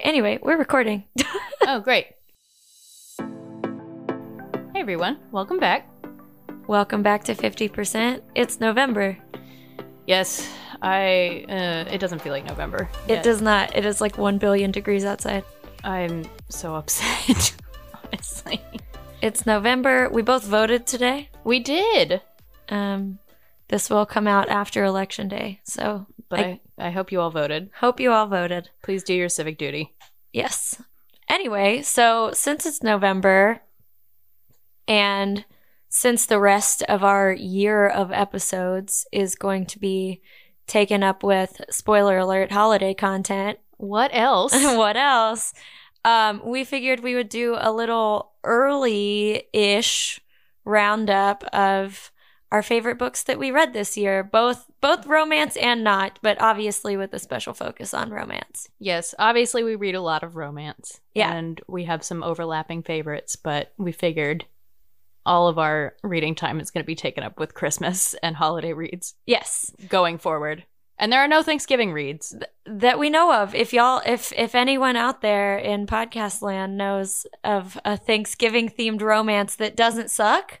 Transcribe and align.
Anyway, 0.00 0.38
we're 0.42 0.58
recording. 0.58 1.04
Oh, 1.66 1.78
great. 1.78 2.06
Hey, 3.18 4.80
everyone. 4.80 5.18
Welcome 5.30 5.58
back. 5.58 5.86
Welcome 6.66 7.02
back 7.02 7.22
to 7.24 7.34
50%. 7.34 8.22
It's 8.34 8.60
November. 8.60 9.16
Yes, 10.06 10.50
I. 10.80 11.44
Uh, 11.48 11.84
it 11.92 11.98
doesn't 11.98 12.20
feel 12.22 12.32
like 12.32 12.46
November. 12.46 12.88
It 13.06 13.16
yet. 13.16 13.22
does 13.22 13.42
not. 13.42 13.76
It 13.76 13.84
is 13.84 14.00
like 14.00 14.16
1 14.16 14.38
billion 14.38 14.70
degrees 14.70 15.04
outside. 15.04 15.44
I'm 15.84 16.24
so 16.48 16.74
upset. 16.80 17.54
Honestly, 18.04 18.60
It's 19.20 19.44
November. 19.44 20.08
We 20.08 20.22
both 20.22 20.44
voted 20.44 20.86
today. 20.86 21.28
we 21.44 21.60
did, 21.60 22.22
Um, 22.70 23.18
this 23.70 23.88
will 23.88 24.04
come 24.04 24.26
out 24.26 24.48
after 24.50 24.84
Election 24.84 25.26
Day. 25.28 25.60
So 25.64 26.06
but 26.28 26.40
I- 26.40 26.60
I, 26.78 26.88
I 26.88 26.90
hope 26.90 27.10
you 27.10 27.20
all 27.20 27.30
voted. 27.30 27.70
hope 27.80 27.98
you 28.00 28.12
all 28.12 28.26
voted. 28.26 28.68
Please 28.82 29.02
do 29.02 29.14
your 29.14 29.28
civic 29.30 29.56
duty. 29.58 29.94
Yes. 30.32 30.80
Anyway, 31.28 31.80
so 31.82 32.30
since 32.34 32.66
it's 32.66 32.82
November 32.82 33.62
and 34.86 35.44
since 35.88 36.26
the 36.26 36.38
rest 36.40 36.82
of 36.84 37.02
our 37.02 37.32
year 37.32 37.86
of 37.88 38.12
episodes 38.12 39.06
is 39.12 39.34
going 39.34 39.66
to 39.66 39.78
be 39.78 40.20
taken 40.66 41.02
up 41.02 41.22
with 41.24 41.60
spoiler 41.70 42.18
alert 42.18 42.52
holiday 42.52 42.94
content, 42.94 43.58
What 43.76 44.10
else? 44.14 44.52
what 44.54 44.96
else? 44.96 45.52
Um, 46.04 46.42
we 46.44 46.64
figured 46.64 47.00
we 47.00 47.14
would 47.14 47.28
do 47.28 47.56
a 47.58 47.72
little 47.72 48.32
early 48.44 49.44
ish 49.52 50.20
roundup 50.64 51.44
of 51.52 52.10
our 52.52 52.62
favorite 52.62 52.98
books 52.98 53.22
that 53.24 53.38
we 53.38 53.50
read 53.52 53.72
this 53.72 53.96
year, 53.96 54.24
both 54.24 54.66
both 54.80 55.06
romance 55.06 55.56
and 55.56 55.84
not, 55.84 56.18
but 56.22 56.40
obviously 56.40 56.96
with 56.96 57.12
a 57.14 57.18
special 57.18 57.54
focus 57.54 57.94
on 57.94 58.10
romance. 58.10 58.68
yes, 58.78 59.14
obviously 59.18 59.62
we 59.62 59.76
read 59.76 59.94
a 59.94 60.00
lot 60.00 60.22
of 60.22 60.34
romance. 60.36 61.00
Yeah. 61.14 61.32
and 61.32 61.60
we 61.68 61.84
have 61.84 62.02
some 62.02 62.22
overlapping 62.22 62.82
favorites, 62.82 63.36
but 63.36 63.72
we 63.78 63.92
figured 63.92 64.44
all 65.26 65.48
of 65.48 65.58
our 65.58 65.94
reading 66.02 66.34
time 66.34 66.60
is 66.60 66.70
going 66.70 66.82
to 66.82 66.86
be 66.86 66.94
taken 66.94 67.22
up 67.22 67.38
with 67.38 67.54
Christmas 67.54 68.14
and 68.22 68.34
holiday 68.36 68.72
reads 68.72 69.14
Yes. 69.26 69.70
going 69.88 70.18
forward. 70.18 70.64
And 70.98 71.10
there 71.12 71.20
are 71.20 71.28
no 71.28 71.42
Thanksgiving 71.42 71.92
reads. 71.92 72.34
that 72.66 72.98
we 72.98 73.08
know 73.10 73.32
of. 73.32 73.54
If 73.54 73.72
y'all, 73.72 74.02
if 74.04 74.32
if 74.36 74.54
anyone 74.54 74.96
out 74.96 75.22
there 75.22 75.56
in 75.56 75.86
podcast 75.86 76.42
land 76.42 76.76
knows 76.76 77.26
of 77.44 77.78
a 77.84 77.96
Thanksgiving 77.96 78.68
themed 78.68 79.00
romance 79.02 79.54
that 79.56 79.76
doesn't 79.76 80.10
suck, 80.10 80.60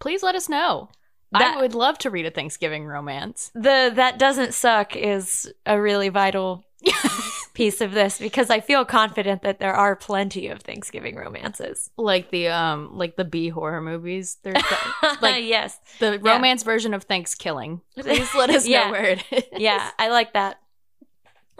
Please 0.00 0.22
let 0.22 0.34
us 0.34 0.48
know. 0.48 0.90
That- 1.40 1.56
I 1.56 1.60
would 1.60 1.74
love 1.74 1.98
to 1.98 2.10
read 2.10 2.26
a 2.26 2.30
Thanksgiving 2.30 2.86
romance. 2.86 3.50
the 3.54 3.92
that 3.94 4.18
doesn't 4.18 4.54
suck 4.54 4.96
is 4.96 5.52
a 5.66 5.80
really 5.80 6.08
vital 6.08 6.64
piece 7.54 7.80
of 7.80 7.92
this 7.92 8.18
because 8.18 8.50
I 8.50 8.60
feel 8.60 8.84
confident 8.84 9.42
that 9.42 9.58
there 9.58 9.72
are 9.74 9.96
plenty 9.96 10.48
of 10.48 10.60
Thanksgiving 10.60 11.16
romances. 11.16 11.90
like 11.96 12.30
the 12.30 12.48
um 12.48 12.90
like 12.98 13.16
the 13.16 13.24
B 13.24 13.48
horror 13.48 13.80
movies. 13.80 14.38
There's 14.42 14.54
the, 14.62 15.18
like 15.22 15.44
yes, 15.44 15.78
the 16.00 16.20
Yeah. 16.22 16.32
romance 16.34 16.62
version 16.62 16.92
of 16.94 17.04
Thanksgiving. 17.04 17.80
Please 17.96 18.28
let 18.34 18.50
us 18.50 18.66
Yeah. 18.68 18.86
know 18.86 18.90
where 18.92 19.04
it 19.04 19.24
is. 19.30 19.44
yeah, 19.56 19.90
I 19.98 20.08
like 20.10 20.32
that. 20.34 20.58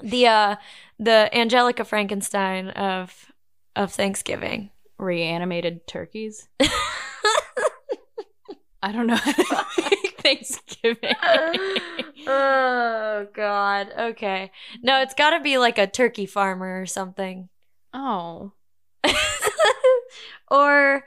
The 0.03 0.27
uh 0.27 0.57
the 0.99 1.31
Angelika 1.33 1.85
Frankenstein 1.85 2.69
of 2.71 3.33
of 3.77 3.93
Thanksgiving. 3.93 4.71
Reanimated 4.99 5.87
turkeys. 5.89 6.49
I 8.85 8.93
don't 8.93 9.07
know. 9.07 9.17
how 9.17 9.33
to 9.33 9.83
make 9.91 10.21
Thanksgiving. 10.21 11.15
oh 12.27 13.27
god. 13.35 13.93
Okay. 13.99 14.51
No, 14.83 15.01
it's 15.01 15.15
got 15.15 15.31
to 15.31 15.41
be 15.41 15.59
like 15.59 15.79
a 15.79 15.87
turkey 15.87 16.27
farmer 16.27 16.81
or 16.81 16.87
something. 16.87 17.49
oh. 17.93 18.53
or 20.51 21.05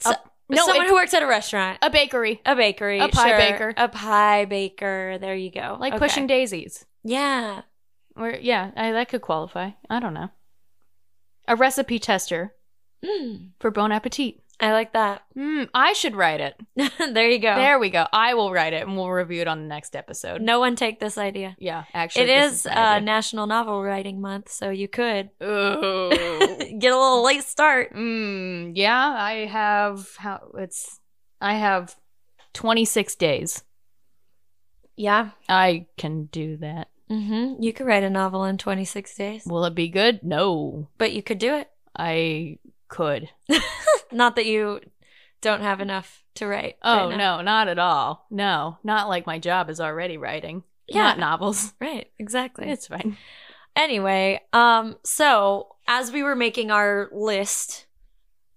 so- 0.00 0.12
no, 0.48 0.64
someone 0.66 0.86
it- 0.86 0.88
who 0.88 0.94
works 0.94 1.14
at 1.14 1.22
a 1.22 1.26
restaurant. 1.26 1.78
A 1.82 1.90
bakery. 1.90 2.40
A 2.44 2.56
bakery. 2.56 2.98
A 2.98 3.08
pie 3.08 3.28
sure. 3.28 3.36
baker. 3.38 3.74
A 3.76 3.88
pie 3.88 4.44
baker. 4.46 5.18
There 5.20 5.36
you 5.36 5.50
go. 5.50 5.76
Like 5.78 5.92
Okay. 5.94 6.00
pushing 6.00 6.26
daisies. 6.26 6.84
Yeah. 7.04 7.62
Or 8.16 8.30
yeah, 8.30 8.72
I, 8.76 8.90
that 8.92 9.08
could 9.08 9.22
qualify. 9.22 9.70
I 9.88 10.00
don't 10.00 10.14
know. 10.14 10.30
A 11.46 11.54
recipe 11.56 11.98
tester 11.98 12.54
Mm, 13.04 13.52
for 13.58 13.70
Bon 13.70 13.92
Appetit. 13.92 14.39
I 14.60 14.72
like 14.72 14.92
that. 14.92 15.22
Hmm, 15.34 15.64
I 15.72 15.92
should 15.94 16.14
write 16.14 16.40
it. 16.40 16.54
there 17.14 17.30
you 17.30 17.38
go. 17.38 17.54
There 17.54 17.78
we 17.78 17.88
go. 17.90 18.06
I 18.12 18.34
will 18.34 18.52
write 18.52 18.72
it 18.72 18.82
and 18.86 18.96
we'll 18.96 19.10
review 19.10 19.40
it 19.40 19.48
on 19.48 19.60
the 19.62 19.66
next 19.68 19.96
episode. 19.96 20.42
No 20.42 20.60
one 20.60 20.76
take 20.76 21.00
this 21.00 21.16
idea. 21.16 21.56
Yeah, 21.58 21.84
actually, 21.94 22.24
It 22.24 22.42
is, 22.44 22.52
is 22.52 22.66
uh. 22.66 23.00
National 23.00 23.46
Novel 23.46 23.82
Writing 23.82 24.20
Month, 24.20 24.50
so 24.50 24.70
you 24.70 24.86
could 24.88 25.30
get 25.40 25.48
a 25.48 26.08
little 26.98 27.24
late 27.24 27.44
start. 27.44 27.94
mm, 27.94 28.72
yeah, 28.74 29.14
I 29.16 29.46
have 29.46 30.14
how 30.16 30.50
it's 30.58 31.00
I 31.40 31.54
have 31.54 31.96
26 32.52 33.14
days. 33.16 33.62
Yeah. 34.96 35.30
I 35.48 35.86
can 35.96 36.24
do 36.26 36.58
that. 36.58 36.88
Mm-hmm. 37.10 37.62
You 37.62 37.72
could 37.72 37.86
write 37.86 38.02
a 38.04 38.10
novel 38.10 38.44
in 38.44 38.58
26 38.58 39.14
days, 39.16 39.46
Will 39.46 39.64
it 39.64 39.74
be 39.74 39.88
good? 39.88 40.22
No. 40.22 40.88
but 40.98 41.12
you 41.12 41.22
could 41.22 41.38
do 41.38 41.54
it. 41.54 41.68
I 41.96 42.58
could. 42.90 43.30
Not 44.12 44.36
that 44.36 44.46
you 44.46 44.80
don't 45.40 45.62
have 45.62 45.80
enough 45.80 46.22
to 46.34 46.46
write. 46.46 46.76
Oh, 46.82 47.08
right 47.08 47.16
no, 47.16 47.40
not 47.40 47.68
at 47.68 47.78
all. 47.78 48.26
No, 48.30 48.78
not 48.84 49.08
like 49.08 49.26
my 49.26 49.38
job 49.38 49.70
is 49.70 49.80
already 49.80 50.16
writing. 50.16 50.64
Yeah. 50.86 51.04
Not 51.04 51.18
novels. 51.18 51.72
Right, 51.80 52.10
exactly. 52.18 52.68
It's 52.68 52.88
fine. 52.88 53.16
Anyway, 53.74 54.40
um, 54.52 54.96
so 55.04 55.68
as 55.88 56.12
we 56.12 56.22
were 56.22 56.36
making 56.36 56.70
our 56.70 57.08
list 57.12 57.86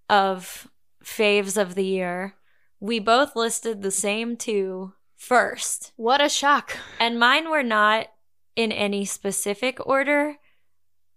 of 0.10 0.68
faves 1.04 1.62
of 1.62 1.76
the 1.76 1.86
year, 1.86 2.36
we 2.80 3.00
both 3.00 3.36
listed 3.36 3.82
the 3.82 3.92
same 3.92 4.36
two 4.36 4.94
first. 5.16 5.94
What 5.96 6.22
a 6.22 6.30
shock. 6.30 6.78
And 7.00 7.20
mine 7.20 7.50
were 7.50 7.64
not 7.64 8.08
in 8.56 8.72
any 8.72 9.06
specific 9.06 9.86
order, 9.86 10.36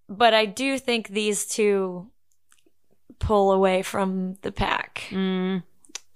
but 0.09 0.33
I 0.33 0.47
do 0.47 0.79
think 0.79 1.09
these 1.09 1.47
two 1.47 2.11
pull 3.19 3.53
away 3.53 3.83
from 3.83 4.37
the 4.43 4.53
pack. 4.53 5.05
Mm, 5.11 5.63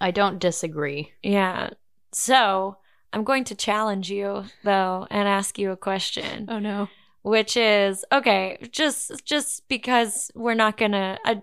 I 0.00 0.10
don't 0.10 0.38
disagree. 0.38 1.12
Yeah. 1.22 1.70
So 2.12 2.76
I'm 3.12 3.24
going 3.24 3.44
to 3.44 3.54
challenge 3.54 4.10
you 4.10 4.44
though 4.64 5.06
and 5.10 5.28
ask 5.28 5.58
you 5.58 5.70
a 5.70 5.76
question. 5.76 6.46
Oh 6.48 6.58
no. 6.58 6.88
which 7.22 7.56
is 7.56 8.04
okay 8.10 8.56
just 8.72 9.12
just 9.26 9.68
because 9.68 10.30
we're 10.34 10.54
not 10.54 10.78
gonna 10.78 11.18
I, 11.24 11.42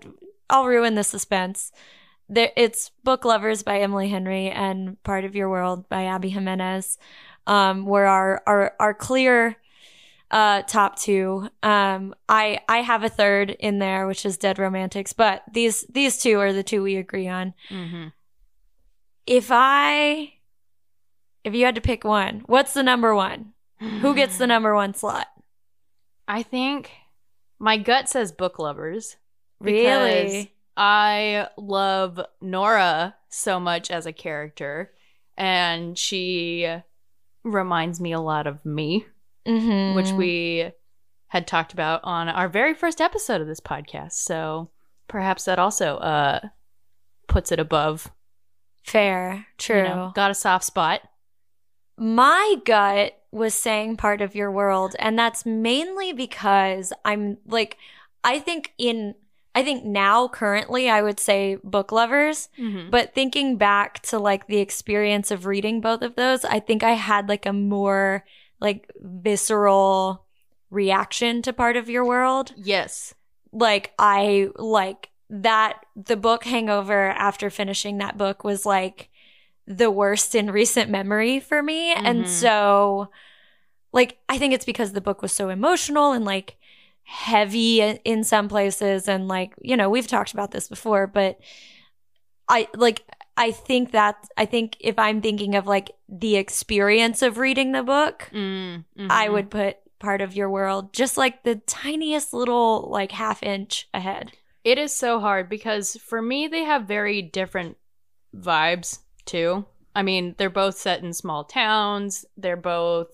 i'll 0.50 0.66
ruin 0.66 0.96
the 0.96 1.04
suspense 1.04 1.70
there 2.28 2.50
it's 2.56 2.90
book 3.04 3.24
lovers 3.24 3.62
by 3.62 3.78
emily 3.80 4.08
henry 4.08 4.50
and 4.50 5.00
part 5.04 5.24
of 5.24 5.36
your 5.36 5.48
world 5.48 5.88
by 5.88 6.06
abby 6.06 6.30
jimenez 6.30 6.98
um 7.46 7.86
were 7.86 8.06
our 8.06 8.42
our, 8.46 8.74
our 8.80 8.92
clear 8.92 9.56
uh 10.30 10.62
top 10.62 10.98
two. 10.98 11.48
Um 11.62 12.14
i 12.28 12.60
i 12.68 12.78
have 12.78 13.02
a 13.04 13.08
third 13.08 13.50
in 13.50 13.78
there 13.78 14.06
which 14.06 14.26
is 14.26 14.36
dead 14.36 14.58
romantics 14.58 15.12
but 15.12 15.42
these 15.52 15.82
these 15.88 16.18
two 16.20 16.38
are 16.38 16.52
the 16.52 16.62
two 16.62 16.82
we 16.82 16.96
agree 16.96 17.28
on. 17.28 17.54
Mm-hmm. 17.70 18.08
if 19.26 19.48
i 19.50 20.34
if 21.44 21.54
you 21.54 21.64
had 21.64 21.74
to 21.76 21.80
pick 21.80 22.04
one 22.04 22.42
what's 22.46 22.74
the 22.74 22.82
number 22.82 23.14
one? 23.14 23.52
Who 24.00 24.14
gets 24.14 24.38
the 24.38 24.46
number 24.54 24.74
one 24.74 24.92
slot? 24.94 25.28
I 26.26 26.42
think 26.42 26.90
my 27.58 27.76
gut 27.78 28.08
says 28.08 28.32
book 28.32 28.58
lovers. 28.58 29.16
really? 29.60 30.52
I 30.76 31.48
love 31.56 32.20
Nora 32.40 33.16
so 33.30 33.58
much 33.58 33.90
as 33.90 34.06
a 34.06 34.12
character, 34.12 34.92
and 35.36 35.96
she 35.98 36.72
reminds 37.42 38.00
me 38.00 38.12
a 38.12 38.20
lot 38.20 38.46
of 38.46 38.64
me, 38.64 39.06
mm-hmm. 39.48 39.96
which 39.96 40.10
we 40.12 40.70
had 41.28 41.46
talked 41.46 41.72
about 41.72 42.00
on 42.04 42.28
our 42.28 42.48
very 42.48 42.74
first 42.74 43.00
episode 43.00 43.40
of 43.40 43.46
this 43.46 43.60
podcast. 43.60 44.12
So 44.12 44.70
perhaps 45.08 45.44
that 45.46 45.58
also 45.58 45.96
uh, 45.96 46.40
puts 47.26 47.50
it 47.52 47.58
above. 47.58 48.10
fair 48.84 49.46
true 49.58 49.78
you 49.82 49.82
know, 49.82 50.12
got 50.14 50.30
a 50.30 50.34
soft 50.34 50.64
spot. 50.64 51.00
my 51.96 52.56
gut 52.64 53.12
was 53.30 53.54
saying 53.54 53.96
part 53.96 54.20
of 54.22 54.34
your 54.34 54.50
world 54.50 54.94
and 54.98 55.18
that's 55.18 55.44
mainly 55.44 56.12
because 56.14 56.92
i'm 57.04 57.36
like 57.46 57.76
i 58.24 58.38
think 58.38 58.72
in 58.78 59.14
i 59.54 59.62
think 59.62 59.84
now 59.84 60.26
currently 60.28 60.88
i 60.88 61.02
would 61.02 61.20
say 61.20 61.58
book 61.62 61.92
lovers 61.92 62.48
Mm-hmm. 62.58 62.88
but 62.90 63.14
thinking 63.14 63.56
back 63.58 64.00
to 64.04 64.18
like 64.18 64.46
the 64.46 64.58
experience 64.58 65.30
of 65.30 65.44
reading 65.44 65.80
both 65.82 66.00
of 66.00 66.14
those 66.16 66.44
i 66.46 66.58
think 66.60 66.82
i 66.82 66.92
had 66.92 67.28
like 67.28 67.44
a 67.44 67.52
more 67.52 68.24
like 68.60 68.90
visceral 69.00 70.24
reaction 70.70 71.42
to 71.42 71.52
part 71.52 71.76
of 71.76 71.88
your 71.88 72.04
world 72.04 72.52
Yes. 72.56 73.14
like 73.52 73.92
I 73.98 74.48
like 74.56 75.10
that 75.30 75.84
the 75.96 76.16
book 76.16 76.44
Hangover 76.44 77.08
after 77.10 77.50
finishing 77.50 77.98
that 77.98 78.16
book 78.18 78.44
was 78.44 78.64
like 78.66 79.10
the 79.66 79.90
worst 79.90 80.34
in 80.34 80.50
recent 80.50 80.90
memory 80.90 81.40
for 81.40 81.62
me 81.62 81.92
and 81.92 82.24
Mhm. 82.24 82.28
so 82.28 83.08
like 83.92 84.18
I 84.28 84.38
think 84.38 84.52
it's 84.54 84.64
because 84.64 84.92
the 84.92 85.00
book 85.00 85.22
was 85.22 85.32
so 85.32 85.48
emotional 85.48 86.12
and 86.12 86.24
like 86.24 86.56
heavy 87.02 87.80
in 87.80 88.24
some 88.24 88.48
places 88.48 89.08
and 89.08 89.28
like 89.28 89.54
you 89.62 89.76
know 89.76 89.88
we've 89.88 90.06
talked 90.06 90.32
about 90.34 90.50
this 90.50 90.68
before 90.68 91.06
but 91.06 91.38
i 92.50 92.68
like 92.74 93.02
i 93.38 93.50
think 93.50 93.92
that 93.92 94.16
i 94.36 94.44
think 94.44 94.76
if 94.80 94.98
i'm 94.98 95.20
thinking 95.22 95.54
of 95.54 95.66
like 95.66 95.90
the 96.08 96.36
experience 96.36 97.22
of 97.22 97.38
reading 97.38 97.72
the 97.72 97.82
book 97.82 98.28
Mm, 98.32 98.84
i 99.08 99.28
mhm. 99.28 99.32
would 99.32 99.50
put 99.50 99.76
part 99.98 100.20
of 100.20 100.36
your 100.36 100.50
world 100.50 100.92
just 100.92 101.16
like 101.16 101.42
the 101.42 101.56
tiniest 101.66 102.32
little 102.32 102.88
like 102.90 103.12
half 103.12 103.42
inch 103.42 103.88
ahead 103.94 104.32
It 104.64 104.76
is 104.78 104.92
so 104.94 105.18
hard 105.20 105.48
because 105.48 105.96
for 105.96 106.20
me, 106.20 106.46
they 106.48 106.64
have 106.64 106.82
very 106.86 107.22
different 107.22 107.76
vibes 108.36 108.98
too. 109.24 109.64
I 109.94 110.02
mean, 110.02 110.34
they're 110.36 110.50
both 110.62 110.76
set 110.76 111.02
in 111.02 111.12
small 111.14 111.44
towns. 111.44 112.26
They're 112.36 112.56
both, 112.74 113.08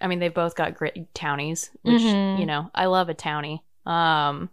I 0.00 0.06
mean, 0.06 0.20
they've 0.20 0.32
both 0.42 0.54
got 0.56 0.74
great 0.78 1.12
townies, 1.14 1.70
which, 1.82 2.00
Mhm. 2.02 2.38
you 2.38 2.46
know, 2.46 2.70
I 2.74 2.86
love 2.86 3.08
a 3.10 3.14
townie. 3.14 3.60
Um, 3.84 4.48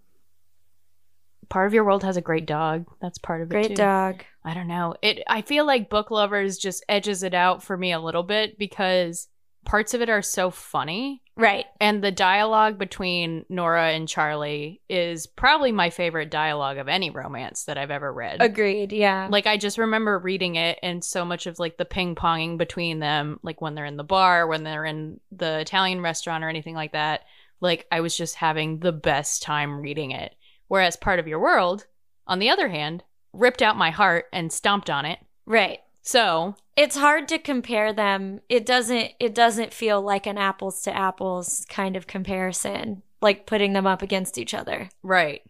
part 1.49 1.67
of 1.67 1.73
your 1.73 1.85
world 1.85 2.03
has 2.03 2.17
a 2.17 2.21
great 2.21 2.45
dog. 2.45 2.85
That's 3.01 3.17
part 3.19 3.41
of 3.41 3.47
it 3.49 3.53
great 3.53 3.75
dog 3.75 4.23
I 4.47 4.53
don't 4.53 4.67
know. 4.67 4.95
It. 5.01 5.23
I 5.27 5.41
feel 5.41 5.65
like 5.65 5.89
book 5.89 6.09
lovers 6.09 6.57
just 6.57 6.85
edges 6.87 7.21
it 7.21 7.33
out 7.33 7.61
for 7.63 7.75
me 7.75 7.91
a 7.91 7.99
little 7.99 8.23
bit 8.23 8.57
because 8.57 9.27
parts 9.65 9.93
of 9.93 10.01
it 10.01 10.09
are 10.09 10.21
so 10.21 10.49
funny. 10.49 11.21
right 11.35 11.65
And 11.81 12.01
the 12.01 12.11
dialogue 12.11 12.77
between 12.77 13.43
Nora 13.49 13.89
and 13.89 14.07
Charlie 14.07 14.81
is 14.87 15.27
probably 15.27 15.73
my 15.73 15.89
favorite 15.89 16.31
dialogue 16.31 16.77
of 16.77 16.87
any 16.87 17.09
romance 17.09 17.65
that 17.65 17.77
I've 17.77 17.91
ever 17.91 18.11
read. 18.13 18.41
agreed 18.41 18.93
yeah 18.93 19.27
Like 19.29 19.45
I 19.45 19.57
just 19.57 19.77
remember 19.77 20.17
reading 20.17 20.55
it 20.55 20.79
and 20.81 21.03
so 21.03 21.25
much 21.25 21.45
of 21.47 21.59
like 21.59 21.75
the 21.75 21.83
ping 21.83 22.15
ponging 22.15 22.57
between 22.57 22.99
them, 22.99 23.41
like 23.43 23.59
when 23.59 23.75
they're 23.75 23.83
in 23.83 23.97
the 23.97 24.05
bar, 24.05 24.47
when 24.47 24.63
they're 24.63 24.85
in 24.85 25.19
the 25.33 25.59
Italian 25.59 25.99
restaurant 25.99 26.45
or 26.45 26.49
anything 26.49 26.75
like 26.75 26.93
that. 26.93 27.25
Like 27.59 27.85
I 27.91 27.99
was 27.99 28.15
just 28.15 28.35
having 28.35 28.79
the 28.79 28.93
best 28.93 29.43
time 29.43 29.81
reading 29.81 30.11
it. 30.11 30.33
Whereas 30.69 30.95
Part 30.95 31.19
of 31.19 31.27
Your 31.27 31.39
World, 31.39 31.85
on 32.25 32.39
the 32.39 32.49
other 32.51 32.69
hand, 32.69 33.03
ripped 33.37 33.61
out 33.61 33.77
my 33.77 33.91
heart 33.91 34.25
and 34.33 34.51
stomped 34.51 34.89
on 34.89 35.05
it. 35.05 35.19
right. 35.45 35.79
So 36.01 36.55
it's 36.77 36.95
hard 36.95 37.27
to 37.27 37.37
compare 37.37 37.91
them. 37.91 38.39
It 38.47 38.65
doesn't 38.65 39.11
it 39.19 39.35
doesn't 39.35 39.73
feel 39.73 40.01
like 40.01 40.25
an 40.25 40.37
apples 40.37 40.81
to 40.83 40.95
apples 40.95 41.65
kind 41.69 41.97
of 41.97 42.07
comparison 42.07 43.01
like 43.21 43.45
putting 43.45 43.73
them 43.73 43.85
up 43.85 44.01
against 44.01 44.37
each 44.37 44.53
other. 44.53 44.89
Right. 45.03 45.41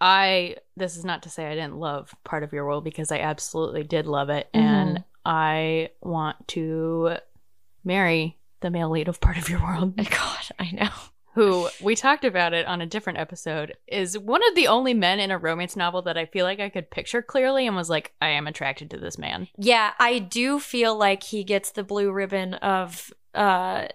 I 0.00 0.56
this 0.76 0.96
is 0.96 1.04
not 1.04 1.22
to 1.24 1.28
say 1.28 1.46
I 1.46 1.54
didn't 1.54 1.76
love 1.76 2.14
part 2.24 2.44
of 2.44 2.52
your 2.52 2.64
world 2.64 2.82
because 2.84 3.12
I 3.12 3.18
absolutely 3.18 3.82
did 3.82 4.06
love 4.06 4.30
it. 4.30 4.48
Mm-hmm. 4.54 4.66
And 4.66 5.04
I 5.24 5.90
want 6.00 6.48
to 6.48 7.16
marry 7.84 8.38
the 8.60 8.70
male 8.70 8.90
lead 8.90 9.08
of 9.08 9.20
part 9.20 9.36
of 9.36 9.50
your 9.50 9.62
world. 9.62 9.96
My 9.96 10.04
god 10.10 10.48
i 10.58 10.70
know 10.70 10.88
who 11.36 11.68
we 11.80 11.94
talked 11.94 12.24
about 12.24 12.52
it 12.52 12.66
on 12.66 12.80
a 12.80 12.86
different 12.86 13.18
episode 13.20 13.74
is 13.86 14.18
one 14.18 14.40
of 14.48 14.54
the 14.56 14.66
only 14.66 14.94
men 14.94 15.20
in 15.20 15.30
a 15.30 15.38
romance 15.38 15.76
novel 15.76 16.02
that 16.02 16.16
I 16.18 16.26
feel 16.26 16.44
like 16.44 16.58
I 16.60 16.68
could 16.70 16.90
picture 16.90 17.22
clearly 17.22 17.66
and 17.66 17.76
was 17.76 17.88
like 17.88 18.12
I 18.20 18.30
am 18.30 18.46
attracted 18.48 18.90
to 18.90 18.96
this 18.98 19.16
man. 19.18 19.46
yeah 19.58 19.92
i 20.00 20.18
do 20.18 20.58
feel 20.58 20.96
like 20.96 21.22
he 21.22 21.44
gets 21.44 21.70
the 21.70 21.84
blue 21.84 22.10
ribbon 22.10 22.54
of 22.54 23.12
uh 23.34 23.86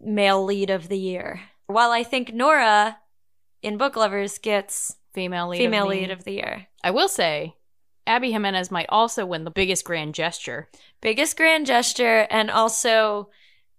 male 0.00 0.44
lead 0.44 0.70
of 0.70 0.88
the 0.88 0.98
year 0.98 1.40
while 1.66 1.90
i 1.90 2.02
think 2.02 2.32
nora 2.32 2.98
in 3.62 3.76
book 3.76 3.94
lovers 3.96 4.38
gets 4.38 4.96
Female 5.12 5.48
lead 5.48 5.58
female 5.58 5.84
of 5.84 5.90
the- 5.90 6.00
lead 6.00 6.10
of 6.10 6.24
the 6.24 6.32
year 6.32 6.66
I 6.82 6.90
will 6.90 7.08
say 7.08 7.54
Abby 8.06 8.32
Jimenez 8.32 8.70
might 8.70 8.86
also 8.88 9.26
win 9.26 9.44
the 9.44 9.50
biggest 9.50 9.84
grand 9.84 10.14
gesture. 10.14 10.68
biggest 11.02 11.36
grand 11.36 11.66
gesture 11.66 12.26
and 12.30 12.50
also 12.50 13.28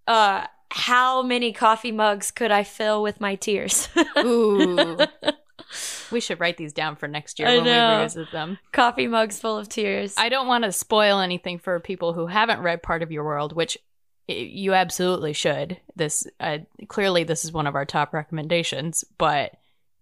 uh 0.05 0.45
how 0.71 1.21
many 1.24 1.51
coffee 1.54 1.92
mugs 1.92 2.31
could 2.31 2.51
i 2.51 2.63
fill 2.63 3.01
with 3.01 3.19
my 3.19 3.36
tears 3.36 3.89
Ooh. 4.19 4.98
We 6.12 6.19
should 6.19 6.39
write 6.39 6.57
these 6.57 6.74
down 6.74 6.95
for 6.95 7.07
next 7.07 7.38
year 7.38 7.48
I 7.48 7.57
when 7.57 7.66
know. 7.66 7.89
we 7.92 7.95
revisit 7.98 8.31
them. 8.31 8.57
coffee 8.71 9.06
mugs 9.07 9.39
full 9.39 9.57
of 9.57 9.69
tears 9.69 10.16
I 10.18 10.30
don't 10.30 10.48
want 10.48 10.63
to 10.63 10.71
spoil 10.71 11.19
anything 11.19 11.60
for 11.60 11.80
people 11.80 12.13
who 12.13 12.25
haven't 12.25 12.62
read 12.62 12.81
part 12.81 13.04
of 13.04 13.12
your 13.12 13.24
world, 13.24 13.56
which 13.56 13.77
you 14.27 14.74
absolutely 14.74 15.33
should. 15.33 15.77
This 15.95 16.25
uh, 16.39 16.60
clearly 16.88 17.24
this 17.24 17.45
is 17.45 17.51
one 17.51 17.68
of 17.68 17.75
our 17.75 17.86
top 17.86 18.13
recommendations, 18.13 19.04
but 19.19 19.51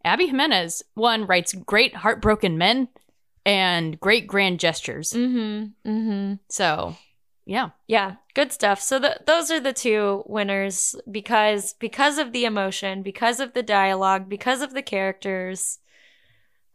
Abby 0.06 0.28
Jimenez 0.28 0.84
one 0.94 1.26
writes 1.28 1.54
great 1.54 1.96
heartbroken 1.96 2.58
men 2.58 2.88
and 3.46 4.00
great 4.00 4.28
grand 4.28 4.60
gestures. 4.62 5.12
mm-hmm 5.12 5.90
mm-hmm 5.90 6.34
So, 6.50 6.96
yeah. 7.48 7.70
Yeah, 7.88 8.16
good 8.34 8.52
stuff. 8.52 8.82
So 8.82 9.00
th- 9.00 9.20
those 9.26 9.50
are 9.50 9.62
the 9.62 9.72
two 9.72 10.24
winners 10.28 10.96
because 11.10 11.74
because 11.80 12.18
of 12.18 12.34
the 12.34 12.44
emotion, 12.44 13.04
because 13.04 13.40
of 13.40 13.54
the 13.54 13.64
dialogue, 13.64 14.28
because 14.28 14.62
of 14.62 14.74
the 14.74 14.82
characters, 14.82 15.80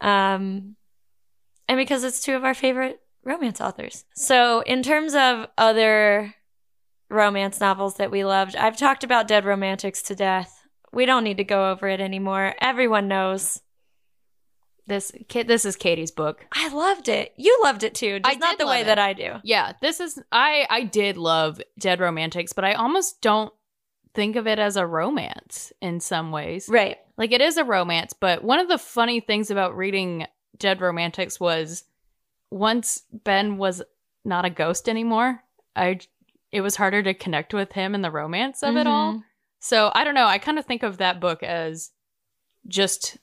um, 0.00 0.76
and 1.68 1.76
because 1.76 2.04
it's 2.04 2.20
two 2.20 2.34
of 2.34 2.44
our 2.44 2.54
favorite 2.54 3.02
romance 3.22 3.60
authors. 3.60 4.06
So 4.14 4.60
in 4.60 4.82
terms 4.82 5.14
of 5.14 5.46
other 5.58 6.34
romance 7.10 7.60
novels 7.60 7.96
that 7.96 8.10
we 8.10 8.24
loved, 8.24 8.56
I've 8.56 8.78
talked 8.78 9.04
about 9.04 9.28
Dead 9.28 9.44
Romantics 9.44 10.00
to 10.02 10.14
death. 10.14 10.66
We 10.90 11.04
don't 11.04 11.24
need 11.24 11.36
to 11.36 11.44
go 11.44 11.70
over 11.70 11.86
it 11.86 12.00
anymore. 12.00 12.54
Everyone 12.62 13.08
knows. 13.08 13.60
This 14.92 15.10
Ka- 15.30 15.44
this 15.44 15.64
is 15.64 15.74
Katey's 15.76 16.10
book. 16.10 16.44
I 16.52 16.68
loved 16.68 17.08
it. 17.08 17.32
You 17.36 17.58
loved 17.64 17.82
it 17.82 17.94
too, 17.94 18.20
just 18.20 18.36
I 18.36 18.38
not 18.38 18.58
the 18.58 18.66
way 18.66 18.82
it. 18.82 18.84
that 18.84 18.98
I 18.98 19.14
do. 19.14 19.36
Yeah, 19.42 19.72
this 19.80 20.00
is 20.00 20.20
I 20.30 20.66
I 20.68 20.82
did 20.84 21.16
love 21.16 21.60
Dead 21.78 21.98
Romantics, 21.98 22.52
but 22.52 22.64
I 22.64 22.74
almost 22.74 23.22
don't 23.22 23.52
think 24.14 24.36
of 24.36 24.46
it 24.46 24.58
as 24.58 24.76
a 24.76 24.86
romance 24.86 25.72
in 25.80 25.98
some 25.98 26.30
ways. 26.30 26.68
Right. 26.68 26.98
Like 27.16 27.32
it 27.32 27.40
is 27.40 27.56
a 27.56 27.64
romance, 27.64 28.12
but 28.12 28.44
one 28.44 28.58
of 28.58 28.68
the 28.68 28.76
funny 28.76 29.20
things 29.20 29.50
about 29.50 29.74
reading 29.76 30.26
Dead 30.58 30.82
Romantics 30.82 31.40
was 31.40 31.84
once 32.50 33.02
Ben 33.10 33.56
was 33.56 33.82
not 34.26 34.44
a 34.44 34.50
ghost 34.50 34.88
anymore, 34.90 35.42
I 35.74 36.00
it 36.50 36.60
was 36.60 36.76
harder 36.76 37.02
to 37.02 37.14
connect 37.14 37.54
with 37.54 37.72
him 37.72 37.94
and 37.94 38.04
the 38.04 38.10
romance 38.10 38.62
of 38.62 38.76
it 38.76 38.86
all. 38.86 39.14
Mhm. 39.14 39.24
So 39.60 39.90
I 39.94 40.04
don't 40.04 40.14
know. 40.14 40.26
I 40.26 40.36
kind 40.36 40.58
of 40.58 40.66
think 40.66 40.82
of 40.82 40.98
that 40.98 41.18
book 41.18 41.42
as 41.42 41.92
just 42.68 43.16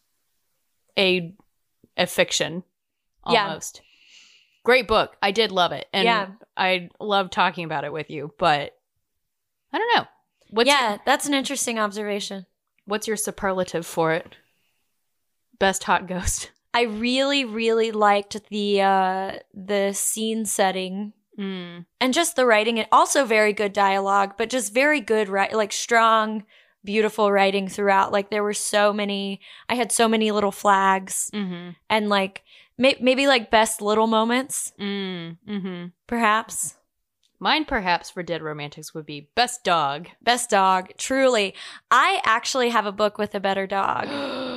a 0.98 1.36
a 2.00 2.07
fiction 2.07 2.63
Yeah. 3.30 3.48
almost. 3.48 3.81
Great 4.63 4.88
book. 4.88 5.16
I 5.22 5.30
did 5.31 5.51
love 5.51 5.72
it. 5.72 5.88
And 5.94 6.06
Yeah. 6.06 6.28
I 6.57 6.90
love 7.00 7.30
talking 7.30 7.66
about 7.66 7.84
it 7.84 7.94
with 7.94 8.10
you, 8.10 8.34
but 8.40 8.75
I 9.72 9.78
don't 9.78 9.96
know. 9.96 10.06
What's 10.50 10.68
yeah, 10.68 10.98
that's 11.06 11.28
an 11.28 11.34
interesting 11.36 11.78
observation. 11.78 12.46
what's 12.86 13.07
your 13.07 13.18
superlative 13.18 13.86
for 13.86 14.13
it? 14.13 14.36
Best 15.60 15.84
hot 15.84 16.07
ghost. 16.07 16.51
I 16.74 16.84
really, 16.84 17.46
really 17.46 17.91
liked 17.91 18.38
the 18.50 18.82
uh 18.82 19.32
the 19.53 19.94
scene 19.94 20.46
setting 20.46 21.13
Mm. 21.38 21.86
and 22.01 22.13
just 22.13 22.36
the 22.36 22.46
writing. 22.46 22.79
And 22.79 22.88
also 22.91 23.24
very 23.24 23.53
good 23.53 23.72
dialogue, 23.72 24.34
but 24.38 24.50
just 24.50 24.74
very 24.74 25.00
good 25.00 25.29
right 25.29 25.53
like 25.53 25.72
strong, 25.72 26.44
beautiful 26.83 27.31
writing 27.31 27.67
throughout. 27.67 28.12
Like 28.12 28.29
there 28.29 28.43
were 28.43 28.53
so 28.53 28.93
many 28.93 29.41
I 29.67 29.75
had 29.75 29.91
so 29.91 30.07
many 30.07 30.31
little 30.31 30.51
flags 30.51 31.29
Mm-hmm. 31.33 31.71
and 31.89 32.09
like 32.09 32.43
may- 32.77 32.98
maybe 33.01 33.27
like 33.27 33.51
best 33.51 33.81
little 33.81 34.07
moments, 34.07 34.71
Mm. 34.79 35.38
Mm-hmm. 35.48 35.86
perhaps. 36.07 36.75
Mine 37.41 37.63
perhaps 37.63 38.09
for 38.09 38.21
Dead 38.21 38.41
Romantics 38.41 38.93
would 38.93 39.05
be 39.05 39.29
Best 39.33 39.63
Dog. 39.63 40.09
Best 40.21 40.50
dog, 40.50 40.89
truly. 40.98 41.53
I 41.89 42.19
actually 42.25 42.67
have 42.67 42.86
a 42.86 42.91
book 42.91 43.17
with 43.17 43.33
a 43.33 43.39
better 43.39 43.65
dog. 43.65 44.07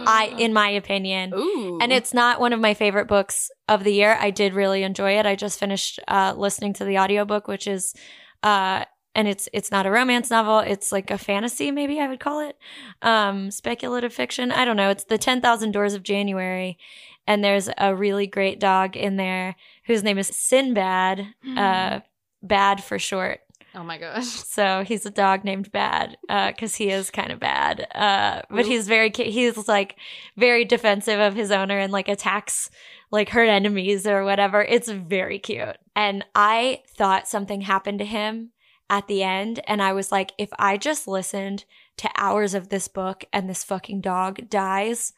I 0.05 0.35
in 0.37 0.53
my 0.53 0.69
opinion. 0.71 1.33
Ooh. 1.33 1.79
And 1.81 1.93
it's 1.93 2.13
not 2.13 2.41
one 2.41 2.53
of 2.53 2.59
my 2.59 2.75
favorite 2.75 3.07
books 3.07 3.53
of 3.69 3.85
the 3.85 3.93
year. 3.93 4.17
I 4.21 4.31
did 4.31 4.53
really 4.53 4.83
enjoy 4.83 5.17
it. 5.17 5.27
I 5.27 5.37
just 5.37 5.61
finished 5.61 6.01
uh, 6.09 6.35
listening 6.37 6.73
to 6.75 6.85
the 6.85 6.99
audiobook, 6.99 7.47
which 7.47 7.69
is 7.69 7.95
uh 8.43 8.85
and 9.15 9.29
it's 9.29 9.49
it's 9.53 9.71
not 9.71 9.87
a 9.87 9.91
romance 9.91 10.31
novel. 10.31 10.61
It's 10.61 10.93
like 10.93 11.11
a 11.11 11.19
fantasy, 11.19 11.71
maybe 11.71 12.01
I 12.01 12.09
would 12.09 12.21
call 12.21 12.41
it. 12.41 12.57
Um 13.03 13.51
speculative 13.51 14.13
fiction. 14.13 14.53
I 14.53 14.65
don't 14.65 14.77
know. 14.77 14.91
It's 14.91 15.05
the 15.05 15.19
10,000 15.19 15.73
Doors 15.73 15.95
of 15.95 16.03
January. 16.03 16.79
And 17.27 17.45
there's 17.45 17.69
a 17.79 17.95
really 17.95 18.27
great 18.27 18.59
dog 18.59 18.97
in 18.97 19.17
there 19.17 19.55
whose 19.87 20.03
name 20.03 20.19
is 20.19 20.29
Sinbad, 20.29 21.27
uh 21.57 22.01
bad 22.43 22.83
for 22.83 22.99
short. 22.99 23.41
Oh 23.75 23.83
my 23.83 23.99
gosh. 23.99 24.27
So 24.53 24.85
he's 24.87 25.07
a 25.07 25.11
dog 25.11 25.45
named 25.45 25.73
Bad, 25.73 26.19
because 26.29 26.75
he 26.75 26.91
is 26.91 27.11
kind 27.11 27.33
of 27.33 27.41
bad. 27.41 27.87
Uh, 27.95 28.43
but 28.51 28.67
he's 28.67 28.87
very 28.87 29.11
he's 29.15 29.67
like 29.67 29.97
very 30.37 30.65
defensive 30.67 31.19
of 31.19 31.35
his 31.35 31.51
owner 31.51 31.79
and 31.79 31.91
like 31.91 32.09
attacks 32.09 32.69
like 33.11 33.31
her 33.31 33.43
enemies 33.43 34.07
or 34.07 34.25
whatever. 34.25 34.63
It's 34.63 34.91
very 34.91 35.39
cute, 35.39 35.77
and 35.97 36.25
I 36.35 36.83
thought 36.97 37.29
something 37.29 37.63
happened 37.63 38.01
to 38.01 38.05
him 38.05 38.52
at 38.93 39.09
the 39.09 39.23
end, 39.23 39.61
and 39.67 39.81
I 39.83 39.93
was 39.95 40.13
like, 40.13 40.33
if 40.39 40.51
I 40.59 40.77
just 40.77 41.09
listened 41.09 41.65
to 41.97 42.11
hours 42.17 42.53
of 42.55 42.69
this 42.69 42.87
book 42.89 43.25
and 43.33 43.49
this 43.49 43.65
fucking 43.65 44.03
dog 44.03 44.49
dies, 44.51 45.13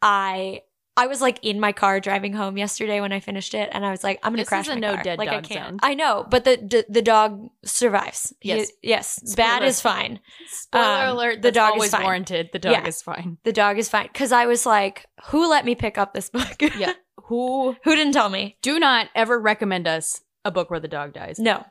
I 0.00 0.62
I 0.96 1.06
was 1.06 1.20
like 1.20 1.38
in 1.44 1.60
my 1.60 1.70
car 1.70 2.00
driving 2.00 2.32
home 2.32 2.58
yesterday 2.58 3.00
when 3.00 3.12
I 3.12 3.20
finished 3.20 3.54
it, 3.54 3.68
and 3.72 3.84
I 3.86 3.90
was 3.92 4.02
like, 4.02 4.18
I'm 4.22 4.32
gonna 4.32 4.42
This 4.42 4.48
crash 4.48 4.66
is 4.66 4.72
a 4.72 4.74
my 4.74 4.80
no 4.80 4.94
car. 4.94 5.02
dead 5.04 5.18
like 5.18 5.28
I 5.28 5.34
dog 5.34 5.44
can't. 5.44 5.68
zone. 5.70 5.78
I 5.82 5.94
know, 5.94 6.26
but 6.30 6.44
the 6.44 6.56
the, 6.56 6.84
the 6.88 7.02
dog 7.02 7.48
survives. 7.64 8.32
He- 8.40 8.48
Yes. 8.50 8.70
yes. 8.82 9.20
Spoiler. 9.24 9.36
Bad 9.36 9.62
is 9.64 9.80
fine. 9.80 10.20
Spoiler 10.48 10.84
Um, 11.08 11.16
alert, 11.16 11.42
the 11.42 11.52
dog 11.52 11.80
is 11.82 11.90
fine. 11.90 12.02
warranted. 12.02 12.50
The 12.52 12.58
dog 12.58 12.72
Yeah. 12.72 12.86
is 12.86 13.02
fine. 13.02 13.38
The 13.44 13.52
dog 13.52 13.78
is 13.78 13.88
fine 13.88 14.08
because 14.12 14.32
I 14.32 14.46
was 14.46 14.66
like, 14.66 15.06
who 15.26 15.48
let 15.48 15.64
me 15.64 15.74
pick 15.74 15.98
up 15.98 16.14
this 16.14 16.30
book? 16.30 16.56
Yeah. 16.76 16.94
Who 17.24 17.76
who 17.84 17.94
didn't 17.94 18.12
tell 18.14 18.28
me? 18.30 18.56
do 18.62 18.78
not 18.80 19.08
ever 19.14 19.38
recommend 19.38 19.86
us 19.86 20.22
a 20.44 20.50
book 20.50 20.70
where 20.70 20.80
the 20.80 20.88
dog 20.88 21.12
dies. 21.12 21.38
No. 21.38 21.64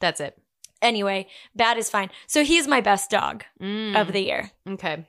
That's 0.00 0.20
it. 0.20 0.36
Anyway, 0.84 1.26
bad 1.56 1.78
is 1.78 1.90
fine. 1.90 2.10
So 2.28 2.44
he's 2.44 2.68
my 2.68 2.80
best 2.80 3.10
dog 3.10 3.42
Mm. 3.60 4.00
of 4.00 4.12
the 4.12 4.20
year. 4.20 4.50
Okay. 4.68 5.06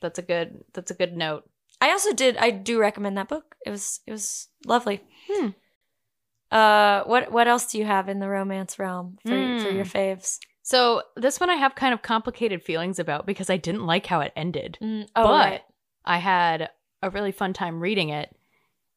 That's 0.00 0.18
a 0.18 0.22
good 0.22 0.64
that's 0.72 0.90
a 0.90 0.94
good 0.94 1.16
note. 1.16 1.44
I 1.80 1.90
also 1.90 2.12
did. 2.12 2.36
I 2.38 2.50
do 2.50 2.78
recommend 2.80 3.16
that 3.18 3.28
book. 3.28 3.54
It 3.64 3.70
was 3.70 4.00
it 4.06 4.12
was 4.12 4.48
lovely. 4.66 5.02
Hmm. 5.30 5.48
Uh, 6.50 7.04
what 7.04 7.30
what 7.30 7.46
else 7.46 7.66
do 7.70 7.78
you 7.78 7.84
have 7.84 8.08
in 8.08 8.18
the 8.18 8.28
romance 8.28 8.78
realm 8.78 9.18
for 9.22 9.28
for 9.60 9.68
Hmm. 9.70 9.76
your 9.76 9.84
faves? 9.84 10.38
So 10.62 11.02
this 11.16 11.38
one 11.40 11.50
I 11.50 11.54
have 11.56 11.74
kind 11.74 11.94
of 11.94 12.02
complicated 12.02 12.62
feelings 12.62 12.98
about 12.98 13.26
because 13.26 13.50
I 13.50 13.56
didn't 13.56 13.86
like 13.86 14.06
how 14.06 14.20
it 14.20 14.32
ended. 14.36 14.78
Mm, 14.82 15.04
oh, 15.16 15.22
but 15.24 15.30
right. 15.50 15.62
I 16.04 16.18
had 16.18 16.70
a 17.02 17.10
really 17.10 17.32
fun 17.32 17.52
time 17.52 17.80
reading 17.80 18.08
it. 18.10 18.34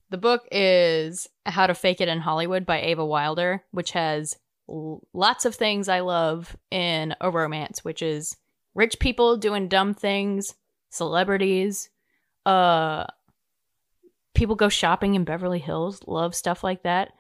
The 0.09 0.17
book 0.17 0.47
is 0.51 1.27
How 1.45 1.65
to 1.67 1.73
Fake 1.73 1.99
It 2.01 2.07
in 2.07 2.19
Hollywood 2.19 2.65
by 2.65 2.81
Ava 2.81 3.05
Wilder, 3.05 3.63
which 3.71 3.91
has 3.91 4.35
lots 4.67 5.45
of 5.45 5.55
things 5.55 5.89
I 5.89 5.99
love 5.99 6.55
in 6.71 7.15
a 7.19 7.29
romance, 7.29 7.83
which 7.83 8.01
is 8.01 8.37
rich 8.75 8.99
people 8.99 9.37
doing 9.37 9.67
dumb 9.67 9.93
things, 9.93 10.55
celebrities, 10.89 11.89
uh 12.45 13.05
people 14.33 14.55
go 14.55 14.67
shopping 14.67 15.15
in 15.15 15.23
Beverly 15.23 15.59
Hills, 15.59 16.01
love 16.07 16.35
stuff 16.35 16.63
like 16.63 16.83
that. 16.83 17.11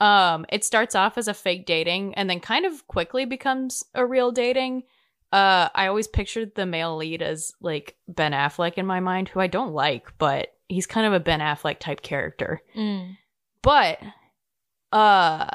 Um 0.00 0.46
it 0.48 0.64
starts 0.64 0.94
off 0.94 1.18
as 1.18 1.28
a 1.28 1.34
fake 1.34 1.66
dating 1.66 2.14
and 2.14 2.28
then 2.28 2.40
kind 2.40 2.66
of 2.66 2.86
quickly 2.86 3.24
becomes 3.24 3.84
a 3.94 4.06
real 4.06 4.32
dating. 4.32 4.84
Uh, 5.32 5.70
I 5.74 5.86
always 5.86 6.08
pictured 6.08 6.54
the 6.54 6.66
male 6.66 6.94
lead 6.94 7.22
as 7.22 7.54
like 7.62 7.96
Ben 8.06 8.32
Affleck 8.32 8.74
in 8.74 8.84
my 8.84 9.00
mind, 9.00 9.30
who 9.30 9.40
I 9.40 9.46
don't 9.46 9.72
like, 9.72 10.12
but 10.18 10.48
he's 10.68 10.86
kind 10.86 11.06
of 11.06 11.14
a 11.14 11.20
Ben 11.20 11.40
Affleck 11.40 11.78
type 11.78 12.02
character. 12.02 12.60
Mm. 12.76 13.16
But 13.62 13.98
uh 14.92 15.48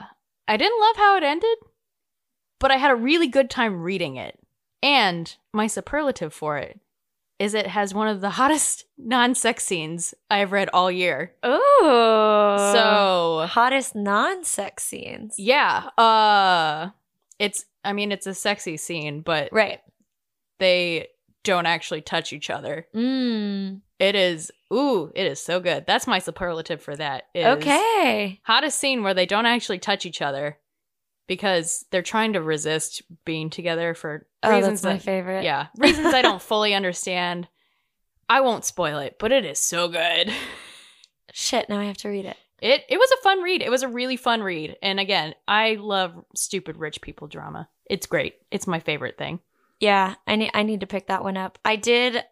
I 0.47 0.57
didn't 0.57 0.79
love 0.79 0.95
how 0.97 1.17
it 1.17 1.23
ended, 1.23 1.57
but 2.59 2.71
I 2.71 2.77
had 2.77 2.91
a 2.91 2.95
really 2.95 3.27
good 3.27 3.49
time 3.49 3.81
reading 3.81 4.15
it. 4.15 4.39
And 4.83 5.35
my 5.53 5.67
superlative 5.67 6.33
for 6.33 6.57
it 6.57 6.79
is 7.39 7.53
it 7.53 7.67
has 7.67 7.93
one 7.93 8.07
of 8.07 8.21
the 8.21 8.29
hottest 8.39 8.85
non-sex 8.97 9.63
scenes 9.63 10.13
I've 10.29 10.51
read 10.51 10.69
all 10.73 10.89
year. 10.91 11.33
Oh, 11.43 12.71
So, 12.73 13.47
hottest 13.47 13.95
non-sex 13.95 14.83
scenes. 14.83 15.35
yeah, 15.37 15.89
uh 15.97 16.89
it's 17.39 17.65
I 17.83 17.93
mean 17.93 18.11
it's 18.11 18.25
a 18.27 18.33
sexy 18.33 18.77
scene, 18.77 19.21
but 19.21 19.49
Right. 19.51 19.79
they 20.59 21.07
don't 21.43 21.65
actually 21.67 22.01
touch 22.01 22.33
each 22.33 22.49
other. 22.49 22.87
Mm. 22.95 23.81
It 23.99 24.15
is 24.15 24.51
ooh, 24.71 25.11
it 25.15 25.25
is 25.25 25.39
so 25.43 25.59
good. 25.59 25.85
That's 25.87 26.07
my 26.07 26.19
superlative 26.19 26.81
for 26.81 26.95
that. 26.95 27.23
is 27.33 27.45
Okay. 27.45 28.39
Hottest 28.43 28.77
scene 28.77 29.03
where 29.03 29.13
they 29.13 29.25
don't 29.25 29.45
actually 29.45 29.79
touch 29.79 30.05
each 30.05 30.21
other 30.21 30.57
because 31.27 31.85
they're 31.91 32.01
trying 32.01 32.33
to 32.33 32.41
resist 32.41 33.01
being 33.25 33.49
together 33.49 33.93
for 33.93 34.27
Oh, 34.43 34.55
reasons 34.55 34.81
that's 34.81 34.93
my 34.93 34.97
that 34.97 35.03
favorite. 35.03 35.43
yeah, 35.43 35.67
reasons 35.77 36.13
I 36.13 36.21
don't 36.21 36.41
fully 36.51 36.73
understand. 36.73 37.47
I 38.29 38.41
won't 38.41 38.65
spoil 38.65 38.99
it, 38.99 39.17
but 39.19 39.31
it 39.31 39.45
is 39.45 39.59
so 39.59 39.87
good. 39.87 40.31
Shit. 41.33 41.69
Now 41.69 41.79
I 41.79 41.85
have 41.85 41.97
to 41.97 42.09
read 42.09 42.25
it. 42.25 42.37
It 42.61 42.83
it 42.89 42.97
was 42.97 43.11
a 43.11 43.21
fun 43.23 43.41
read. 43.41 43.61
It 43.61 43.69
was 43.71 43.83
a 43.83 43.87
really 43.87 44.17
fun 44.17 44.41
read. 44.41 44.77
And 44.81 44.99
again, 44.99 45.33
I 45.47 45.75
love 45.75 46.13
stupid 46.35 46.77
rich 46.77 47.01
people 47.01 47.27
drama. 47.27 47.69
It's 47.85 48.05
great. 48.07 48.35
It's 48.51 48.67
my 48.67 48.79
favorite 48.79 49.17
thing. 49.17 49.39
Yeah, 49.79 50.15
I 50.25 50.35
need 50.35 50.51
I 50.53 50.63
need 50.63 50.79
to 50.81 50.87
pick 50.87 51.07
that 51.07 51.23
one 51.23 51.37
up. 51.37 51.59
I 51.63 51.75
did 51.75 52.23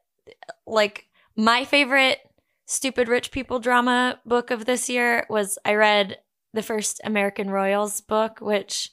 like 0.65 1.07
my 1.35 1.65
favorite 1.65 2.19
stupid 2.65 3.07
rich 3.07 3.31
people 3.31 3.59
drama 3.59 4.19
book 4.25 4.51
of 4.51 4.65
this 4.65 4.89
year 4.89 5.25
was 5.29 5.57
I 5.65 5.73
read 5.75 6.17
the 6.53 6.63
first 6.63 7.01
American 7.03 7.49
Royals 7.49 8.01
book, 8.01 8.39
which 8.41 8.89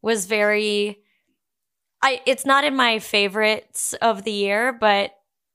was 0.00 0.26
very 0.26 1.00
I 2.02 2.20
it's 2.26 2.46
not 2.46 2.64
in 2.64 2.76
my 2.76 2.98
favorites 2.98 3.94
of 4.00 4.24
the 4.24 4.32
year, 4.32 4.72
but 4.72 5.12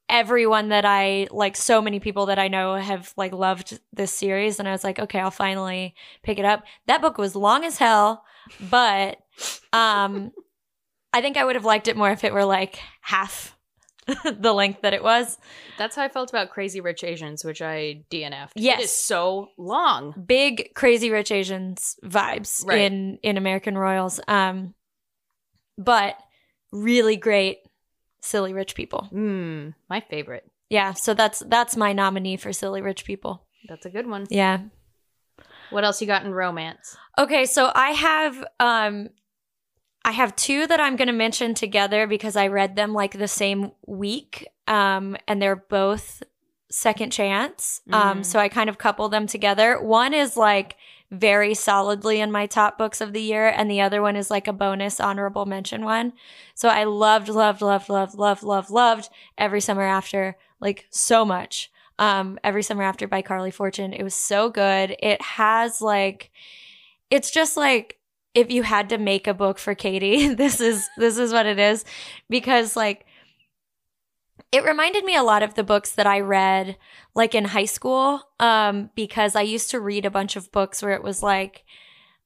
everyone 0.10 0.70
that 0.70 0.86
I 0.86 1.28
like 1.30 1.56
so 1.56 1.82
many 1.82 2.00
people 2.00 2.26
that 2.28 2.40
I 2.40 2.48
know 2.48 2.76
have 2.76 3.14
like 3.16 3.32
loved 3.32 3.80
this 3.94 4.12
series 4.12 4.60
and 4.60 4.68
I 4.68 4.72
was 4.72 4.84
like, 4.84 5.00
okay, 5.00 5.20
I'll 5.20 5.32
finally 5.32 5.94
pick 6.24 6.40
it 6.40 6.46
up. 6.46 6.64
That 6.88 7.02
book 7.02 7.18
was 7.18 7.36
long 7.36 7.64
as 7.64 7.78
hell, 7.78 8.24
but 8.70 9.20
um 9.74 10.32
I 11.14 11.22
think 11.22 11.38
I 11.38 11.46
would 11.46 11.56
have 11.56 11.66
liked 11.66 11.88
it 11.88 11.98
more 11.98 12.12
if 12.12 12.24
it 12.24 12.34
were 12.34 12.46
like 12.46 12.80
half 13.02 13.56
the 14.40 14.54
length 14.54 14.82
that 14.82 14.94
it 14.94 15.04
was. 15.04 15.38
That's 15.78 15.96
how 15.96 16.04
I 16.04 16.10
felt 16.10 16.30
about 16.30 16.50
Crazy 16.50 16.82
Rich 16.82 17.04
Asians, 17.04 17.44
which 17.44 17.62
I 17.62 18.04
DNF'd. 18.12 18.54
Yes. 18.56 18.80
It 18.80 18.84
is 18.86 18.92
so 18.92 19.50
long. 19.58 20.14
Big 20.26 20.74
crazy 20.76 21.10
rich 21.10 21.32
Asians 21.32 21.98
vibes 22.04 22.66
Right. 22.66 22.80
in 22.82 23.20
in 23.24 23.38
American 23.38 23.78
Royals. 23.78 24.20
Um 24.28 24.74
but 25.78 26.16
really 26.72 27.16
great 27.16 27.60
silly 28.22 28.54
rich 28.54 28.76
people. 28.76 29.08
Mmm, 29.14 29.74
my 29.90 30.02
favorite. 30.02 30.50
Yeah, 30.70 30.94
so 30.94 31.14
that's 31.14 31.40
that's 31.40 31.76
my 31.76 31.94
nominee 31.94 32.38
for 32.38 32.54
silly 32.54 32.82
rich 32.82 33.06
people. 33.06 33.44
That's 33.68 33.86
a 33.86 33.90
good 33.90 34.08
one. 34.08 34.28
Yeah. 34.30 34.60
What 35.72 35.84
else 35.84 36.02
you 36.02 36.08
got 36.08 36.24
in 36.26 36.34
romance? 36.34 36.98
Okay, 37.18 37.46
so 37.46 37.72
I 37.74 37.92
have 37.92 38.44
um 38.60 39.10
I 40.06 40.12
have 40.12 40.36
two 40.36 40.66
that 40.68 40.80
I'm 40.80 40.96
going 40.96 41.08
to 41.08 41.14
mention 41.14 41.54
together 41.54 42.08
because 42.08 42.36
I 42.36 42.48
read 42.48 42.76
them 42.76 42.94
like 42.94 43.18
the 43.18 43.28
same 43.28 43.72
week 43.86 44.48
um 44.68 45.18
and 45.28 45.42
they're 45.42 45.56
both 45.56 46.24
second 46.72 47.12
chance. 47.12 47.82
Um 47.92 48.20
Mm. 48.22 48.26
so 48.26 48.40
I 48.40 48.50
kind 48.50 48.70
of 48.70 48.78
couple 48.78 49.10
them 49.10 49.28
together. 49.28 49.82
One 49.82 50.14
is 50.14 50.38
like 50.38 50.78
very 51.12 51.56
solidly 51.56 52.20
in 52.22 52.32
my 52.32 52.46
top 52.46 52.78
books 52.78 53.02
of 53.02 53.14
the 53.14 53.22
year 53.22 53.48
and 53.48 53.70
the 53.70 53.82
other 53.82 54.02
one 54.02 54.16
is 54.16 54.30
like 54.30 54.48
a 54.48 54.54
bonus 54.54 55.00
honorable 55.00 55.46
mention 55.48 55.84
one. 55.84 56.14
So 56.54 56.70
I 56.70 56.84
loved 56.86 57.30
loved 57.30 57.62
loved 57.62 57.90
loved 57.90 58.16
loved 58.16 58.44
loved 58.44 58.70
loved 58.70 59.10
Every 59.38 59.62
Summer 59.62 59.82
After 59.84 60.38
like 60.60 60.86
so 60.92 61.26
much. 61.26 61.72
Um 61.98 62.40
Every 62.44 62.64
Summer 62.64 62.84
After 62.84 63.08
by 63.08 63.22
Carley 63.22 63.52
Fortune. 63.52 63.92
It 63.94 64.04
was 64.04 64.16
so 64.16 64.50
good. 64.50 64.96
It 65.00 65.22
has 65.22 65.82
like 65.82 66.32
it's 67.10 67.32
just 67.32 67.58
like 67.58 67.98
if 68.40 68.52
you 68.52 68.64
had 68.64 68.90
to 68.90 68.98
make 68.98 69.28
a 69.28 69.34
book 69.34 69.60
for 69.60 69.76
Katey, 69.76 70.36
this 70.44 70.60
is 70.62 70.88
this 70.98 71.18
is 71.18 71.32
what 71.34 71.46
it 71.46 71.60
is 71.60 71.86
because 72.30 72.76
like 72.76 73.06
it 74.52 74.64
reminded 74.64 75.04
me 75.04 75.16
a 75.16 75.24
lot 75.24 75.44
of 75.44 75.54
the 75.54 75.64
books 75.64 75.92
that 75.92 76.08
I 76.08 76.22
read 76.22 76.78
like 77.14 77.36
in 77.36 77.46
high 77.46 77.66
school 77.66 78.22
um 78.40 78.90
because 78.96 79.36
I 79.36 79.42
used 79.42 79.70
to 79.72 79.80
read 79.80 80.06
a 80.06 80.12
bunch 80.12 80.36
of 80.36 80.52
books 80.52 80.82
where 80.82 80.94
it 80.94 81.04
was 81.04 81.22
like 81.22 81.64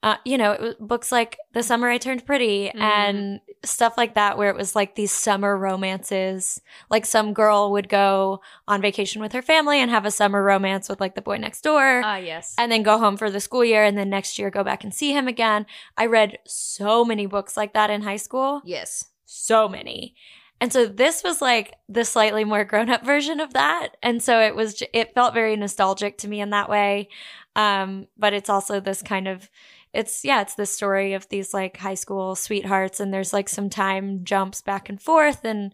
uh, 0.03 0.17
you 0.25 0.37
know, 0.37 0.51
it 0.51 0.59
was 0.59 0.75
books 0.81 1.13
like 1.13 1.37
The 1.53 1.63
Summer 1.63 1.89
I 1.89 1.97
Turned 1.97 2.25
Pretty 2.25 2.69
Mhm. 2.75 2.81
and 2.81 3.39
stuff 3.65 3.93
like 3.97 4.15
that, 4.15 4.37
where 4.37 4.49
it 4.49 4.55
was 4.55 4.75
like 4.75 4.95
these 4.95 5.11
summer 5.11 5.57
romances. 5.57 6.59
Like 6.89 7.05
some 7.05 7.33
girl 7.33 7.71
would 7.71 7.87
go 7.89 8.41
on 8.67 8.81
vacation 8.81 9.21
with 9.21 9.31
her 9.33 9.41
family 9.41 9.79
and 9.79 9.89
have 9.89 10.05
a 10.05 10.11
summer 10.11 10.43
romance 10.43 10.89
with 10.89 10.99
like 10.99 11.15
the 11.15 11.21
boy 11.21 11.37
next 11.37 11.61
door 11.61 12.01
Ah, 12.03 12.17
yes. 12.17 12.55
and 12.57 12.71
then 12.71 12.83
go 12.83 12.97
home 12.97 13.15
for 13.17 13.29
the 13.29 13.39
school 13.39 13.63
year 13.63 13.83
and 13.83 13.97
then 13.97 14.09
next 14.09 14.37
year 14.37 14.49
go 14.49 14.63
back 14.63 14.83
and 14.83 14.93
see 14.93 15.11
him 15.13 15.27
again. 15.27 15.65
I 15.97 16.07
read 16.07 16.39
so 16.45 17.05
many 17.05 17.25
books 17.25 17.55
like 17.55 17.73
that 17.73 17.89
in 17.89 18.01
high 18.01 18.17
school. 18.17 18.61
yes. 18.65 19.05
So 19.25 19.67
many. 19.67 20.13
And 20.61 20.71
so 20.71 20.85
this 20.85 21.23
was 21.23 21.41
like 21.41 21.73
the 21.89 22.05
slightly 22.05 22.43
more 22.43 22.63
grown 22.63 22.89
up 22.89 23.03
version 23.05 23.39
of 23.39 23.53
that. 23.53 23.97
And 24.03 24.21
so 24.21 24.39
it 24.39 24.55
was, 24.55 24.83
it 24.93 25.13
felt 25.15 25.33
very 25.33 25.55
nostalgic 25.55 26.19
to 26.19 26.27
me 26.27 26.39
in 26.39 26.51
that 26.51 26.69
way. 26.69 27.09
Um, 27.55 28.07
but 28.17 28.33
it's 28.33 28.49
also 28.49 28.79
this 28.79 29.01
kind 29.01 29.27
of, 29.27 29.49
it's, 29.93 30.23
yeah, 30.25 30.41
it's 30.41 30.55
the 30.55 30.65
story 30.65 31.13
of 31.13 31.29
these 31.29 31.53
like 31.53 31.77
high 31.77 31.93
school 31.93 32.35
sweethearts 32.35 32.99
and 32.99 33.13
there's 33.13 33.31
like 33.33 33.47
some 33.47 33.69
time 33.69 34.23
jumps 34.23 34.61
back 34.61 34.89
and 34.89 35.01
forth 35.01 35.45
and 35.45 35.73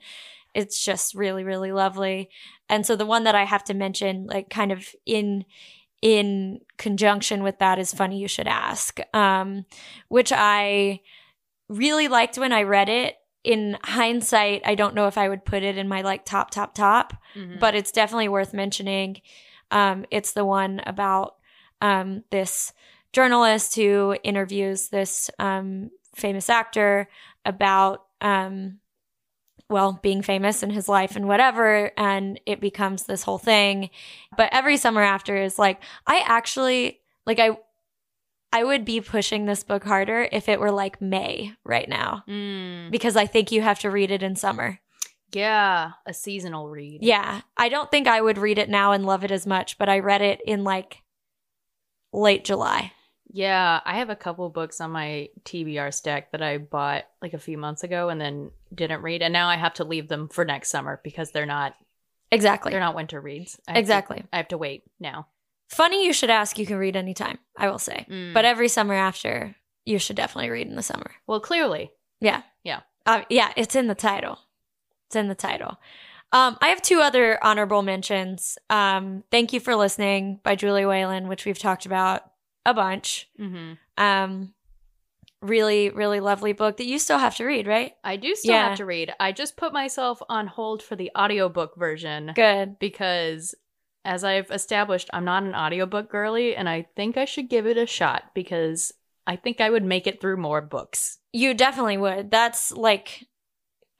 it's 0.53 0.83
just 0.83 1.15
really, 1.15 1.43
really 1.43 1.71
lovely. 1.71 2.29
And 2.67 2.85
so 2.85 2.95
the 2.95 3.05
one 3.05 3.23
that 3.23 3.35
I 3.35 3.45
have 3.45 3.63
to 3.65 3.73
mention, 3.73 4.25
like 4.25 4.49
kind 4.49 4.71
of 4.71 4.93
in, 5.05 5.45
in 6.01 6.59
conjunction 6.77 7.43
with 7.43 7.59
that 7.59 7.77
is 7.77 7.93
funny 7.93 8.19
you 8.19 8.27
should 8.29 8.47
ask 8.47 9.01
um 9.13 9.65
which 10.07 10.31
i 10.33 11.01
really 11.67 12.07
liked 12.07 12.37
when 12.37 12.53
i 12.53 12.63
read 12.63 12.87
it 12.87 13.17
in 13.43 13.77
hindsight 13.83 14.61
i 14.65 14.75
don't 14.75 14.95
know 14.95 15.07
if 15.07 15.17
i 15.17 15.27
would 15.27 15.43
put 15.43 15.61
it 15.61 15.77
in 15.77 15.89
my 15.89 16.01
like 16.01 16.23
top 16.23 16.51
top 16.51 16.73
top 16.73 17.13
Mhm. 17.35 17.59
but 17.59 17.75
it's 17.75 17.91
definitely 17.91 18.29
worth 18.29 18.53
mentioning 18.53 19.21
um 19.71 20.05
it's 20.09 20.31
the 20.31 20.45
one 20.45 20.81
about 20.85 21.35
um 21.81 22.23
this 22.31 22.71
journalist 23.13 23.75
who 23.75 24.15
interviews 24.23 24.89
this 24.89 25.29
um 25.39 25.89
famous 26.15 26.49
actor 26.49 27.07
about 27.45 28.03
um 28.21 28.79
well, 29.71 29.99
being 30.01 30.23
famous 30.23 30.63
in 30.63 30.71
his 30.71 30.89
life 30.89 31.15
and 31.15 31.27
whatever. 31.27 31.91
And 31.95 32.39
it 32.47 32.59
becomes 32.59 33.03
this 33.03 33.21
whole 33.21 33.37
thing. 33.37 33.91
But 34.35 34.49
every 34.51 34.77
summer 34.77 35.03
after 35.03 35.37
is 35.37 35.59
like, 35.59 35.79
I 36.07 36.23
actually, 36.25 37.01
like, 37.27 37.37
I, 37.37 37.51
I 38.51 38.63
would 38.63 38.83
be 38.83 38.99
pushing 38.99 39.45
this 39.45 39.63
book 39.63 39.83
harder 39.83 40.27
if 40.31 40.49
it 40.49 40.59
were 40.59 40.71
like 40.71 40.99
May 41.03 41.53
right 41.63 41.87
now, 41.87 42.23
Mm. 42.27 42.89
because 42.89 43.15
I 43.15 43.27
think 43.27 43.51
you 43.51 43.61
have 43.61 43.77
to 43.81 43.91
read 43.91 44.09
it 44.09 44.23
in 44.23 44.35
summer. 44.35 44.79
Yeah, 45.31 45.91
a 46.07 46.15
seasonal 46.15 46.67
read. 46.67 47.03
Yeah. 47.03 47.41
I 47.55 47.69
don't 47.69 47.91
think 47.91 48.07
I 48.07 48.21
would 48.21 48.39
read 48.39 48.57
it 48.57 48.69
now 48.69 48.93
and 48.93 49.05
love 49.05 49.23
it 49.23 49.29
as 49.29 49.45
much, 49.45 49.77
but 49.77 49.87
I 49.87 49.99
read 49.99 50.23
it 50.23 50.41
in 50.47 50.63
like 50.63 51.03
late 52.11 52.43
July. 52.43 52.91
Yeah, 53.31 53.79
I 53.85 53.97
have 53.99 54.09
a 54.09 54.15
couple 54.15 54.49
books 54.49 54.81
on 54.81 54.91
my 54.91 55.29
TBR 55.45 55.93
stack 55.93 56.31
that 56.31 56.41
I 56.41 56.57
bought 56.57 57.05
like 57.21 57.33
a 57.33 57.37
few 57.39 57.57
months 57.57 57.83
ago 57.83 58.09
and 58.09 58.19
then 58.19 58.51
didn't 58.73 59.01
read, 59.03 59.21
and 59.21 59.31
now 59.31 59.47
I 59.49 59.55
have 59.55 59.75
to 59.75 59.83
leave 59.83 60.07
them 60.07 60.27
for 60.29 60.43
next 60.45 60.69
summer 60.69 60.99
because 61.03 61.31
they're 61.31 61.45
not 61.45 61.75
Exactly. 62.31 62.71
they're 62.71 62.79
not 62.79 62.95
winter 62.95 63.19
reads. 63.21 63.59
I 63.67 63.71
have 63.71 63.75
to- 63.75 63.79
Exactly. 63.79 64.23
I 64.33 64.37
have 64.37 64.47
to 64.49 64.57
wait 64.57 64.83
now. 64.99 65.27
Funny 65.67 66.05
you 66.05 66.13
should 66.13 66.29
ask. 66.31 66.57
You 66.57 66.65
can 66.65 66.77
read 66.77 66.95
anytime, 66.95 67.37
I 67.55 67.69
will 67.69 67.77
say. 67.79 68.05
Mm. 68.09 68.33
But 68.33 68.45
every 68.45 68.67
summer 68.67 68.95
after, 68.95 69.55
you 69.85 69.99
should 69.99 70.15
definitely 70.15 70.49
read 70.49 70.67
in 70.67 70.75
the 70.75 70.81
summer. 70.83 71.11
Well, 71.27 71.39
clearly, 71.39 71.91
Yeah. 72.19 72.41
Yeah. 72.63 72.81
Uh, 73.05 73.23
yeah, 73.29 73.53
it's 73.55 73.75
in 73.75 73.87
the 73.87 73.95
title. 73.95 74.39
It's 75.07 75.15
in 75.15 75.27
the 75.27 75.35
title. 75.35 75.79
Um, 76.31 76.57
I 76.61 76.67
have 76.69 76.81
two 76.81 76.99
other 77.01 77.43
honorable 77.43 77.81
mentions. 77.81 78.57
Um, 78.69 79.23
Thank 79.31 79.53
You 79.53 79.59
for 79.59 79.75
Listening 79.75 80.39
by 80.43 80.55
Julia 80.55 80.87
Whelan, 80.87 81.27
which 81.27 81.45
we've 81.45 81.57
talked 81.57 81.85
about 81.87 82.28
a 82.65 82.73
bunch. 82.73 83.29
hmm 83.37 83.73
Um, 83.97 84.53
really, 85.41 85.89
really 85.89 86.19
lovely 86.19 86.53
book 86.53 86.77
that 86.77 86.85
you 86.85 86.99
still 86.99 87.17
have 87.19 87.35
to 87.37 87.45
read, 87.45 87.65
right? 87.67 87.93
I 88.03 88.17
do 88.17 88.35
still 88.35 88.51
Yeah. 88.53 88.69
have 88.69 88.77
to 88.77 88.85
read. 88.85 89.13
I 89.19 89.31
just 89.31 89.55
put 89.57 89.71
myself 89.73 90.21
on 90.29 90.47
hold 90.47 90.83
for 90.83 90.95
the 90.95 91.11
audiobook 91.17 91.75
version 91.77 92.33
Good. 92.35 92.77
because 92.79 93.55
as 94.05 94.23
I've 94.23 94.51
established, 94.51 95.09
I'm 95.13 95.25
not 95.25 95.43
an 95.43 95.55
audiobook 95.55 96.09
girly 96.09 96.55
and 96.55 96.67
I 96.67 96.87
think 96.95 97.15
I 97.17 97.25
should 97.25 97.49
give 97.49 97.65
it 97.67 97.77
a 97.77 97.85
shot 97.85 98.23
because 98.33 98.91
I 99.27 99.35
think 99.35 99.61
I 99.61 99.69
would 99.69 99.83
make 99.83 100.07
it 100.07 100.19
through 100.19 100.37
more 100.37 100.61
books. 100.61 101.19
You 101.31 101.53
definitely 101.53 101.97
would. 101.97 102.31
That's 102.31 102.71
like 102.71 103.25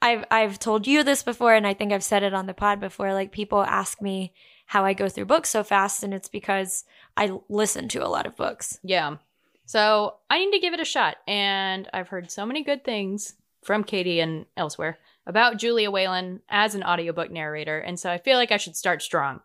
I've 0.02 0.24
I've 0.30 0.58
told 0.58 0.86
you 0.86 1.04
this 1.04 1.22
before 1.22 1.54
and 1.54 1.66
I 1.66 1.74
think 1.74 1.92
I've 1.92 2.02
said 2.04 2.22
it 2.22 2.34
on 2.34 2.46
the 2.46 2.54
pod 2.54 2.80
before. 2.80 3.12
Like 3.12 3.32
people 3.32 3.62
ask 3.62 4.00
me 4.02 4.32
how 4.70 4.84
I 4.84 4.92
go 4.92 5.08
through 5.08 5.24
books 5.24 5.50
so 5.50 5.64
fast 5.64 6.04
and 6.04 6.14
it's 6.14 6.28
because 6.28 6.84
I 7.16 7.36
listen 7.48 7.88
to 7.88 8.06
a 8.06 8.06
lot 8.06 8.24
of 8.24 8.36
books. 8.36 8.78
Yeah. 8.84 9.16
So 9.66 10.14
I 10.30 10.38
need 10.38 10.52
to 10.52 10.60
give 10.60 10.72
it 10.74 10.78
a 10.78 10.84
shot. 10.84 11.16
And 11.26 11.88
I've 11.92 12.06
heard 12.06 12.30
so 12.30 12.46
many 12.46 12.62
good 12.62 12.84
things 12.84 13.34
from 13.64 13.82
Katey 13.82 14.22
and 14.22 14.46
elsewhere 14.56 15.00
about 15.26 15.56
Julia 15.56 15.90
Whelan 15.90 16.42
as 16.48 16.76
an 16.76 16.84
audiobook 16.84 17.32
narrator. 17.32 17.80
And 17.80 17.98
so 17.98 18.12
I 18.12 18.18
feel 18.18 18.36
like 18.36 18.52
I 18.52 18.58
should 18.58 18.76
start 18.76 19.02
strong 19.02 19.40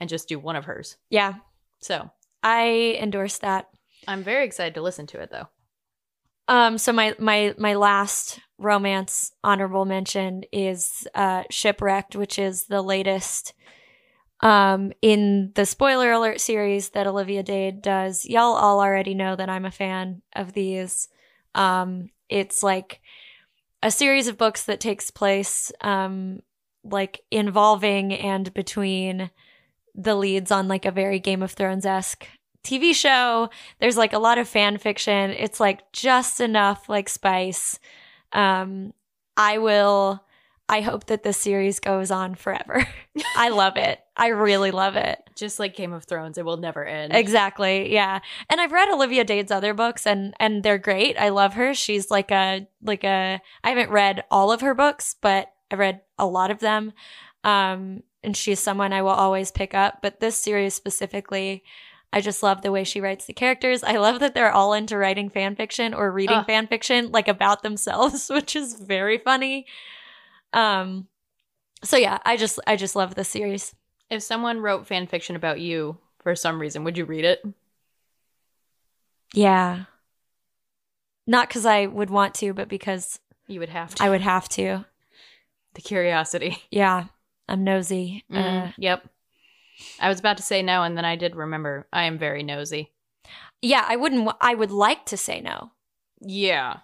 and 0.00 0.10
just 0.10 0.26
do 0.26 0.40
one 0.40 0.56
of 0.56 0.64
hers. 0.64 0.96
Yeah, 1.08 1.34
So 1.78 2.10
I 2.42 2.98
endorse 3.00 3.38
that. 3.38 3.68
I'm 4.08 4.24
very 4.24 4.44
excited 4.44 4.74
to 4.74 4.82
listen 4.82 5.06
to 5.06 5.20
it 5.20 5.30
though. 5.30 5.46
Um 6.48 6.78
so 6.78 6.92
my 6.92 7.14
my 7.20 7.54
my 7.58 7.74
last 7.74 8.40
romance 8.58 9.30
honorable 9.44 9.84
mention 9.84 10.42
is 10.50 11.06
uh 11.14 11.44
Shipwrecked, 11.48 12.16
which 12.16 12.40
is 12.40 12.64
the 12.64 12.82
latest 12.82 13.54
um 14.44 14.92
in 15.02 15.50
the 15.54 15.66
spoiler 15.66 16.12
alert 16.12 16.40
series 16.40 16.90
that 16.90 17.06
Olivia 17.06 17.42
Dade 17.42 17.82
does. 17.82 18.24
Y'all 18.26 18.54
all 18.54 18.78
already 18.80 19.14
know 19.14 19.34
that 19.34 19.48
I'm 19.48 19.64
a 19.64 19.70
fan 19.70 20.22
of 20.36 20.52
these. 20.52 21.08
Um 21.54 22.10
it's 22.28 22.62
like 22.62 23.00
a 23.82 23.90
series 23.90 24.28
of 24.28 24.38
books 24.38 24.64
that 24.64 24.80
takes 24.80 25.10
place 25.10 25.72
um 25.80 26.40
like 26.84 27.22
involving 27.30 28.12
and 28.12 28.52
between 28.54 29.30
the 29.94 30.14
leads 30.14 30.50
on 30.50 30.68
like 30.68 30.84
a 30.84 30.90
very 30.90 31.18
Game 31.18 31.42
of 31.42 31.52
Thrones-esque 31.52 32.26
TV 32.62 32.94
show. 32.94 33.48
There's 33.80 33.96
like 33.96 34.12
a 34.12 34.18
lot 34.18 34.38
of 34.38 34.48
fan 34.48 34.76
fiction. 34.78 35.30
It's 35.30 35.60
like 35.60 35.90
just 35.92 36.40
enough 36.40 36.88
like 36.88 37.08
spice. 37.08 37.78
Um 38.32 38.92
I 39.38 39.58
will 39.58 40.23
I 40.68 40.80
hope 40.80 41.06
that 41.06 41.22
this 41.22 41.36
series 41.36 41.78
goes 41.78 42.10
on 42.10 42.34
forever. 42.34 42.86
I 43.36 43.50
love 43.50 43.76
it. 43.76 44.00
I 44.16 44.28
really 44.28 44.70
love 44.70 44.96
it. 44.96 45.18
Just 45.36 45.58
like 45.58 45.76
Game 45.76 45.92
of 45.92 46.04
Thrones, 46.04 46.38
it 46.38 46.44
will 46.44 46.56
never 46.56 46.84
end. 46.84 47.14
Exactly. 47.14 47.92
Yeah. 47.92 48.20
And 48.48 48.60
I've 48.60 48.72
read 48.72 48.88
Olivia 48.88 49.24
Dade's 49.24 49.50
other 49.50 49.74
books 49.74 50.06
and 50.06 50.34
and 50.40 50.62
they're 50.62 50.78
great. 50.78 51.18
I 51.18 51.28
love 51.28 51.54
her. 51.54 51.74
She's 51.74 52.10
like 52.10 52.30
a 52.30 52.66
like 52.82 53.04
a 53.04 53.40
I 53.62 53.68
haven't 53.68 53.90
read 53.90 54.24
all 54.30 54.52
of 54.52 54.62
her 54.62 54.74
books, 54.74 55.16
but 55.20 55.52
I've 55.70 55.78
read 55.78 56.00
a 56.18 56.26
lot 56.26 56.50
of 56.50 56.60
them. 56.60 56.92
Um 57.42 58.02
and 58.22 58.34
she's 58.34 58.60
someone 58.60 58.92
I 58.94 59.02
will 59.02 59.10
always 59.10 59.50
pick 59.50 59.74
up, 59.74 59.98
but 60.00 60.20
this 60.20 60.36
series 60.36 60.74
specifically 60.74 61.62
I 62.10 62.20
just 62.20 62.44
love 62.44 62.62
the 62.62 62.70
way 62.70 62.84
she 62.84 63.00
writes 63.00 63.26
the 63.26 63.32
characters. 63.32 63.82
I 63.82 63.96
love 63.96 64.20
that 64.20 64.34
they're 64.34 64.52
all 64.52 64.72
into 64.72 64.96
writing 64.96 65.28
fan 65.28 65.56
fiction 65.56 65.92
or 65.92 66.12
reading 66.12 66.36
Ugh. 66.38 66.46
fan 66.46 66.68
fiction 66.68 67.10
like 67.10 67.26
about 67.26 67.64
themselves, 67.64 68.28
which 68.30 68.54
is 68.56 68.74
very 68.74 69.18
funny. 69.18 69.66
Um 70.54 71.08
so 71.82 71.96
yeah, 71.96 72.18
I 72.24 72.36
just 72.36 72.58
I 72.66 72.76
just 72.76 72.96
love 72.96 73.14
this 73.14 73.28
series. 73.28 73.74
If 74.10 74.22
someone 74.22 74.60
wrote 74.60 74.86
fan 74.86 75.06
fiction 75.06 75.36
about 75.36 75.60
you 75.60 75.98
for 76.22 76.34
some 76.36 76.58
reason, 76.60 76.84
would 76.84 76.96
you 76.96 77.04
read 77.04 77.24
it? 77.24 77.42
Yeah. 79.34 79.84
Not 81.26 81.48
because 81.48 81.66
I 81.66 81.86
would 81.86 82.10
want 82.10 82.34
to, 82.36 82.52
but 82.54 82.68
because 82.68 83.18
You 83.48 83.60
would 83.60 83.70
have 83.70 83.94
to. 83.94 84.04
I 84.04 84.10
would 84.10 84.20
have 84.20 84.48
to. 84.50 84.84
the 85.74 85.80
curiosity. 85.82 86.58
Yeah. 86.70 87.06
I'm 87.48 87.64
nosy. 87.64 88.24
Uh, 88.30 88.36
Mm, 88.36 88.74
yep. 88.78 89.08
I 90.00 90.08
was 90.08 90.20
about 90.20 90.36
to 90.36 90.42
say 90.42 90.62
no, 90.62 90.82
and 90.82 90.96
then 90.96 91.04
I 91.04 91.16
did 91.16 91.34
remember 91.34 91.86
I 91.92 92.04
am 92.04 92.16
very 92.18 92.42
nosy. 92.42 92.92
yeah, 93.60 93.84
I 93.88 93.96
wouldn't, 93.96 94.30
I 94.40 94.54
would 94.54 94.70
like 94.70 95.04
to 95.06 95.16
say 95.16 95.40
no. 95.40 95.72
Yeah. 96.20 96.78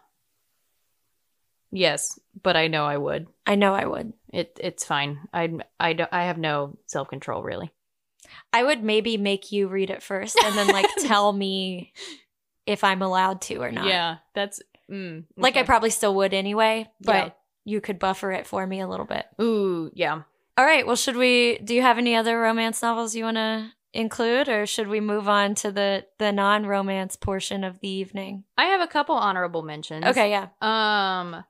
Yes, 1.71 2.19
but 2.43 2.57
I 2.57 2.69
know 2.69 2.85
I 2.85 2.97
would. 2.97 3.27
I 3.47 3.55
know 3.55 3.75
I 3.75 3.85
would. 3.87 4.13
It 4.33 4.59
it's 4.61 4.85
fine. 4.85 5.21
I 5.33 5.51
I 5.79 5.93
don't 5.95 6.13
I 6.13 6.25
have 6.25 6.39
no 6.39 6.79
self 6.87 7.09
control 7.09 7.43
really. 7.43 7.71
I 8.53 8.63
would 8.63 8.83
maybe 8.83 9.17
make 9.17 9.51
you 9.53 9.69
read 9.69 9.91
it 9.91 10.03
first 10.03 10.37
and 10.45 10.57
then 10.57 10.69
like 10.69 10.87
tell 11.01 11.33
me 11.33 11.93
if 12.67 12.85
I'm 12.85 13.03
allowed 13.03 13.41
to 13.43 13.57
or 13.57 13.73
not. 13.73 13.87
Yeah, 13.87 14.19
that's 14.35 14.61
mm, 14.91 15.25
Like 15.37 15.57
I 15.57 15.63
probably 15.65 15.91
still 15.91 16.15
would 16.17 16.35
anyway, 16.35 16.87
but 17.01 17.15
Yeah. 17.15 17.31
you 17.65 17.81
could 17.81 17.99
buffer 17.99 18.31
it 18.33 18.47
for 18.47 18.67
me 18.67 18.81
a 18.81 18.87
little 18.89 19.07
bit. 19.07 19.27
Ooh, 19.41 19.91
yeah. 19.95 20.23
All 20.59 20.65
right. 20.65 20.87
Well, 20.87 20.97
should 20.97 21.17
we, 21.17 21.59
do 21.59 21.75
you 21.75 21.83
have 21.83 21.99
any 21.99 22.15
other 22.15 22.39
romance 22.39 22.83
novels 22.83 23.17
you 23.17 23.25
want 23.25 23.39
to 23.39 23.71
include 23.93 24.49
or 24.49 24.67
should 24.67 24.87
we 24.89 25.01
move 25.01 25.29
on 25.29 25.55
to 25.57 25.73
the, 25.73 26.05
the 26.19 26.31
non 26.31 26.67
romance 26.67 27.17
portion 27.17 27.65
of 27.65 27.81
the 27.81 27.89
evening? 27.89 28.45
I 28.59 28.67
have 28.67 28.81
a 28.83 28.87
couple 28.87 29.15
honorable 29.17 29.63
mentions. 29.63 30.05
Okay. 30.05 30.31
Yeah. 30.31 30.49
Um, 30.61 31.43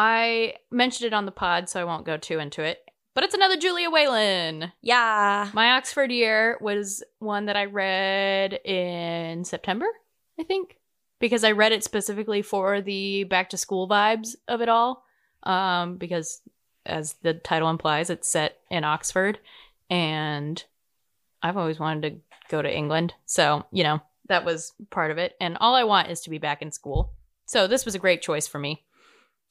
I 0.00 0.54
mentioned 0.70 1.08
it 1.08 1.12
on 1.12 1.26
the 1.26 1.32
pod, 1.32 1.68
so 1.68 1.80
I 1.80 1.84
won't 1.84 2.06
go 2.06 2.16
too 2.16 2.38
into 2.38 2.62
it. 2.62 2.78
But 3.14 3.24
it's 3.24 3.34
another 3.34 3.56
Julia 3.56 3.90
Whelan. 3.90 4.70
Yeah. 4.80 5.50
My 5.52 5.72
Oxford 5.72 6.12
year 6.12 6.56
was 6.60 7.02
one 7.18 7.46
that 7.46 7.56
I 7.56 7.64
read 7.64 8.64
in 8.64 9.44
September, 9.44 9.86
I 10.38 10.44
think, 10.44 10.78
because 11.18 11.42
I 11.42 11.50
read 11.50 11.72
it 11.72 11.82
specifically 11.82 12.42
for 12.42 12.80
the 12.80 13.24
back 13.24 13.50
to 13.50 13.56
school 13.56 13.88
vibes 13.88 14.36
of 14.46 14.60
it 14.60 14.68
all. 14.68 15.02
Um, 15.42 15.96
because 15.96 16.42
as 16.86 17.14
the 17.22 17.34
title 17.34 17.68
implies, 17.68 18.08
it's 18.08 18.28
set 18.28 18.60
in 18.70 18.84
Oxford, 18.84 19.40
and 19.90 20.62
I've 21.42 21.56
always 21.56 21.80
wanted 21.80 22.02
to 22.02 22.20
go 22.48 22.62
to 22.62 22.72
England, 22.72 23.14
so 23.26 23.64
you 23.72 23.82
know 23.82 24.00
that 24.28 24.44
was 24.44 24.72
part 24.90 25.10
of 25.10 25.18
it. 25.18 25.34
And 25.40 25.56
all 25.60 25.74
I 25.74 25.82
want 25.82 26.08
is 26.08 26.20
to 26.20 26.30
be 26.30 26.38
back 26.38 26.62
in 26.62 26.70
school, 26.70 27.14
so 27.46 27.66
this 27.66 27.84
was 27.84 27.96
a 27.96 28.00
great 28.00 28.22
choice 28.22 28.46
for 28.46 28.60
me. 28.60 28.84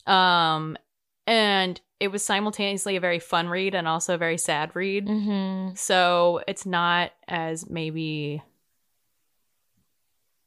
Um, 0.08 0.78
and 1.28 1.80
it 2.00 2.10
was 2.10 2.24
simultaneously 2.24 2.96
a 2.96 3.02
very 3.02 3.20
fun 3.20 3.50
read 3.50 3.76
and 3.76 3.88
also 3.88 4.16
a 4.16 4.18
very 4.18 4.38
sad 4.38 4.76
read. 4.76 5.08
Mm-hmm. 5.08 5.76
So 5.76 6.42
it's 6.48 6.66
not 6.66 7.12
as 7.28 7.70
maybe 7.70 8.42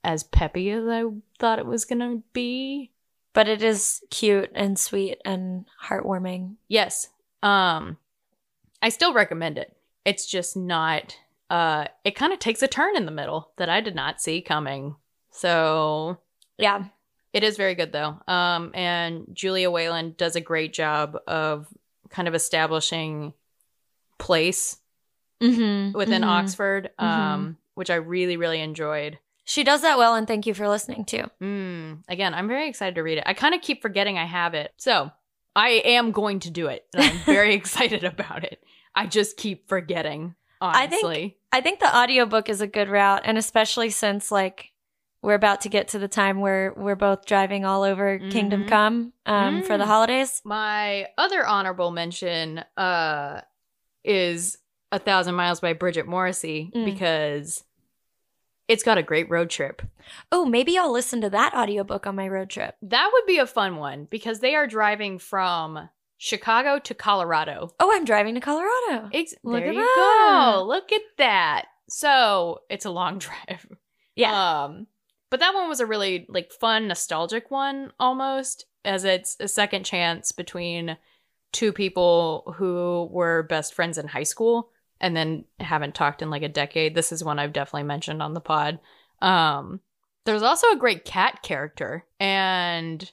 as 0.03 0.23
peppy 0.23 0.71
as 0.71 0.87
I 0.87 1.05
thought 1.39 1.59
it 1.59 1.67
was 1.67 1.85
gonna 1.85 2.23
be. 2.33 2.91
But 3.33 3.49
it 3.49 3.63
is 3.63 4.03
cute 4.11 4.51
and 4.55 4.79
sweet 4.79 5.21
and 5.25 5.67
heartwarming. 5.85 6.57
Yes. 6.69 7.09
Um 7.43 7.99
I 8.83 8.89
still 8.89 9.13
recommend 9.13 9.59
it. 9.59 9.77
It's 10.05 10.27
just 10.27 10.57
not 10.57 11.17
uh 11.51 11.87
it 12.05 12.15
kind 12.15 12.33
of 12.33 12.39
takes 12.39 12.63
a 12.63 12.69
turn 12.69 12.97
in 12.97 13.07
the 13.07 13.13
middle 13.13 13.53
that 13.57 13.69
I 13.69 13.81
did 13.81 13.95
not 13.95 14.21
see 14.21 14.41
coming. 14.41 14.97
So 15.31 16.19
Yeah. 16.59 16.85
It 17.33 17.45
is 17.45 17.57
very 17.57 17.75
good 17.75 17.93
though. 17.93 18.19
Um 18.27 18.71
and 18.75 19.27
Julia 19.33 19.71
Whelan 19.71 20.15
does 20.17 20.37
a 20.37 20.41
great 20.41 20.73
job 20.73 21.17
of 21.27 21.67
kind 22.11 22.27
of 22.29 22.35
establishing 22.35 23.33
place 24.19 24.77
Mm-hmm. 25.43 25.97
within 25.97 26.23
Oxford, 26.23 26.91
Mhm. 27.01 27.05
um, 27.05 27.57
which 27.75 27.89
I 27.89 27.95
really, 27.95 28.37
really 28.37 28.61
enjoyed. 28.61 29.19
She 29.45 29.65
does 29.65 29.81
that 29.81 29.97
well, 29.97 30.15
and 30.15 30.27
thank 30.29 30.45
you 30.47 30.53
for 30.53 30.69
listening 30.69 31.07
too. 31.07 31.25
Mm, 31.41 32.03
again, 32.09 32.35
I'm 32.35 32.47
very 32.47 32.69
excited 32.69 32.97
to 32.97 33.03
read 33.03 33.17
it. 33.17 33.25
I 33.27 33.33
kind 33.33 33.55
of 33.55 33.63
keep 33.63 33.81
forgetting 33.81 34.19
I 34.19 34.27
have 34.27 34.53
it. 34.53 34.75
So, 34.77 35.11
I 35.57 35.81
am 35.87 36.13
going 36.13 36.41
to 36.41 36.51
do 36.51 36.67
it. 36.67 36.85
And 36.95 37.05
I'm 37.05 37.19
very 37.25 37.55
excited 37.55 38.05
about 38.05 38.45
it. 38.45 38.63
I 38.95 39.07
just 39.07 39.39
keep 39.39 39.67
forgetting, 39.67 40.35
I 40.61 40.87
think- 40.89 41.05
honestly. 41.05 41.39
I 41.53 41.63
think 41.63 41.81
the 41.81 41.97
audiobook 41.97 42.51
is 42.51 42.61
a 42.61 42.67
good 42.67 42.91
route, 42.91 43.23
and 43.25 43.39
especially 43.39 43.89
since 43.89 44.31
like 44.31 44.70
we're 45.23 45.35
about 45.35 45.61
to 45.63 45.69
get 45.69 45.89
to 45.89 45.99
the 45.99 46.09
time 46.09 46.41
where 46.41 46.73
we're 46.77 46.97
both 46.97 47.27
driving 47.27 47.65
all 47.65 47.83
over 47.83 48.19
Kingdom 48.19 48.65
Mhm. 48.65 48.69
Come 48.69 49.13
um, 49.27 49.63
for 49.63 49.77
the 49.77 49.85
Mm. 49.85 49.89
holidays. 49.89 50.41
My 50.45 51.09
other 51.19 51.47
honorable 51.47 51.91
mention 51.91 52.65
uh 52.77 53.43
is 54.05 54.57
A 54.93 54.99
Thousand 54.99 55.35
Miles 55.35 55.61
by 55.61 55.73
Bridget 55.75 56.07
Morrissey 56.07 56.71
Mm. 56.75 56.85
because 56.87 57.65
it's 58.67 58.83
got 58.83 58.99
a 58.99 59.03
great 59.03 59.29
road 59.29 59.51
trip. 59.51 59.83
Oh, 60.33 60.45
maybe 60.47 60.79
I'll 60.79 60.93
listen 60.93 61.21
to 61.21 61.31
that 61.31 61.55
audiobook 61.55 62.07
on 62.07 62.17
my 62.17 62.27
road 62.29 62.49
trip. 62.51 62.77
That 62.83 63.11
would 63.13 63.27
be 63.27 63.39
a 63.39 63.47
fun 63.47 63.77
one 63.77 64.05
because 64.11 64.41
they 64.41 64.55
are 64.55 64.67
driving 64.67 65.19
from 65.19 65.91
Chicago 66.17 66.79
to 66.79 66.95
Colorado. 66.95 67.73
Oh, 67.81 67.91
I'm 67.93 68.05
driving 68.05 68.35
to 68.37 68.41
Colorado. 68.41 69.11
Ex- 69.13 69.35
Look 69.43 69.61
there 69.61 69.69
at 69.71 69.75
you 69.75 69.81
that. 69.81 70.53
go. 70.57 70.65
Look 70.67 70.93
at 70.93 71.01
that. 71.19 71.65
So 71.89 72.61
it's 72.71 72.85
a 72.85 72.91
long 72.91 73.19
drive. 73.19 73.67
Yeah. 74.15 74.63
Um, 74.65 74.87
but 75.31 75.41
that 75.41 75.55
one 75.55 75.69
was 75.69 75.81
a 75.81 75.87
really 75.87 76.27
like 76.29 76.53
fun, 76.53 76.89
nostalgic 76.89 77.51
one 77.51 77.93
almost, 77.99 78.67
as 78.85 79.05
it's 79.05 79.37
a 79.41 79.49
second 79.49 79.85
chance 79.85 80.33
between 80.33 80.97
two 81.53 81.73
people 81.73 82.55
who 82.57 83.09
were 83.11 83.45
best 83.45 83.75
friends 83.75 83.99
in 83.99 84.09
high 84.09 84.25
school 84.25 84.71
and 85.01 85.17
then 85.17 85.45
haven't 85.59 85.95
talked 85.95 86.23
in 86.23 86.31
like 86.31 86.43
a 86.43 86.49
decade. 86.49 86.95
This 86.95 87.13
is 87.13 87.25
one 87.25 87.39
I've 87.39 87.53
definitely 87.53 87.85
mentioned 87.85 88.23
on 88.23 88.35
the 88.35 88.41
pod. 88.41 88.79
Um, 89.23 89.81
there's 90.27 90.43
also 90.43 90.71
a 90.71 90.77
great 90.77 91.05
cat 91.05 91.43
character 91.43 92.05
and 92.19 93.11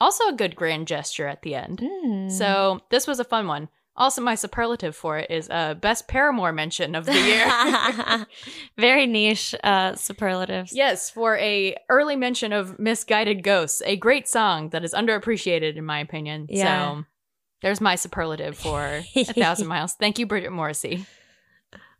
also 0.00 0.28
a 0.28 0.34
good 0.34 0.56
grand 0.56 0.88
gesture 0.88 1.26
at 1.26 1.42
the 1.42 1.54
end. 1.54 1.78
Mm. 1.78 2.30
So 2.30 2.80
this 2.90 3.06
was 3.06 3.20
a 3.20 3.24
fun 3.24 3.46
one. 3.46 3.68
Also, 3.96 4.22
my 4.22 4.34
superlative 4.34 4.94
for 4.96 5.18
it 5.18 5.30
is 5.30 5.50
uh, 5.50 5.74
best 5.74 6.08
Paramore 6.08 6.52
mention 6.52 6.94
of 6.94 7.04
the 7.06 7.18
year. 7.18 8.26
very 8.78 9.06
niche 9.06 9.54
uh, 9.62 9.94
superlatives. 9.94 10.72
yes, 10.72 11.10
for 11.10 11.36
a 11.36 11.76
early 11.88 12.16
mention 12.16 12.52
of 12.52 12.78
"Misguided 12.78 13.42
Ghosts," 13.42 13.82
a 13.84 13.96
great 13.96 14.26
song 14.28 14.70
that 14.70 14.84
is 14.84 14.94
underappreciated 14.94 15.76
in 15.76 15.84
my 15.84 15.98
opinion. 16.00 16.46
Yeah. 16.48 16.64
So 17.00 17.04
there's 17.62 17.80
my 17.80 17.96
superlative 17.96 18.56
for 18.56 19.02
a 19.14 19.24
thousand 19.24 19.66
miles. 19.66 19.94
Thank 19.94 20.18
you, 20.18 20.26
Bridget 20.26 20.50
Morrissey. 20.52 21.04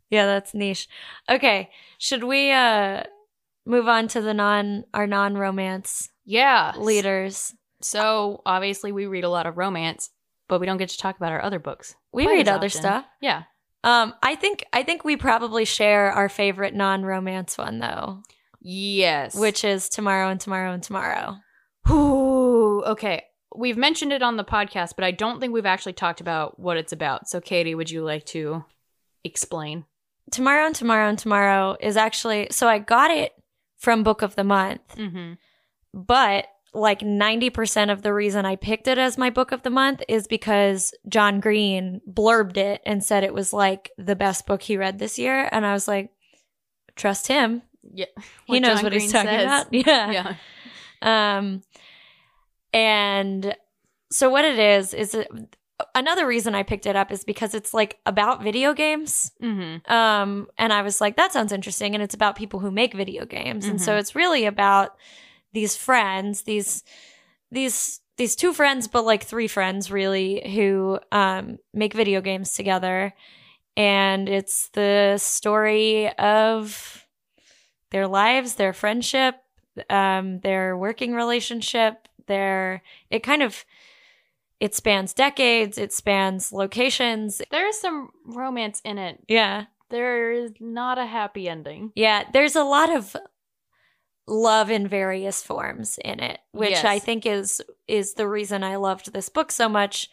Yeah, 0.09 0.25
that's 0.25 0.53
niche. 0.53 0.87
Okay, 1.29 1.69
should 1.97 2.23
we 2.23 2.51
uh 2.51 3.03
move 3.65 3.87
on 3.87 4.07
to 4.09 4.21
the 4.21 4.33
non 4.33 4.85
our 4.93 5.05
non 5.07 5.35
romance 5.37 6.09
Yeah, 6.25 6.73
leaders? 6.77 7.53
So 7.81 8.41
obviously, 8.45 8.91
we 8.91 9.05
read 9.05 9.23
a 9.23 9.29
lot 9.29 9.45
of 9.45 9.57
romance, 9.57 10.09
but 10.51 10.59
we 10.59 10.65
don't 10.65 10.75
get 10.77 10.89
to 10.89 10.97
talk 10.97 11.15
about 11.15 11.31
our 11.31 11.41
other 11.41 11.59
books. 11.59 11.95
We 12.11 12.27
read 12.27 12.49
other 12.49 12.65
often. 12.67 12.81
stuff. 12.81 13.05
Yeah. 13.21 13.43
Um, 13.85 14.13
I 14.21 14.35
think 14.35 14.65
I 14.73 14.83
think 14.83 15.03
we 15.05 15.15
probably 15.15 15.63
share 15.65 16.11
our 16.11 16.27
favorite 16.29 16.75
non 16.75 17.03
romance 17.03 17.57
one 17.57 17.79
though, 17.79 18.21
Yes. 18.59 19.33
which 19.33 19.63
is 19.63 19.87
tomorrow 19.89 20.29
and 20.29 20.39
tomorrow 20.41 20.73
and 20.73 20.83
tomorrow. 20.83 21.37
Ooh, 21.89 22.83
okay. 22.83 23.23
We've 23.55 23.77
mentioned 23.77 24.13
it 24.13 24.21
on 24.21 24.37
the 24.37 24.43
podcast, 24.43 24.91
but 24.95 25.03
I 25.03 25.11
don't 25.11 25.39
think 25.39 25.53
we've 25.53 25.65
actually 25.65 25.93
talked 25.93 26.21
about 26.21 26.59
what 26.59 26.77
it's 26.77 26.91
about. 26.93 27.27
So, 27.27 27.41
Katey, 27.41 27.75
would 27.75 27.89
you 27.89 28.03
like 28.03 28.25
to 28.27 28.63
explain? 29.23 29.85
Tomorrow 30.31 30.67
and 30.67 30.75
tomorrow 30.75 31.09
and 31.09 31.17
tomorrow 31.17 31.75
is 31.79 31.97
actually 31.97 32.47
so 32.51 32.67
I 32.67 32.79
got 32.79 33.09
it 33.11 33.31
from 33.77 34.03
Book 34.03 34.21
of 34.21 34.35
the 34.35 34.43
Month, 34.43 34.81
Mm-hmm. 34.97 35.33
but 35.93 36.45
like 36.73 36.99
90% 37.01 37.91
of 37.91 38.01
the 38.01 38.13
reason 38.13 38.45
I 38.45 38.55
picked 38.55 38.87
it 38.87 38.97
as 38.97 39.17
my 39.17 39.29
book 39.29 39.51
of 39.51 39.61
the 39.63 39.69
month 39.69 40.01
is 40.07 40.25
because 40.27 40.93
John 41.09 41.39
Green 41.41 41.99
blurbed 42.09 42.55
it 42.57 42.81
and 42.85 43.03
said 43.03 43.23
it 43.25 43.33
was 43.33 43.51
like 43.51 43.91
the 43.97 44.15
best 44.15 44.45
book 44.47 44.61
he 44.61 44.77
read 44.77 44.97
this 44.97 45.19
year. 45.19 45.49
And 45.51 45.65
I 45.65 45.73
was 45.73 45.87
like, 45.87 46.11
trust 46.95 47.27
him. 47.27 47.61
Yeah. 47.93 48.05
He 48.45 48.59
knows 48.61 48.77
John 48.77 48.83
what 48.85 48.93
he's 48.93 49.11
talking 49.11 49.29
says. 49.31 49.43
about. 49.43 49.67
Yeah. 49.73 50.11
Yeah. 51.03 51.37
Um, 51.37 51.61
and 52.73 53.55
so 54.11 54.29
what 54.29 54.45
it 54.45 54.59
is 54.59 54.93
is 54.93 55.13
it, 55.15 55.27
another 55.95 56.25
reason 56.27 56.55
I 56.55 56.63
picked 56.63 56.85
it 56.85 56.95
up 56.95 57.11
is 57.11 57.23
because 57.23 57.53
it's 57.53 57.73
like 57.73 57.97
about 58.05 58.43
video 58.43 58.73
games. 58.73 59.31
Mm-hmm. 59.41 59.91
Um, 59.91 60.47
and 60.57 60.71
I 60.71 60.81
was 60.83 61.01
like, 61.01 61.17
that 61.17 61.33
sounds 61.33 61.51
interesting. 61.51 61.93
And 61.95 62.03
it's 62.03 62.13
about 62.15 62.35
people 62.35 62.59
who 62.59 62.71
make 62.71 62.93
video 62.93 63.25
games. 63.25 63.65
And 63.65 63.81
so 63.81 63.93
Mhm. 63.93 63.99
it's 63.99 64.15
really 64.15 64.45
about 64.45 64.95
these 65.53 65.75
friends, 65.75 66.43
these, 66.43 66.83
these, 67.51 68.01
these 68.17 68.35
two 68.35 68.53
friends, 68.53 68.87
but 68.87 69.05
like 69.05 69.23
three 69.23 69.47
friends 69.47 69.91
really 69.91 70.49
who, 70.53 70.99
um, 71.11 71.57
make 71.73 71.93
video 71.93 72.21
games 72.21 72.53
together. 72.53 73.13
And 73.77 74.27
it's 74.29 74.69
the 74.69 75.17
story 75.17 76.11
of 76.17 77.05
their 77.89 78.07
lives, 78.07 78.55
their 78.55 78.73
friendship, 78.73 79.35
um, 79.89 80.39
their 80.41 80.77
working 80.77 81.13
relationship, 81.13 82.07
their, 82.27 82.83
it 83.09 83.23
kind 83.23 83.41
of, 83.41 83.65
it 84.59 84.75
spans 84.75 85.13
decades, 85.13 85.77
it 85.77 85.91
spans 85.91 86.51
locations. 86.51 87.41
There 87.49 87.67
is 87.67 87.79
some 87.79 88.09
romance 88.25 88.81
in 88.85 88.97
it. 88.97 89.19
Yeah. 89.27 89.65
There 89.89 90.31
is 90.31 90.51
not 90.59 90.97
a 90.97 91.05
happy 91.05 91.49
ending. 91.49 91.91
Yeah, 91.95 92.23
there's 92.31 92.55
a 92.55 92.63
lot 92.63 92.95
of 92.95 93.15
love 94.27 94.69
in 94.69 94.87
various 94.87 95.43
forms 95.43 95.99
in 96.03 96.19
it, 96.19 96.39
which 96.51 96.71
Yes. 96.71 96.85
I 96.85 96.99
think 96.99 97.25
is 97.25 97.61
is 97.87 98.13
the 98.13 98.27
reason 98.27 98.63
I 98.63 98.75
loved 98.77 99.13
this 99.13 99.29
book 99.29 99.51
so 99.51 99.67
much. 99.69 100.09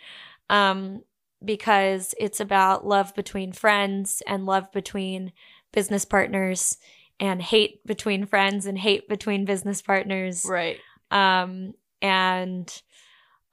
Um 0.50 1.02
because 1.44 2.14
it's 2.18 2.40
about 2.40 2.84
love 2.84 3.14
between 3.14 3.52
friends 3.52 4.22
and 4.26 4.44
love 4.44 4.72
between 4.72 5.32
business 5.72 6.04
partners 6.04 6.78
and 7.20 7.40
hate 7.40 7.84
between 7.86 8.26
friends 8.26 8.66
and 8.66 8.76
hate 8.76 9.08
between 9.08 9.44
business 9.44 9.80
partners 9.82 10.44
Right. 10.48 10.78
um 11.12 11.74
and 12.02 12.82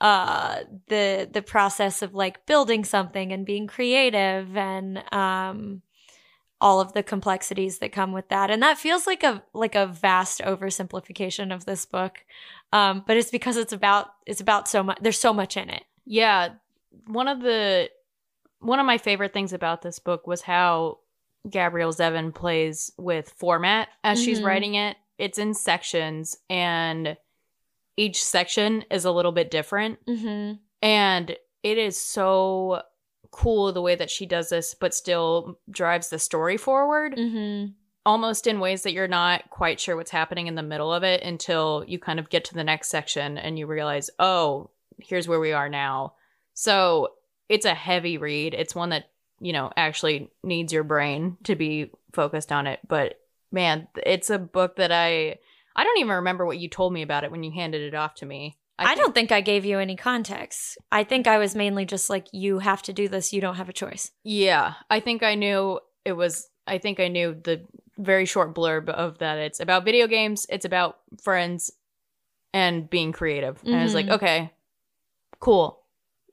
uh 0.02 0.62
the 0.88 1.30
the 1.32 1.42
process 1.42 2.02
of 2.02 2.14
like 2.16 2.46
building 2.48 2.84
something 2.86 3.32
and 3.32 3.46
being 3.46 3.68
creative 3.68 4.58
and 4.58 5.04
um 5.14 5.82
all 6.66 6.82
of 6.82 6.94
the 6.94 7.04
complexities 7.04 7.78
that 7.80 7.92
come 7.92 8.12
with 8.12 8.28
that 8.30 8.50
and 8.50 8.62
that 8.64 8.78
feels 8.78 9.06
like 9.06 9.24
a 9.24 9.44
like 9.54 9.76
a 9.76 9.86
vast 9.86 10.42
oversimplification 10.42 11.54
of 11.54 11.66
this 11.66 11.86
book 11.86 12.26
um 12.74 13.04
but 13.08 13.16
it's 13.18 13.30
because 13.32 13.56
it's 13.56 13.72
about 13.74 14.08
it's 14.26 14.42
about 14.42 14.68
so 14.68 14.82
much 14.84 14.98
there's 15.02 15.20
so 15.20 15.34
much 15.34 15.56
in 15.58 15.70
it 15.70 15.84
Yeah. 16.06 16.50
One 17.08 17.28
of 17.28 17.40
the 17.42 17.90
one 18.60 18.80
of 18.80 18.86
my 18.86 18.98
favorite 18.98 19.34
things 19.34 19.54
about 19.54 19.82
this 19.82 20.00
book 20.00 20.26
was 20.28 20.42
how 20.42 21.00
Gabrielle 21.50 21.94
Zevin 21.94 22.34
plays 22.34 22.92
with 22.98 23.30
format 23.38 23.90
as 24.04 24.24
she's 24.24 24.40
Mhm. 24.40 24.46
writing 24.46 24.76
it. 24.76 24.98
It's 25.20 25.38
in 25.38 25.54
sections 25.54 26.38
and 26.50 27.16
each 27.98 28.24
section 28.24 28.84
is 28.90 29.06
a 29.06 29.12
little 29.12 29.32
bit 29.32 29.52
different. 29.52 30.04
mm-hmm. 30.08 30.54
And 30.82 31.38
it 31.64 31.78
is 31.78 32.00
so 32.00 32.82
cool 33.36 33.72
the 33.74 33.82
way 33.82 33.96
that 33.96 34.10
she 34.10 34.26
does 34.26 34.50
this, 34.50 34.74
but 34.74 34.94
still 34.94 35.60
drives 35.70 36.10
the 36.10 36.20
story 36.20 36.56
forward, 36.58 37.16
Mm-hmm. 37.18 37.72
almost 38.06 38.48
in 38.48 38.60
ways 38.62 38.84
that 38.84 38.94
you're 38.94 39.08
not 39.10 39.50
quite 39.50 39.80
sure 39.80 39.96
what's 39.98 40.12
happening 40.12 40.48
in 40.48 40.56
the 40.56 40.64
middle 40.64 40.94
of 40.94 41.04
it 41.04 41.22
until 41.22 41.84
you 41.86 42.00
kind 42.00 42.20
of 42.20 42.30
get 42.30 42.46
to 42.46 42.54
the 42.54 42.64
next 42.64 42.88
section 42.90 43.38
and 43.38 43.60
you 43.60 43.68
realize, 43.68 44.10
oh, 44.20 44.70
here's 45.00 45.28
where 45.28 45.40
we 45.42 45.52
are 45.52 45.68
now. 45.68 46.14
So 46.54 47.10
it's 47.50 47.66
a 47.66 47.74
heavy 47.74 48.18
read. 48.18 48.54
It's 48.54 48.74
one 48.74 48.90
that, 48.90 49.10
you 49.42 49.52
know, 49.52 49.70
actually 49.76 50.32
needs 50.42 50.72
your 50.72 50.86
brain 50.86 51.38
to 51.44 51.56
be 51.56 51.92
focused 52.14 52.52
on 52.52 52.68
it. 52.68 52.80
But 52.88 53.20
man, 53.52 53.88
it's 53.98 54.30
a 54.30 54.40
book 54.40 54.78
that 54.78 54.92
I. 54.92 55.40
I 55.78 55.84
don't 55.84 56.00
even 56.00 56.14
remember 56.16 56.46
what 56.46 56.58
you 56.58 56.70
told 56.70 56.94
me 56.94 57.02
about 57.02 57.26
it 57.26 57.32
when 57.32 57.44
you 57.44 57.52
handed 57.52 57.82
it 57.82 57.94
off 57.94 58.16
to 58.16 58.26
me. 58.26 58.56
I, 58.78 58.88
think- 58.88 59.00
don't 59.00 59.14
think 59.16 59.32
I 59.32 59.42
gave 59.42 59.64
you 59.66 59.80
any 59.80 59.96
context. 59.96 60.78
I 60.92 61.04
think 61.04 61.28
I 61.28 61.38
was 61.38 61.56
mainly 61.56 61.86
just 61.86 62.10
like, 62.10 62.28
you 62.34 62.60
have 62.60 62.82
to 62.84 62.94
do 62.94 63.08
this. 63.08 63.32
You 63.34 63.42
don't 63.42 63.56
have 63.56 63.70
a 63.70 63.74
choice. 63.74 64.12
Yeah, 64.24 64.74
I 64.90 65.00
think 65.00 65.24
I 65.24 65.36
knew 65.36 65.80
it 66.04 66.14
was. 66.14 66.50
I 66.68 66.78
think 66.80 67.00
I 67.00 67.08
knew 67.08 67.34
the 67.42 67.66
very 67.98 68.26
short 68.26 68.54
blurb 68.56 68.90
of 68.90 69.20
that. 69.20 69.38
It's 69.38 69.60
about 69.60 69.86
video 69.86 70.08
games. 70.08 70.46
It's 70.50 70.66
about 70.66 70.98
friends 71.24 71.72
and 72.54 72.90
being 72.90 73.12
creative. 73.12 73.60
And 73.64 73.76
I 73.76 73.84
was 73.84 73.94
like, 73.94 74.08
Mhm. 74.08 74.14
okay, 74.16 74.52
cool, 75.40 75.82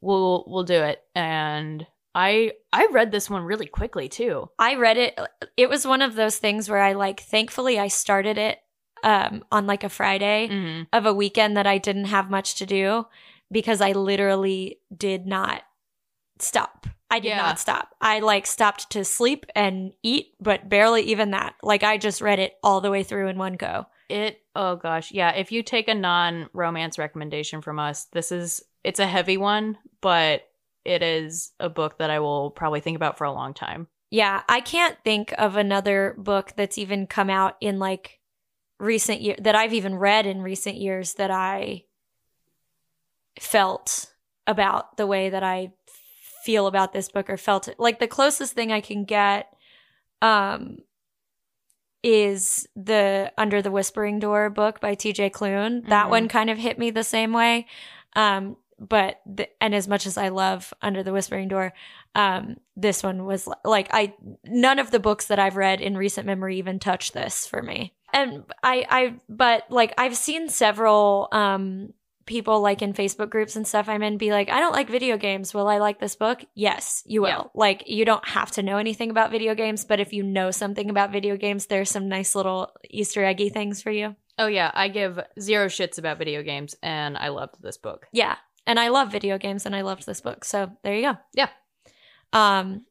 we'll 0.00 0.44
we'll 0.46 0.64
do 0.64 0.82
it. 0.82 1.02
And 1.14 1.86
I 2.14 2.52
I 2.72 2.88
read 2.92 3.10
this 3.12 3.28
one 3.30 3.42
really 3.42 3.66
quickly 3.66 4.08
too. 4.08 4.50
I 4.58 4.74
read 4.76 4.96
it. 4.96 5.18
It 5.56 5.68
was 5.68 5.86
one 5.86 6.02
of 6.02 6.14
those 6.14 6.38
things 6.38 6.68
where 6.68 6.80
I 6.82 6.92
like, 6.94 7.20
thankfully, 7.20 7.78
I 7.78 7.88
started 7.88 8.38
it 8.38 8.58
um, 9.02 9.44
on 9.52 9.66
like 9.66 9.84
a 9.84 9.88
Friday 9.88 10.48
Mm-hmm. 10.50 10.82
of 10.92 11.06
a 11.06 11.14
weekend 11.14 11.56
that 11.56 11.66
I 11.66 11.78
didn't 11.78 12.06
have 12.06 12.30
much 12.30 12.54
to 12.56 12.66
do 12.66 13.06
because 13.50 13.80
I 13.80 13.92
literally 13.92 14.78
did 14.96 15.26
not 15.26 15.62
stop. 16.38 16.86
I 17.10 17.18
did 17.20 17.28
Yeah. 17.28 17.36
not 17.36 17.58
stop. 17.60 17.94
I 18.00 18.20
like 18.20 18.46
stopped 18.46 18.90
to 18.90 19.04
sleep 19.04 19.44
and 19.54 19.92
eat, 20.02 20.34
but 20.40 20.68
barely 20.68 21.02
even 21.02 21.32
that. 21.32 21.54
Like 21.62 21.82
I 21.82 21.98
just 21.98 22.20
read 22.22 22.38
it 22.38 22.54
all 22.62 22.80
the 22.80 22.90
way 22.90 23.02
through 23.02 23.28
in 23.28 23.36
one 23.38 23.54
go. 23.54 23.86
It 24.08 24.40
oh 24.56 24.76
gosh, 24.76 25.12
yeah. 25.12 25.30
If 25.32 25.52
you 25.52 25.62
take 25.62 25.88
a 25.88 25.94
non 25.94 26.48
romance 26.52 26.98
recommendation 26.98 27.60
from 27.62 27.78
us, 27.78 28.04
this 28.12 28.32
is 28.32 28.62
it's 28.84 28.98
a 29.00 29.06
heavy 29.06 29.36
one, 29.36 29.78
but 30.00 30.48
it 30.84 31.02
is 31.02 31.52
a 31.60 31.68
book 31.68 31.98
that 31.98 32.10
I 32.10 32.18
will 32.18 32.50
probably 32.50 32.80
think 32.80 32.96
about 32.96 33.16
for 33.18 33.24
a 33.24 33.32
long 33.32 33.54
time. 33.54 33.86
Yeah, 34.10 34.42
I 34.48 34.60
can't 34.60 34.96
think 35.04 35.32
of 35.38 35.56
another 35.56 36.14
book 36.18 36.52
that's 36.56 36.76
even 36.78 37.06
come 37.06 37.30
out 37.30 37.56
in 37.60 37.78
like 37.78 38.18
recent 38.82 39.20
year 39.22 39.36
that 39.40 39.54
I've 39.54 39.72
even 39.72 39.94
read 39.94 40.26
in 40.26 40.42
recent 40.42 40.76
years 40.76 41.14
that 41.14 41.30
I 41.30 41.84
felt 43.38 44.12
about 44.46 44.96
the 44.96 45.06
way 45.06 45.30
that 45.30 45.42
I 45.42 45.72
feel 46.44 46.66
about 46.66 46.92
this 46.92 47.08
book 47.08 47.30
or 47.30 47.36
felt 47.36 47.68
it. 47.68 47.78
Like 47.78 48.00
the 48.00 48.08
closest 48.08 48.54
thing 48.54 48.72
I 48.72 48.80
can 48.80 49.04
get 49.04 49.46
um 50.20 50.78
is 52.02 52.66
the 52.74 53.32
Under 53.38 53.62
the 53.62 53.70
Whispering 53.70 54.18
Door 54.18 54.50
book 54.50 54.80
by 54.80 54.96
TJ 54.96 55.30
Klune. 55.30 55.86
That 55.88 56.06
Mhm. 56.06 56.10
one 56.10 56.28
kind 56.28 56.50
of 56.50 56.58
hit 56.58 56.76
me 56.78 56.90
the 56.90 57.04
same 57.04 57.32
way. 57.32 57.66
Um 58.14 58.56
but 58.88 59.20
the, 59.26 59.48
and 59.62 59.74
as 59.74 59.86
much 59.86 60.06
as 60.06 60.18
I 60.18 60.28
love 60.28 60.74
Under 60.82 61.02
the 61.02 61.12
Whispering 61.12 61.48
Door, 61.48 61.72
um 62.14 62.56
this 62.76 63.02
one 63.02 63.24
was 63.24 63.48
like 63.64 63.88
I 63.92 64.14
none 64.44 64.78
of 64.78 64.90
the 64.90 65.00
books 65.00 65.26
that 65.26 65.38
I've 65.38 65.56
read 65.56 65.80
in 65.80 65.96
recent 65.96 66.26
memory 66.26 66.58
even 66.58 66.78
touch 66.78 67.12
this 67.12 67.46
for 67.46 67.62
me. 67.62 67.94
And 68.12 68.44
I 68.62 68.86
I 68.88 69.14
but 69.28 69.64
like 69.70 69.94
I've 69.96 70.16
seen 70.16 70.48
several 70.48 71.28
um 71.32 71.94
people 72.26 72.60
like 72.60 72.82
in 72.82 72.92
Facebook 72.92 73.30
groups 73.30 73.56
and 73.56 73.66
stuff 73.66 73.88
I'm 73.88 74.02
in 74.02 74.16
be 74.16 74.30
like, 74.30 74.48
I 74.48 74.60
don't 74.60 74.72
like 74.72 74.88
video 74.88 75.16
games. 75.16 75.52
Will 75.52 75.68
I 75.68 75.78
like 75.78 75.98
this 75.98 76.14
book? 76.14 76.44
Yes, 76.54 77.02
you 77.04 77.22
will. 77.22 77.28
Yeah. 77.28 77.42
Like 77.54 77.84
you 77.86 78.04
don't 78.04 78.26
have 78.26 78.50
to 78.52 78.62
know 78.62 78.78
anything 78.78 79.10
about 79.10 79.30
video 79.30 79.54
games, 79.54 79.84
but 79.84 80.00
if 80.00 80.12
you 80.12 80.22
know 80.22 80.50
something 80.50 80.88
about 80.90 81.12
video 81.12 81.36
games, 81.36 81.66
there's 81.66 81.90
some 81.90 82.08
nice 82.08 82.34
little 82.34 82.72
Easter 82.88 83.24
eggy 83.24 83.48
things 83.48 83.82
for 83.82 83.90
you. 83.90 84.16
Oh 84.38 84.46
yeah, 84.46 84.70
I 84.72 84.88
give 84.88 85.20
zero 85.38 85.66
shits 85.66 85.98
about 85.98 86.18
video 86.18 86.42
games, 86.42 86.74
and 86.82 87.18
I 87.18 87.28
loved 87.28 87.56
this 87.60 87.76
book. 87.76 88.06
Yeah. 88.12 88.36
And 88.66 88.78
I 88.78 88.88
love 88.88 89.10
video 89.12 89.38
games 89.38 89.66
and 89.66 89.74
I 89.74 89.80
loved 89.82 90.06
this 90.06 90.20
book. 90.20 90.44
So 90.44 90.70
there 90.82 90.94
you 90.94 91.02
go. 91.02 91.18
Yeah. 91.34 91.48
Um 92.32 92.86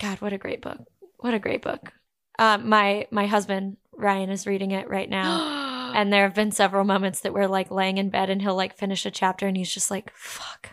God, 0.00 0.20
what 0.20 0.32
a 0.32 0.38
great 0.38 0.60
book. 0.62 0.78
What 1.18 1.34
a 1.34 1.38
great 1.38 1.62
book. 1.62 1.92
Um 2.38 2.68
my 2.68 3.06
my 3.10 3.26
husband 3.26 3.76
Ryan 3.92 4.30
is 4.30 4.46
reading 4.46 4.72
it 4.72 4.88
right 4.88 5.08
now. 5.08 5.92
and 5.94 6.12
there 6.12 6.24
have 6.24 6.34
been 6.34 6.50
several 6.52 6.84
moments 6.84 7.20
that 7.20 7.32
we're 7.34 7.46
like 7.46 7.70
laying 7.70 7.98
in 7.98 8.10
bed 8.10 8.30
and 8.30 8.40
he'll 8.42 8.56
like 8.56 8.76
finish 8.76 9.06
a 9.06 9.10
chapter 9.10 9.46
and 9.46 9.56
he's 9.56 9.72
just 9.72 9.90
like, 9.90 10.10
fuck. 10.14 10.70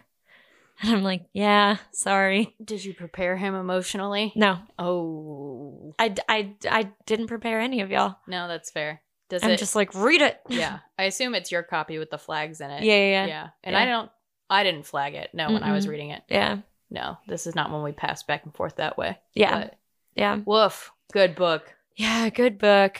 And 0.81 0.95
I'm 0.95 1.03
like, 1.03 1.25
yeah, 1.33 1.75
sorry. 1.91 2.55
Did 2.63 2.85
you 2.85 2.93
prepare 2.93 3.35
him 3.35 3.53
emotionally? 3.53 4.31
No, 4.35 4.59
Oh 4.79 5.93
I, 5.99 6.15
I, 6.29 6.55
I 6.69 6.89
didn't 7.05 7.27
prepare 7.27 7.59
any 7.59 7.81
of 7.81 7.91
y'all. 7.91 8.15
no, 8.27 8.47
that's 8.47 8.71
fair. 8.71 9.01
Does 9.27 9.43
it 9.43 9.45
I'm 9.45 9.51
it? 9.51 9.57
just 9.59 9.75
like, 9.75 9.93
read 9.93 10.21
it. 10.21 10.39
yeah, 10.47 10.79
I 10.97 11.03
assume 11.03 11.35
it's 11.35 11.51
your 11.51 11.63
copy 11.63 11.99
with 11.99 12.09
the 12.09 12.17
flags 12.17 12.61
in 12.61 12.71
it. 12.71 12.83
Yeah, 12.83 12.95
yeah, 12.95 13.09
yeah. 13.09 13.25
yeah. 13.27 13.47
And 13.63 13.73
Yeah. 13.73 13.79
I 13.81 13.85
don't. 13.85 14.11
I 14.49 14.63
didn't 14.63 14.85
flag 14.85 15.15
it. 15.15 15.29
No, 15.33 15.51
when 15.51 15.63
I 15.63 15.71
was 15.73 15.87
reading 15.87 16.09
it. 16.11 16.23
Yeah. 16.29 16.59
No, 16.89 17.17
this 17.27 17.45
is 17.45 17.55
not 17.55 17.71
when 17.71 17.83
we 17.83 17.91
passed 17.91 18.25
back 18.27 18.45
and 18.45 18.53
forth 18.55 18.77
that 18.77 18.97
way. 18.97 19.17
Yeah. 19.35 19.59
But, 19.59 19.77
Yeah. 20.15 20.39
woof. 20.45 20.91
Good 21.13 21.35
book. 21.35 21.73
Yeah, 21.95 22.29
good 22.29 22.57
book. 22.57 22.99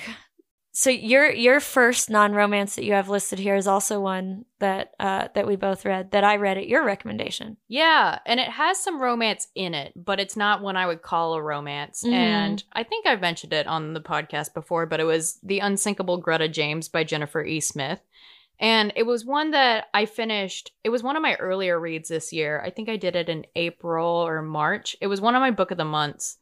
So 0.72 0.90
your 0.92 1.30
your 1.32 1.60
first 1.60 2.10
non-romance 2.10 2.76
that 2.76 2.86
you 2.86 2.94
have 2.94 3.10
listed 3.10 3.38
here 3.40 3.56
is 3.56 3.68
also 3.68 4.00
one 4.00 4.46
that 4.60 4.92
uh 5.00 5.28
that 5.34 5.46
we 5.48 5.56
both 5.58 5.84
read 5.84 6.12
that 6.12 6.24
I 6.24 6.38
read 6.38 6.58
at 6.58 6.68
your 6.70 6.86
recommendation. 6.86 7.58
Yeah, 7.68 8.20
and 8.26 8.40
it 8.40 8.48
has 8.50 8.80
some 8.80 9.02
romance 9.02 9.48
in 9.56 9.74
it, 9.74 9.92
but 9.96 10.20
it's 10.22 10.38
not 10.38 10.62
one 10.62 10.78
I 10.78 10.86
would 10.86 11.02
call 11.02 11.34
a 11.34 11.42
romance. 11.42 12.04
Mhm. 12.06 12.14
And 12.14 12.64
I 12.72 12.84
think 12.84 13.06
I've 13.08 13.20
mentioned 13.20 13.52
it 13.52 13.68
on 13.68 13.94
the 13.94 14.00
podcast 14.02 14.54
before, 14.54 14.86
but 14.86 15.00
it 15.00 15.06
was 15.06 15.40
The 15.44 15.60
Unsinkable 15.60 16.18
Greta 16.18 16.48
James 16.48 16.88
by 16.88 17.04
Jennifer 17.04 17.44
E. 17.44 17.60
Smith. 17.60 18.00
And 18.60 18.92
it 18.96 19.04
was 19.04 19.26
one 19.26 19.52
that 19.52 19.86
I 19.94 20.06
finished. 20.06 20.72
It 20.84 20.90
was 20.90 21.02
one 21.02 21.16
of 21.16 21.22
my 21.22 21.36
earlier 21.36 21.80
reads 21.80 22.10
this 22.10 22.34
year. 22.34 22.62
I 22.64 22.70
think 22.70 22.90
I 22.90 22.98
did 22.98 23.16
it 23.16 23.30
in 23.30 23.46
April 23.56 24.08
or 24.08 24.42
March. 24.42 24.98
It 25.00 25.08
was 25.08 25.22
one 25.22 25.36
of 25.36 25.40
my 25.40 25.52
book 25.52 25.72
of 25.72 25.78
the 25.78 25.86
months. 25.86 26.38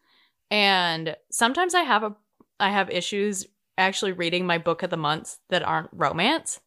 And 0.50 1.16
sometimes 1.30 1.76
I 1.76 1.82
have 1.82 2.04
a 2.04 2.16
I 2.60 2.72
have 2.72 2.90
issues 2.90 3.46
actually 3.78 4.14
reading 4.14 4.48
my 4.48 4.58
book 4.58 4.82
of 4.82 4.90
the 4.90 4.98
months 4.98 5.40
that 5.50 5.62
aren't 5.62 5.90
romance. 5.94 6.60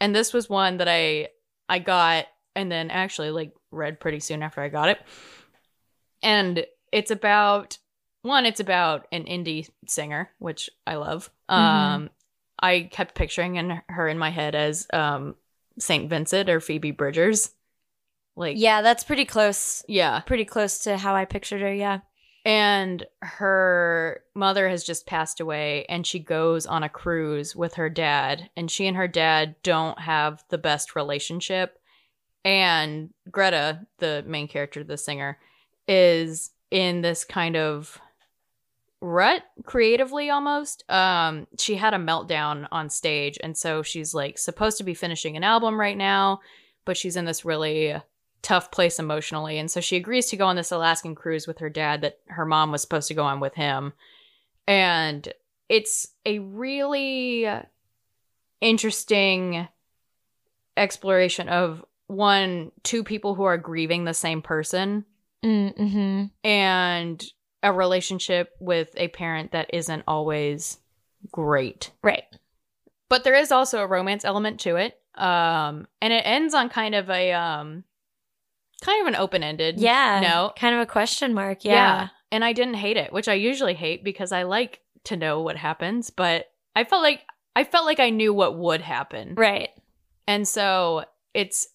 And 0.00 0.14
this 0.14 0.34
was 0.34 0.50
one 0.50 0.76
that 0.78 0.88
I 0.88 1.28
I 1.68 1.78
got 1.78 2.26
and 2.54 2.70
then 2.70 2.90
actually 2.90 3.30
like 3.30 3.52
read 3.70 4.00
pretty 4.00 4.20
soon 4.20 4.42
after 4.42 4.60
I 4.60 4.68
got 4.68 4.90
it. 4.90 5.00
And 6.22 6.66
it's 6.92 7.10
about 7.10 7.78
one, 8.22 8.44
it's 8.44 8.60
about 8.60 9.06
an 9.12 9.24
indie 9.24 9.70
singer, 9.86 10.30
which 10.38 10.68
I 10.86 10.96
love. 10.96 11.30
Um 11.48 12.10
I 12.60 12.88
kept 12.90 13.14
picturing 13.14 13.56
in 13.56 13.80
her 13.88 14.08
in 14.08 14.18
my 14.18 14.30
head 14.30 14.54
as 14.54 14.86
um 14.92 15.34
Saint 15.78 16.10
Vincent 16.10 16.48
or 16.48 16.60
Phoebe 16.60 16.90
Bridgers. 16.90 17.50
Like 18.36 18.56
Yeah, 18.58 18.82
that's 18.82 19.04
pretty 19.04 19.24
close. 19.24 19.84
yeah. 19.88 20.20
Pretty 20.20 20.44
close 20.44 20.80
to 20.80 20.96
how 20.96 21.14
I 21.14 21.24
pictured 21.24 21.62
her, 21.62 21.72
yeah. 21.72 22.00
And 22.44 23.04
her 23.20 24.22
mother 24.34 24.68
has 24.68 24.82
just 24.82 25.06
passed 25.06 25.40
away, 25.40 25.84
and 25.90 26.06
she 26.06 26.18
goes 26.18 26.64
on 26.64 26.82
a 26.82 26.88
cruise 26.88 27.54
with 27.54 27.74
her 27.74 27.90
dad. 27.90 28.48
And 28.56 28.70
she 28.70 28.86
and 28.86 28.96
her 28.96 29.08
dad 29.08 29.56
don't 29.62 29.98
have 29.98 30.42
the 30.48 30.56
best 30.56 30.96
relationship. 30.96 31.78
And 32.42 33.10
Greta, 33.30 33.86
the 33.98 34.24
main 34.26 34.48
character, 34.48 34.82
the 34.82 34.96
singer, 34.96 35.38
is 35.86 36.50
in 36.70 37.02
this 37.02 37.24
kind 37.24 37.56
of 37.56 38.00
rut 39.00 39.42
creatively 39.64 40.30
almost. 40.30 40.84
Um, 40.90 41.46
she 41.58 41.76
had 41.76 41.94
a 41.94 41.98
meltdown 41.98 42.68
on 42.70 42.90
stage, 42.90 43.38
and 43.42 43.56
so 43.56 43.82
she's 43.82 44.14
like 44.14 44.38
supposed 44.38 44.78
to 44.78 44.84
be 44.84 44.94
finishing 44.94 45.36
an 45.36 45.44
album 45.44 45.78
right 45.78 45.96
now, 45.96 46.40
but 46.84 46.96
she's 46.96 47.16
in 47.16 47.24
this 47.24 47.44
really 47.44 47.94
tough 48.42 48.70
place 48.70 48.98
emotionally. 48.98 49.58
And 49.58 49.70
so 49.70 49.80
she 49.80 49.96
agrees 49.96 50.26
to 50.26 50.36
go 50.36 50.46
on 50.46 50.56
this 50.56 50.72
Alaskan 50.72 51.14
cruise 51.14 51.46
with 51.46 51.58
her 51.58 51.68
dad 51.70 52.00
that 52.02 52.18
her 52.28 52.46
mom 52.46 52.72
was 52.72 52.82
supposed 52.82 53.08
to 53.08 53.14
go 53.14 53.24
on 53.24 53.40
with 53.40 53.54
him. 53.54 53.92
And 54.66 55.30
it's 55.68 56.08
a 56.24 56.38
really 56.38 57.48
interesting 58.60 59.68
exploration 60.76 61.48
of 61.48 61.84
one, 62.06 62.72
two 62.82 63.04
people 63.04 63.34
who 63.34 63.44
are 63.44 63.58
grieving 63.58 64.04
the 64.04 64.14
same 64.14 64.42
person 64.42 65.04
Mm-hmm. 65.42 66.24
and 66.44 67.24
a 67.62 67.72
relationship 67.72 68.50
with 68.60 68.90
a 68.96 69.08
parent 69.08 69.52
that 69.52 69.70
isn't 69.72 70.02
always 70.08 70.78
great. 71.30 71.90
Right. 72.02 72.24
But 73.08 73.24
there 73.24 73.34
is 73.34 73.52
also 73.52 73.80
a 73.80 73.86
romance 73.86 74.24
element 74.24 74.60
to 74.60 74.76
it. 74.76 74.98
Um, 75.16 75.86
and 76.00 76.12
it 76.12 76.22
ends 76.24 76.54
on 76.54 76.68
kind 76.68 76.94
of 76.94 77.10
a 77.10 77.32
um 77.32 77.84
kind 78.82 79.02
of 79.02 79.08
an 79.08 79.20
open-ended 79.20 79.78
Yeah. 79.78 80.20
note. 80.20 80.54
Kind 80.56 80.74
of 80.74 80.80
a 80.80 80.86
question 80.86 81.34
mark. 81.34 81.64
Yeah. 81.64 81.72
Yeah. 81.74 82.08
And 82.32 82.44
I 82.44 82.52
didn't 82.52 82.74
hate 82.74 82.96
it, 82.96 83.12
which 83.12 83.28
I 83.28 83.34
usually 83.34 83.74
hate 83.74 84.02
because 84.04 84.32
I 84.32 84.44
like 84.44 84.80
to 85.04 85.16
know 85.16 85.40
what 85.42 85.56
happens, 85.56 86.10
but 86.10 86.50
I 86.76 86.84
felt 86.84 87.02
like 87.02 87.22
I 87.56 87.64
felt 87.64 87.84
like 87.84 88.00
I 88.00 88.10
knew 88.10 88.32
what 88.32 88.56
would 88.56 88.80
happen. 88.80 89.34
Right. 89.34 89.70
And 90.26 90.46
so 90.46 91.04
it's 91.34 91.68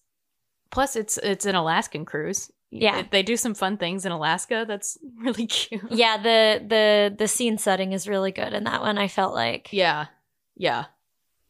plus 0.70 0.96
it's 0.96 1.18
it's 1.18 1.44
an 1.46 1.54
Alaskan 1.54 2.04
cruise. 2.06 2.50
Yeah. 2.70 2.98
Eh, 2.98 3.04
they 3.10 3.22
do 3.22 3.36
some 3.36 3.54
fun 3.54 3.76
things 3.76 4.04
in 4.04 4.12
Alaska 4.12 4.64
that's 4.66 4.98
really 5.18 5.46
cute. 5.46 5.90
Yeah, 5.90 6.16
the 6.18 6.64
the 6.66 7.14
the 7.16 7.28
scene 7.28 7.58
setting 7.58 7.92
is 7.92 8.08
really 8.08 8.32
good 8.32 8.52
in 8.52 8.64
that 8.64 8.80
one. 8.80 8.98
I 8.98 9.08
felt 9.08 9.34
like. 9.34 9.68
Yeah. 9.72 10.06
Yeah. 10.56 10.86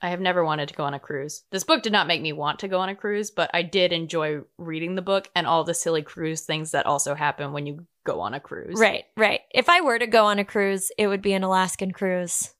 I 0.02 0.10
have 0.10 0.20
never 0.20 0.44
wanted 0.44 0.68
to 0.68 0.74
go 0.74 0.84
on 0.84 0.92
a 0.92 1.00
cruise. 1.00 1.42
This 1.50 1.64
book 1.64 1.82
did 1.82 1.92
not 1.92 2.06
make 2.06 2.20
me 2.20 2.32
want 2.32 2.58
to 2.60 2.68
go 2.68 2.80
on 2.80 2.90
a 2.90 2.94
cruise, 2.94 3.30
but 3.30 3.50
I 3.54 3.62
did 3.62 3.92
enjoy 3.92 4.40
reading 4.58 4.94
the 4.94 5.02
book 5.02 5.28
and 5.34 5.46
all 5.46 5.64
the 5.64 5.72
silly 5.72 6.02
cruise 6.02 6.42
things 6.42 6.72
that 6.72 6.84
also 6.84 7.14
happen 7.14 7.52
when 7.52 7.66
you 7.66 7.86
go 8.04 8.20
on 8.20 8.34
a 8.34 8.40
cruise. 8.40 8.78
Right, 8.78 9.04
right. 9.16 9.40
If 9.50 9.70
I 9.70 9.80
were 9.80 9.98
to 9.98 10.06
go 10.06 10.26
on 10.26 10.38
a 10.38 10.44
cruise, 10.44 10.92
it 10.98 11.06
would 11.06 11.22
be 11.22 11.32
an 11.32 11.44
Alaskan 11.44 11.92
cruise. 11.92 12.52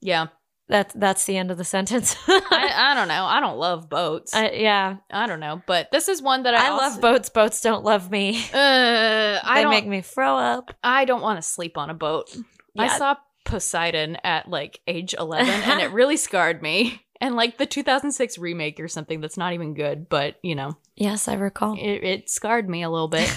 Yeah. 0.00 0.26
That's 0.68 0.92
that's 0.94 1.24
the 1.26 1.36
end 1.36 1.50
of 1.50 1.58
the 1.58 1.64
sentence. 1.64 2.16
I, 2.28 2.72
I 2.76 2.94
don't 2.94 3.08
know. 3.08 3.24
I 3.24 3.38
don't 3.40 3.56
love 3.58 3.88
boats. 3.88 4.34
I, 4.34 4.50
yeah, 4.50 4.96
I, 5.10 5.26
don't 5.28 5.38
know, 5.38 5.62
but 5.66 5.90
this 5.92 6.08
is 6.08 6.20
one 6.20 6.42
that 6.42 6.54
I, 6.54 6.66
I, 6.66 6.70
also- 6.70 6.84
love 6.84 7.00
boats. 7.00 7.28
Boats 7.28 7.60
don't 7.60 7.84
love 7.84 8.10
me. 8.10 8.38
Uh, 8.52 9.38
I 9.42 9.52
they 9.56 9.62
don't. 9.62 9.70
make 9.70 9.86
me 9.86 10.00
throw 10.00 10.36
up. 10.36 10.74
I 10.82 11.04
don't 11.04 11.22
want 11.22 11.38
to 11.38 11.42
sleep 11.42 11.78
on 11.78 11.88
a 11.90 11.94
boat. 11.94 12.36
I 12.76 12.98
saw 12.98 13.14
Poseidon 13.44 14.16
at 14.24 14.48
like 14.48 14.80
age 14.88 15.14
11 15.18 15.46
and 15.48 15.80
it 15.80 15.92
really 15.92 16.16
scarred 16.16 16.62
me. 16.62 17.00
And 17.20 17.34
like 17.36 17.56
the 17.56 17.64
2006 17.64 18.36
remake 18.36 18.78
or 18.80 18.88
something 18.88 19.20
that's 19.22 19.38
not 19.38 19.54
even 19.54 19.72
good, 19.72 20.08
but 20.08 20.34
you 20.42 20.54
know, 20.54 20.76
Yes, 20.96 21.28
I 21.28 21.34
recall. 21.34 21.74
it, 21.78 22.04
it 22.04 22.28
scarred 22.28 22.68
me 22.68 22.82
a 22.82 22.90
little 22.90 23.08
bit. 23.08 23.32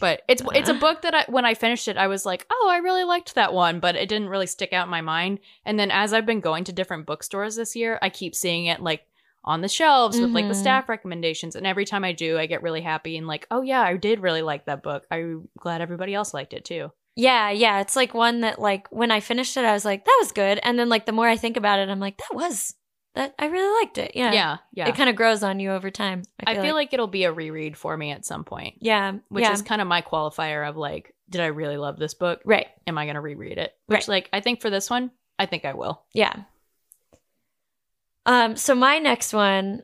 But 0.00 0.22
it's 0.28 0.42
it's 0.54 0.68
a 0.68 0.74
book 0.74 1.02
that 1.02 1.14
I, 1.14 1.24
when 1.28 1.44
I 1.44 1.54
finished 1.54 1.86
it, 1.86 1.96
I 1.96 2.06
was 2.08 2.24
like, 2.26 2.46
oh, 2.50 2.68
I 2.70 2.78
really 2.78 3.04
liked 3.04 3.34
that 3.34 3.52
one, 3.52 3.80
but 3.80 3.94
it 3.96 4.08
didn't 4.08 4.28
really 4.30 4.46
stick 4.46 4.72
out 4.72 4.86
in 4.86 4.90
my 4.90 5.02
mind. 5.02 5.38
And 5.64 5.78
then 5.78 5.90
as 5.90 6.12
I've 6.12 6.26
been 6.26 6.40
going 6.40 6.64
to 6.64 6.72
different 6.72 7.06
bookstores 7.06 7.56
this 7.56 7.76
year, 7.76 7.98
I 8.02 8.08
keep 8.08 8.34
seeing 8.34 8.66
it 8.66 8.80
like 8.80 9.06
on 9.44 9.60
the 9.62 9.68
shelves 9.68 10.20
with 10.20 10.32
like 10.32 10.48
the 10.48 10.54
Mhm. 10.54 10.60
staff 10.60 10.88
recommendations. 10.88 11.54
And 11.56 11.66
every 11.66 11.84
time 11.84 12.04
I 12.04 12.12
do, 12.12 12.38
I 12.38 12.46
get 12.46 12.62
really 12.62 12.82
happy 12.82 13.16
and 13.16 13.26
like, 13.26 13.46
oh 13.50 13.62
yeah, 13.62 13.80
I 13.82 13.96
did 13.96 14.20
really 14.20 14.42
like 14.42 14.66
that 14.66 14.82
book. 14.82 15.06
I'm 15.10 15.48
glad 15.58 15.80
everybody 15.80 16.14
else 16.14 16.34
liked 16.34 16.52
it 16.52 16.64
too. 16.64 16.92
Yeah, 17.16 17.50
yeah. 17.50 17.80
It's 17.80 17.96
like 17.96 18.14
one 18.14 18.40
that 18.40 18.60
like 18.60 18.86
when 18.90 19.10
I 19.10 19.20
finished 19.20 19.56
it, 19.56 19.64
I 19.64 19.72
was 19.72 19.84
like, 19.84 20.04
that 20.04 20.16
was 20.20 20.32
good. 20.32 20.60
And 20.62 20.78
then 20.78 20.88
like 20.88 21.06
the 21.06 21.12
more 21.12 21.26
I 21.28 21.36
think 21.36 21.56
about 21.56 21.78
it, 21.78 21.88
I'm 21.88 22.00
like, 22.00 22.18
that 22.18 22.34
was 22.34 22.74
that 23.14 23.34
I 23.38 23.46
really 23.46 23.82
liked 23.82 23.98
it. 23.98 24.12
Yeah. 24.14 24.32
Yeah, 24.32 24.56
yeah. 24.72 24.88
It 24.88 24.94
kind 24.94 25.10
of 25.10 25.16
grows 25.16 25.42
on 25.42 25.58
you 25.60 25.72
over 25.72 25.90
time. 25.90 26.22
I 26.46 26.54
feel 26.60 26.74
like. 26.74 26.92
it'll 26.92 27.06
be 27.06 27.24
a 27.24 27.32
reread 27.32 27.76
for 27.76 27.96
me 27.96 28.12
at 28.12 28.24
some 28.24 28.44
point, 28.44 28.76
yeah, 28.80 29.14
which 29.28 29.42
yeah. 29.42 29.52
is 29.52 29.62
kind 29.62 29.80
of 29.80 29.88
my 29.88 30.02
qualifier 30.02 30.68
of 30.68 30.76
like, 30.76 31.14
did 31.28 31.40
I 31.40 31.46
really 31.46 31.76
love 31.76 31.98
this 31.98 32.14
book? 32.14 32.40
right. 32.44 32.66
Am 32.86 32.98
I 32.98 33.04
going 33.04 33.14
to 33.14 33.20
reread 33.20 33.58
it? 33.58 33.74
Which, 33.86 34.00
Right. 34.00 34.08
like, 34.08 34.30
I 34.32 34.40
think 34.40 34.60
for 34.60 34.70
this 34.70 34.88
one, 34.90 35.10
I 35.38 35.46
think 35.46 35.64
I 35.64 35.74
will. 35.74 36.02
Yeah. 36.12 36.34
Um. 38.26 38.56
So 38.56 38.74
my 38.74 38.98
next 38.98 39.32
one, 39.32 39.82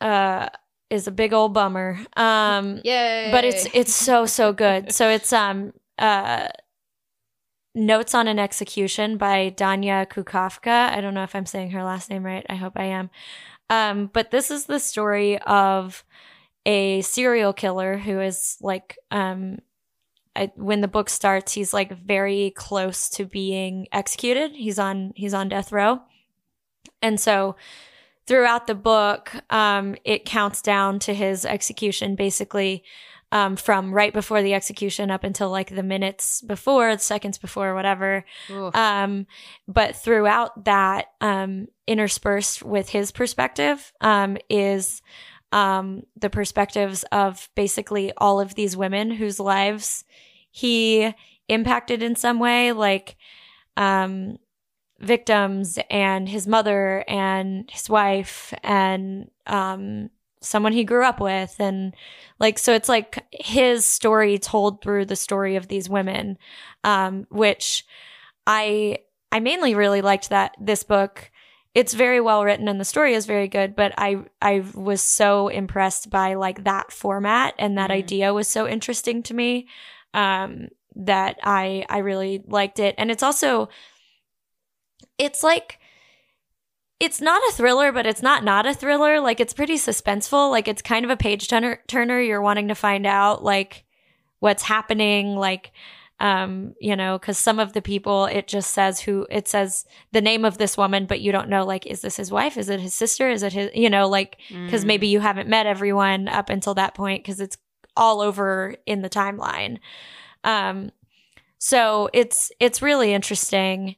uh, 0.00 0.48
is 0.90 1.06
a 1.06 1.10
big 1.12 1.32
old 1.32 1.54
bummer. 1.54 1.98
Um. 2.16 2.80
Yay! 2.84 3.28
but 3.30 3.44
it's 3.44 3.66
it's 3.74 3.94
so 3.94 4.26
so 4.26 4.52
good. 4.52 4.92
So 4.92 5.08
it's 5.08 5.32
um 5.32 5.72
uh 5.98 6.48
Notes 7.74 8.14
on 8.14 8.28
an 8.28 8.38
Execution 8.38 9.16
by 9.16 9.52
Danya 9.56 10.06
Kukafka. 10.06 10.90
I 10.90 11.00
don't 11.00 11.14
know 11.14 11.24
if 11.24 11.34
I'm 11.34 11.46
saying 11.46 11.70
her 11.72 11.82
last 11.82 12.08
name 12.10 12.24
right. 12.24 12.46
I 12.48 12.54
hope 12.54 12.74
I 12.76 12.84
am. 12.84 13.10
Um 13.70 14.10
but 14.12 14.30
this 14.30 14.50
is 14.50 14.66
the 14.66 14.78
story 14.78 15.38
of 15.40 16.04
a 16.66 17.02
serial 17.02 17.52
killer 17.52 17.98
who 17.98 18.20
is 18.20 18.56
like 18.60 18.98
um 19.10 19.58
I, 20.36 20.52
when 20.56 20.80
the 20.80 20.88
book 20.88 21.08
starts 21.08 21.52
he's 21.52 21.72
like 21.72 21.96
very 21.98 22.52
close 22.56 23.08
to 23.10 23.24
being 23.24 23.86
executed. 23.92 24.52
He's 24.52 24.78
on 24.78 25.12
he's 25.16 25.34
on 25.34 25.48
death 25.48 25.72
row. 25.72 26.00
And 27.02 27.20
so 27.20 27.56
throughout 28.26 28.66
the 28.66 28.74
book, 28.74 29.32
um, 29.50 29.96
it 30.04 30.24
counts 30.24 30.62
down 30.62 30.98
to 31.00 31.14
his 31.14 31.44
execution, 31.44 32.14
basically, 32.14 32.82
um, 33.34 33.56
from 33.56 33.92
right 33.92 34.12
before 34.12 34.42
the 34.42 34.54
execution 34.54 35.10
up 35.10 35.24
until 35.24 35.50
like 35.50 35.74
the 35.74 35.82
minutes 35.82 36.40
before, 36.40 36.94
the 36.94 37.02
seconds 37.02 37.36
before, 37.36 37.74
whatever. 37.74 38.24
Um, 38.74 39.26
but 39.66 39.96
throughout 39.96 40.64
that, 40.66 41.06
um, 41.20 41.66
interspersed 41.88 42.62
with 42.62 42.88
his 42.90 43.10
perspective, 43.10 43.92
um, 44.00 44.38
is 44.48 45.02
um, 45.50 46.04
the 46.16 46.30
perspectives 46.30 47.04
of 47.10 47.48
basically 47.56 48.12
all 48.16 48.40
of 48.40 48.54
these 48.54 48.76
women 48.76 49.10
whose 49.10 49.40
lives 49.40 50.04
he 50.52 51.12
impacted 51.48 52.04
in 52.04 52.14
some 52.14 52.38
way, 52.38 52.70
like 52.70 53.16
um, 53.76 54.38
victims 55.00 55.76
and 55.90 56.28
his 56.28 56.46
mother 56.46 57.04
and 57.08 57.68
his 57.68 57.90
wife 57.90 58.54
and 58.62 59.28
um, 59.46 60.08
someone 60.44 60.72
he 60.72 60.84
grew 60.84 61.04
up 61.04 61.20
with. 61.20 61.56
And 61.58 61.94
like 62.38 62.58
so 62.58 62.72
it's 62.74 62.88
like 62.88 63.24
his 63.32 63.84
story 63.84 64.38
told 64.38 64.82
through 64.82 65.06
the 65.06 65.16
story 65.16 65.56
of 65.56 65.68
these 65.68 65.88
women 65.88 66.36
um, 66.84 67.26
which 67.30 67.84
i 68.46 68.98
i 69.32 69.40
mainly 69.40 69.74
really 69.74 70.02
liked 70.02 70.28
that 70.30 70.54
this 70.60 70.82
book. 70.82 71.30
It's 71.74 71.92
very 71.94 72.20
well 72.20 72.44
written 72.44 72.68
and 72.68 72.78
the 72.78 72.84
story 72.84 73.14
is 73.14 73.26
very 73.26 73.48
good 73.48 73.74
but 73.74 73.92
i 73.98 74.18
i 74.40 74.62
was 74.74 75.00
so 75.02 75.48
impressed 75.48 76.08
by 76.10 76.34
like 76.34 76.62
that 76.64 76.92
format 76.92 77.54
and 77.58 77.76
that 77.78 77.90
Mhm. 77.90 77.94
idea 77.94 78.34
was 78.34 78.46
so 78.46 78.68
interesting 78.68 79.22
to 79.24 79.34
me 79.34 79.66
um 80.12 80.68
that 80.96 81.38
i 81.42 81.84
i 81.88 81.98
really 81.98 82.42
liked 82.46 82.78
it. 82.78 82.94
And 82.98 83.10
it's 83.10 83.22
also 83.24 83.68
it's 85.18 85.42
like 85.42 85.78
it's 87.00 87.20
not 87.20 87.42
a 87.48 87.52
thriller, 87.52 87.92
but 87.92 88.06
it's 88.06 88.22
not 88.22 88.44
not 88.44 88.66
a 88.66 88.74
thriller. 88.74 89.20
Like 89.20 89.40
it's 89.40 89.52
pretty 89.52 89.74
suspenseful. 89.74 90.50
Like 90.50 90.68
it's 90.68 90.82
kind 90.82 91.04
of 91.04 91.10
a 91.10 91.16
page 91.16 91.48
turner. 91.48 91.80
Turner. 91.88 92.20
You're 92.20 92.40
wanting 92.42 92.68
to 92.68 92.74
find 92.74 93.06
out 93.06 93.42
like 93.42 93.84
what's 94.38 94.62
happening. 94.62 95.34
Like, 95.36 95.72
um, 96.20 96.74
you 96.80 96.94
know, 96.94 97.18
because 97.18 97.36
some 97.38 97.58
of 97.58 97.72
the 97.72 97.82
people 97.82 98.26
it 98.26 98.46
just 98.46 98.70
says 98.72 99.00
who 99.00 99.26
it 99.30 99.48
says 99.48 99.84
the 100.12 100.20
name 100.20 100.44
of 100.44 100.56
this 100.58 100.76
woman, 100.76 101.06
but 101.06 101.20
you 101.20 101.32
don't 101.32 101.48
know 101.48 101.64
like 101.64 101.84
is 101.86 102.00
this 102.00 102.16
his 102.16 102.30
wife? 102.30 102.56
Is 102.56 102.68
it 102.68 102.80
his 102.80 102.94
sister? 102.94 103.28
Is 103.28 103.42
it 103.42 103.52
his? 103.52 103.70
You 103.74 103.90
know, 103.90 104.08
like 104.08 104.38
because 104.48 104.84
Mm. 104.84 104.86
maybe 104.88 105.08
you 105.08 105.20
haven't 105.20 105.48
met 105.48 105.66
everyone 105.66 106.28
up 106.28 106.48
until 106.48 106.74
that 106.74 106.94
point 106.94 107.22
because 107.24 107.40
it's 107.40 107.58
all 107.96 108.20
over 108.20 108.76
in 108.86 109.02
the 109.02 109.10
timeline. 109.10 109.78
Um, 110.44 110.90
so 111.58 112.08
it's 112.12 112.52
it's 112.60 112.82
really 112.82 113.12
interesting, 113.12 113.96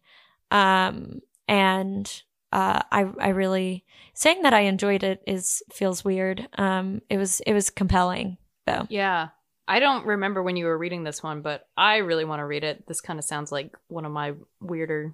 um, 0.50 1.20
and 1.48 2.22
uh, 2.52 2.80
I 2.90 3.06
I 3.20 3.28
really 3.28 3.84
saying 4.14 4.42
that 4.42 4.54
I 4.54 4.60
enjoyed 4.60 5.02
it 5.02 5.22
is 5.26 5.62
feels 5.72 6.04
weird. 6.04 6.48
Um, 6.56 7.02
it 7.10 7.18
was 7.18 7.40
it 7.40 7.52
was 7.52 7.70
compelling 7.70 8.38
though. 8.66 8.86
Yeah. 8.88 9.28
I 9.68 9.80
don't 9.80 10.06
remember 10.06 10.44
when 10.44 10.56
you 10.56 10.66
were 10.66 10.78
reading 10.78 11.02
this 11.02 11.24
one, 11.24 11.42
but 11.42 11.66
I 11.76 11.96
really 11.96 12.24
want 12.24 12.38
to 12.38 12.46
read 12.46 12.62
it. 12.62 12.86
This 12.86 13.00
kind 13.00 13.18
of 13.18 13.24
sounds 13.24 13.50
like 13.50 13.76
one 13.88 14.04
of 14.04 14.12
my 14.12 14.34
weirder 14.60 15.12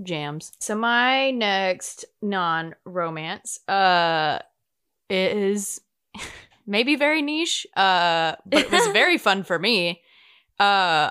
jams. 0.00 0.52
So 0.60 0.76
my 0.76 1.32
next 1.32 2.04
non-romance 2.22 3.58
uh 3.68 4.38
is 5.08 5.80
maybe 6.66 6.94
very 6.94 7.20
niche, 7.20 7.66
uh 7.76 8.36
but 8.46 8.60
it 8.60 8.70
was 8.70 8.86
very 8.92 9.18
fun 9.18 9.42
for 9.42 9.58
me. 9.58 10.02
Uh 10.58 11.10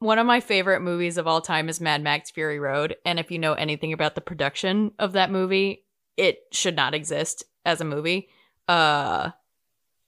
one 0.00 0.18
of 0.18 0.26
my 0.26 0.40
favorite 0.40 0.80
movies 0.80 1.16
of 1.16 1.26
all 1.26 1.40
time 1.40 1.68
is 1.68 1.80
Mad 1.80 2.02
Max 2.02 2.30
Fury 2.30 2.58
Road, 2.58 2.96
and 3.04 3.20
if 3.20 3.30
you 3.30 3.38
know 3.38 3.52
anything 3.52 3.92
about 3.92 4.14
the 4.14 4.20
production 4.20 4.92
of 4.98 5.12
that 5.12 5.30
movie, 5.30 5.84
it 6.16 6.40
should 6.50 6.74
not 6.74 6.94
exist 6.94 7.44
as 7.64 7.80
a 7.80 7.84
movie. 7.84 8.28
Uh 8.66 9.30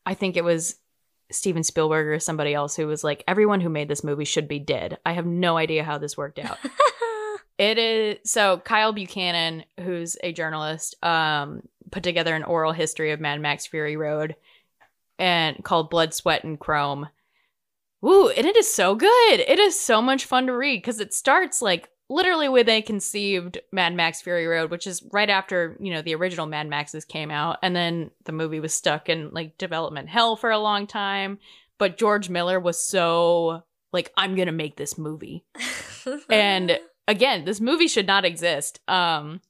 I 0.05 0.15
think 0.15 0.37
it 0.37 0.45
was 0.45 0.77
Steven 1.31 1.63
Spielberg 1.63 2.07
or 2.09 2.19
somebody 2.19 2.55
else 2.55 2.77
who 2.77 2.87
was 2.87 3.05
like, 3.05 3.25
everyone 3.27 3.61
who 3.61 3.69
made 3.69 3.89
this 3.89 4.05
movie 4.05 4.25
should 4.25 4.49
be 4.49 4.59
dead. 4.59 4.99
I 5.07 5.13
have 5.13 5.27
no 5.27 5.57
idea 5.57 5.85
how 5.85 5.99
this 5.99 6.17
worked 6.17 6.39
out. 6.39 6.59
it 7.59 7.79
is 7.79 8.19
so 8.31 8.59
Kyle 8.59 8.93
Buchanan, 8.93 9.65
who's 9.81 10.17
a 10.23 10.33
journalist, 10.33 10.97
um, 11.05 11.63
put 11.91 12.03
together 12.03 12.35
an 12.35 12.45
oral 12.45 12.73
history 12.73 13.13
of 13.13 13.21
Mad 13.21 13.41
Max 13.41 13.67
Fury 13.67 13.97
Road 13.97 14.37
and 15.19 15.63
called 15.63 15.91
Blood, 15.91 16.15
Sweat, 16.15 16.45
and 16.45 16.59
Chrome. 16.59 17.09
Ooh, 18.05 18.29
and 18.31 18.47
it 18.47 18.57
is 18.57 18.73
so 18.73 18.95
good. 18.95 19.41
It 19.41 19.59
is 19.59 19.79
so 19.79 20.03
much 20.03 20.25
fun 20.25 20.47
to 20.47 20.57
read 20.57 20.79
because 20.79 21.01
it 21.01 21.15
starts 21.15 21.63
like 21.63 21.89
literally 22.09 22.49
when 22.49 22.67
they 22.67 22.83
conceived 22.83 23.59
Mad 23.73 23.95
Max 23.95 24.21
Fury 24.21 24.47
Road, 24.47 24.71
which 24.71 24.87
is 24.87 25.03
right 25.13 25.31
after, 25.31 25.77
you 25.81 25.93
know, 25.93 26.03
the 26.03 26.15
original 26.15 26.47
Mad 26.47 26.69
Maxes 26.69 27.05
came 27.05 27.31
out. 27.31 27.59
And 27.63 27.75
then 27.75 28.11
the 28.25 28.33
movie 28.33 28.61
was 28.61 28.75
stuck 28.75 29.09
in 29.09 29.31
like 29.33 29.57
development 29.57 30.09
hell 30.09 30.37
for 30.37 30.51
a 30.51 30.59
long 30.59 30.87
time. 30.87 31.39
But 31.79 31.97
George 31.99 32.29
Miller 32.29 32.61
was 32.61 32.83
so 32.83 33.63
like, 33.93 34.13
I'm 34.17 34.35
going 34.35 34.47
to 34.47 34.53
make 34.53 34.77
this 34.77 34.99
movie. 34.99 35.45
And 36.29 36.81
again, 37.07 37.45
this 37.45 37.61
movie 37.61 37.87
should 37.87 38.09
not 38.09 38.25
exist. 38.25 38.81
Um, 38.89 39.41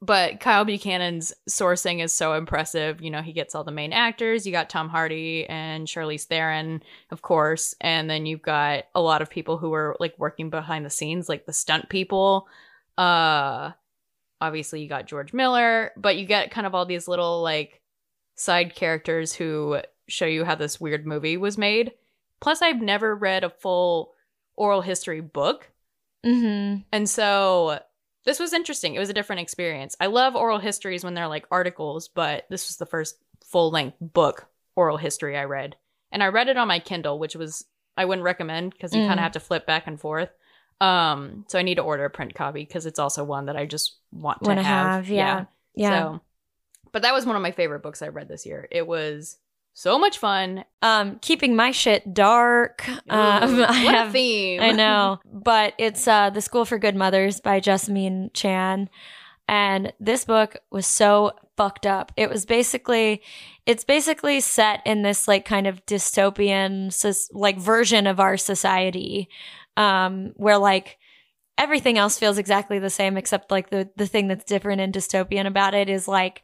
but 0.00 0.38
Kyle 0.38 0.64
Buchanan's 0.64 1.32
sourcing 1.48 2.02
is 2.02 2.12
so 2.12 2.34
impressive. 2.34 3.00
You 3.00 3.10
know, 3.10 3.20
he 3.20 3.32
gets 3.32 3.54
all 3.54 3.64
the 3.64 3.72
main 3.72 3.92
actors. 3.92 4.46
You 4.46 4.52
got 4.52 4.70
Tom 4.70 4.88
Hardy 4.88 5.44
and 5.46 5.88
Charlize 5.88 6.24
Theron, 6.24 6.82
of 7.10 7.22
course, 7.22 7.74
and 7.80 8.08
then 8.08 8.24
you've 8.24 8.42
got 8.42 8.84
a 8.94 9.00
lot 9.00 9.22
of 9.22 9.30
people 9.30 9.58
who 9.58 9.74
are 9.74 9.96
like 9.98 10.14
working 10.16 10.50
behind 10.50 10.86
the 10.86 10.90
scenes, 10.90 11.28
like 11.28 11.46
the 11.46 11.52
stunt 11.52 11.88
people. 11.88 12.46
Uh, 12.96 13.72
obviously, 14.40 14.82
you 14.82 14.88
got 14.88 15.06
George 15.06 15.32
Miller, 15.32 15.90
but 15.96 16.16
you 16.16 16.26
get 16.26 16.52
kind 16.52 16.66
of 16.66 16.76
all 16.76 16.86
these 16.86 17.08
little 17.08 17.42
like 17.42 17.80
side 18.36 18.76
characters 18.76 19.32
who 19.32 19.80
show 20.06 20.26
you 20.26 20.44
how 20.44 20.54
this 20.54 20.80
weird 20.80 21.06
movie 21.06 21.36
was 21.36 21.58
made. 21.58 21.92
Plus, 22.40 22.62
I've 22.62 22.80
never 22.80 23.16
read 23.16 23.42
a 23.42 23.50
full 23.50 24.14
oral 24.54 24.80
history 24.80 25.20
book. 25.20 25.70
mm-hmm. 26.24 26.82
And 26.92 27.10
so 27.10 27.80
this 28.28 28.38
was 28.38 28.52
interesting. 28.52 28.94
It 28.94 28.98
was 28.98 29.08
a 29.08 29.14
different 29.14 29.40
experience. 29.40 29.96
I 29.98 30.06
love 30.06 30.36
oral 30.36 30.58
histories 30.58 31.02
when 31.02 31.14
they're 31.14 31.28
like 31.28 31.46
articles, 31.50 32.08
but 32.08 32.44
this 32.50 32.68
was 32.68 32.76
the 32.76 32.84
first 32.84 33.16
full 33.42 33.70
length 33.70 33.96
book 34.00 34.46
oral 34.76 34.98
history 34.98 35.34
I 35.36 35.44
read. 35.44 35.76
And 36.12 36.22
I 36.22 36.26
read 36.26 36.48
it 36.48 36.58
on 36.58 36.68
my 36.68 36.78
Kindle, 36.78 37.18
which 37.18 37.34
was 37.36 37.64
I 37.96 38.04
wouldn't 38.04 38.24
recommend 38.24 38.72
because 38.72 38.94
you 38.94 39.00
kind 39.00 39.12
Mm. 39.12 39.14
of 39.14 39.18
have 39.20 39.32
to 39.32 39.40
flip 39.40 39.66
back 39.66 39.86
and 39.86 39.98
forth. 39.98 40.28
Um, 40.78 41.46
so 41.48 41.58
I 41.58 41.62
need 41.62 41.76
to 41.76 41.82
order 41.82 42.04
a 42.04 42.10
print 42.10 42.34
copy 42.34 42.64
because 42.64 42.84
it's 42.84 42.98
also 42.98 43.24
one 43.24 43.46
that 43.46 43.56
I 43.56 43.64
just 43.64 43.96
want 44.12 44.42
to 44.44 44.54
have. 44.54 44.64
have, 45.06 45.08
yeah, 45.08 45.44
yeah. 45.74 45.88
So, 45.88 46.20
but 46.92 47.02
that 47.02 47.14
was 47.14 47.24
one 47.24 47.34
of 47.34 47.42
my 47.42 47.50
favorite 47.52 47.82
books 47.82 48.02
I 48.02 48.08
read 48.08 48.28
this 48.28 48.44
year. 48.44 48.68
It 48.70 48.86
was 48.86 49.38
so 49.78 49.96
much 49.96 50.18
fun. 50.18 50.64
Um, 50.82 51.20
keeping 51.20 51.54
my 51.54 51.70
shit 51.70 52.12
dark. 52.12 52.88
Um, 52.88 52.98
I 53.08 53.74
have 53.74 54.10
theme! 54.10 54.60
I 54.60 54.72
know, 54.72 55.20
but 55.32 55.74
it's 55.78 56.08
uh, 56.08 56.30
The 56.30 56.40
School 56.40 56.64
for 56.64 56.80
Good 56.80 56.96
Mothers 56.96 57.38
by 57.38 57.60
Jessamine 57.60 58.32
Chan. 58.34 58.90
And 59.46 59.92
this 60.00 60.24
book 60.24 60.56
was 60.72 60.84
so 60.84 61.30
fucked 61.56 61.86
up. 61.86 62.10
It 62.16 62.28
was 62.28 62.44
basically, 62.44 63.22
it's 63.66 63.84
basically 63.84 64.40
set 64.40 64.82
in 64.84 65.02
this 65.02 65.28
like 65.28 65.44
kind 65.44 65.68
of 65.68 65.86
dystopian, 65.86 66.92
like 67.32 67.56
version 67.56 68.08
of 68.08 68.18
our 68.18 68.36
society, 68.36 69.28
um, 69.76 70.32
where 70.34 70.58
like 70.58 70.98
everything 71.56 71.98
else 71.98 72.18
feels 72.18 72.36
exactly 72.36 72.80
the 72.80 72.90
same, 72.90 73.16
except 73.16 73.52
like 73.52 73.70
the 73.70 73.88
the 73.96 74.08
thing 74.08 74.26
that's 74.26 74.44
different 74.44 74.80
and 74.80 74.92
dystopian 74.92 75.46
about 75.46 75.74
it 75.74 75.88
is 75.88 76.08
like 76.08 76.42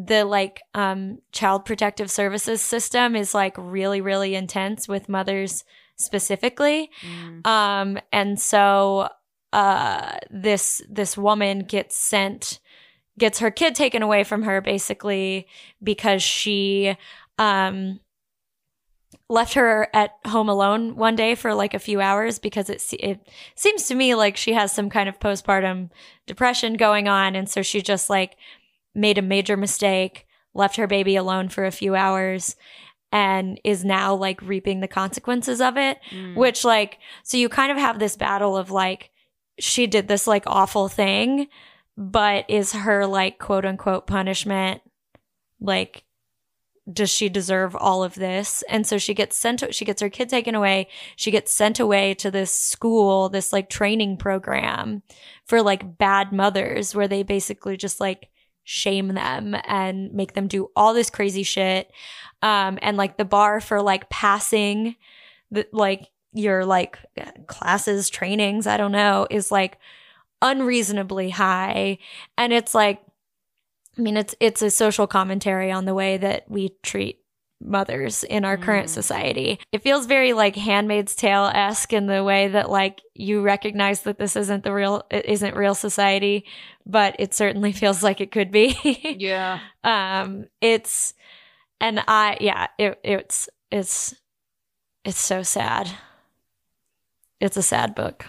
the 0.00 0.24
like 0.24 0.60
um 0.74 1.18
child 1.32 1.64
protective 1.64 2.08
services 2.08 2.60
system 2.62 3.16
is 3.16 3.34
like 3.34 3.54
really 3.58 4.00
really 4.00 4.36
intense 4.36 4.86
with 4.86 5.08
mothers 5.08 5.64
specifically 5.96 6.88
Mm. 7.02 7.44
um 7.44 7.98
and 8.12 8.38
so 8.38 9.08
uh 9.52 10.18
this 10.30 10.80
this 10.88 11.16
woman 11.18 11.60
gets 11.64 11.96
sent 11.96 12.60
gets 13.18 13.40
her 13.40 13.50
kid 13.50 13.74
taken 13.74 14.02
away 14.02 14.22
from 14.22 14.44
her 14.44 14.60
basically 14.60 15.48
because 15.82 16.22
she 16.22 16.96
um 17.38 17.98
left 19.30 19.54
her 19.54 19.88
at 19.92 20.12
home 20.26 20.48
alone 20.48 20.96
one 20.96 21.16
day 21.16 21.34
for 21.34 21.52
like 21.54 21.74
a 21.74 21.78
few 21.78 22.00
hours 22.00 22.38
because 22.38 22.70
it 22.70 22.82
it 23.00 23.20
seems 23.56 23.86
to 23.88 23.94
me 23.94 24.14
like 24.14 24.36
she 24.36 24.52
has 24.52 24.70
some 24.72 24.88
kind 24.88 25.08
of 25.08 25.18
postpartum 25.18 25.90
depression 26.26 26.74
going 26.74 27.08
on 27.08 27.34
and 27.34 27.48
so 27.48 27.60
she 27.62 27.82
just 27.82 28.08
like 28.08 28.36
made 28.98 29.16
a 29.18 29.22
major 29.22 29.56
mistake, 29.56 30.26
left 30.54 30.76
her 30.76 30.86
baby 30.86 31.16
alone 31.16 31.48
for 31.48 31.64
a 31.64 31.70
few 31.70 31.94
hours 31.94 32.56
and 33.10 33.58
is 33.64 33.84
now 33.84 34.14
like 34.14 34.42
reaping 34.42 34.80
the 34.80 34.88
consequences 34.88 35.60
of 35.60 35.76
it, 35.78 35.98
Mm. 36.12 36.36
which 36.36 36.64
like 36.64 36.98
so 37.22 37.36
you 37.38 37.48
kind 37.48 37.72
of 37.72 37.78
have 37.78 37.98
this 37.98 38.16
battle 38.16 38.56
of 38.56 38.70
like 38.70 39.10
she 39.58 39.86
did 39.86 40.08
this 40.08 40.26
like 40.26 40.44
awful 40.46 40.88
thing, 40.88 41.48
but 41.96 42.44
is 42.48 42.72
her 42.72 43.06
like 43.06 43.38
quote 43.38 43.64
unquote 43.64 44.06
punishment 44.06 44.82
like 45.60 46.04
does 46.90 47.10
she 47.10 47.28
deserve 47.28 47.76
all 47.76 48.02
of 48.02 48.14
this? 48.14 48.64
And 48.68 48.86
so 48.86 48.96
she 48.96 49.12
gets 49.12 49.36
sent, 49.36 49.74
she 49.74 49.84
gets 49.84 50.00
her 50.00 50.08
kid 50.08 50.30
taken 50.30 50.54
away. 50.54 50.88
She 51.16 51.30
gets 51.30 51.52
sent 51.52 51.78
away 51.78 52.14
to 52.14 52.30
this 52.30 52.50
school, 52.54 53.28
this 53.28 53.52
like 53.52 53.68
training 53.68 54.16
program 54.16 55.02
for 55.44 55.60
like 55.60 55.98
bad 55.98 56.32
mothers 56.32 56.94
where 56.94 57.06
they 57.06 57.22
basically 57.22 57.76
just 57.76 58.00
like 58.00 58.30
shame 58.68 59.08
them 59.08 59.56
and 59.64 60.12
make 60.12 60.34
them 60.34 60.46
do 60.46 60.70
all 60.76 60.92
this 60.92 61.08
crazy 61.08 61.42
shit. 61.42 61.90
Um, 62.42 62.78
and 62.82 62.98
like 62.98 63.16
the 63.16 63.24
bar 63.24 63.62
for 63.62 63.80
like 63.80 64.10
passing 64.10 64.94
the, 65.50 65.66
like 65.72 66.10
your 66.34 66.66
like 66.66 66.98
classes, 67.46 68.10
trainings, 68.10 68.66
I 68.66 68.76
don't 68.76 68.92
know, 68.92 69.26
is 69.30 69.50
like 69.50 69.78
unreasonably 70.42 71.30
high. 71.30 71.96
And 72.36 72.52
it's 72.52 72.74
like, 72.74 73.00
I 73.96 74.02
mean, 74.02 74.18
it's 74.18 74.34
it's 74.38 74.60
a 74.60 74.70
social 74.70 75.06
commentary 75.06 75.72
on 75.72 75.86
the 75.86 75.94
way 75.94 76.18
that 76.18 76.44
we 76.50 76.76
treat 76.82 77.20
mothers 77.60 78.22
in 78.24 78.44
our 78.44 78.56
current 78.56 78.86
Mm. 78.86 78.90
society. 78.90 79.58
It 79.72 79.82
feels 79.82 80.06
very 80.06 80.32
like 80.32 80.54
Handmaid's 80.56 81.14
Tale 81.14 81.50
esque 81.54 81.92
in 81.92 82.06
the 82.06 82.22
way 82.22 82.48
that 82.48 82.70
like 82.70 83.00
you 83.14 83.42
recognize 83.42 84.02
that 84.02 84.18
this 84.18 84.36
isn't 84.36 84.62
the 84.64 84.72
real, 84.72 85.02
it 85.10 85.26
isn't 85.26 85.56
real 85.56 85.74
society, 85.74 86.44
but 86.86 87.16
it 87.18 87.34
certainly 87.34 87.72
feels 87.82 88.02
like 88.02 88.20
it 88.20 88.30
could 88.30 88.50
be. 88.50 88.76
Yeah. 89.18 89.58
um, 89.84 90.46
it's, 90.60 91.14
and 91.80 92.02
I, 92.08 92.36
yeah, 92.40 92.68
it, 92.78 92.98
it's 93.04 93.48
it's 93.70 94.14
it's 95.04 95.18
so 95.18 95.42
sad. 95.42 95.90
It's 97.40 97.56
a 97.56 97.62
sad 97.62 97.94
book. 97.94 98.26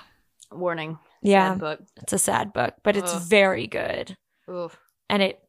Warning. 0.52 1.00
Yeah, 1.22 1.52
Sad 1.52 1.60
book. 1.60 1.80
it's 1.98 2.14
a 2.14 2.18
sad 2.20 2.54
book, 2.54 2.76
but 2.84 2.96
it's 2.96 3.14
very 3.28 3.68
good 3.68 4.16
Oof. 4.50 4.78
and 5.10 5.22
it 5.22 5.40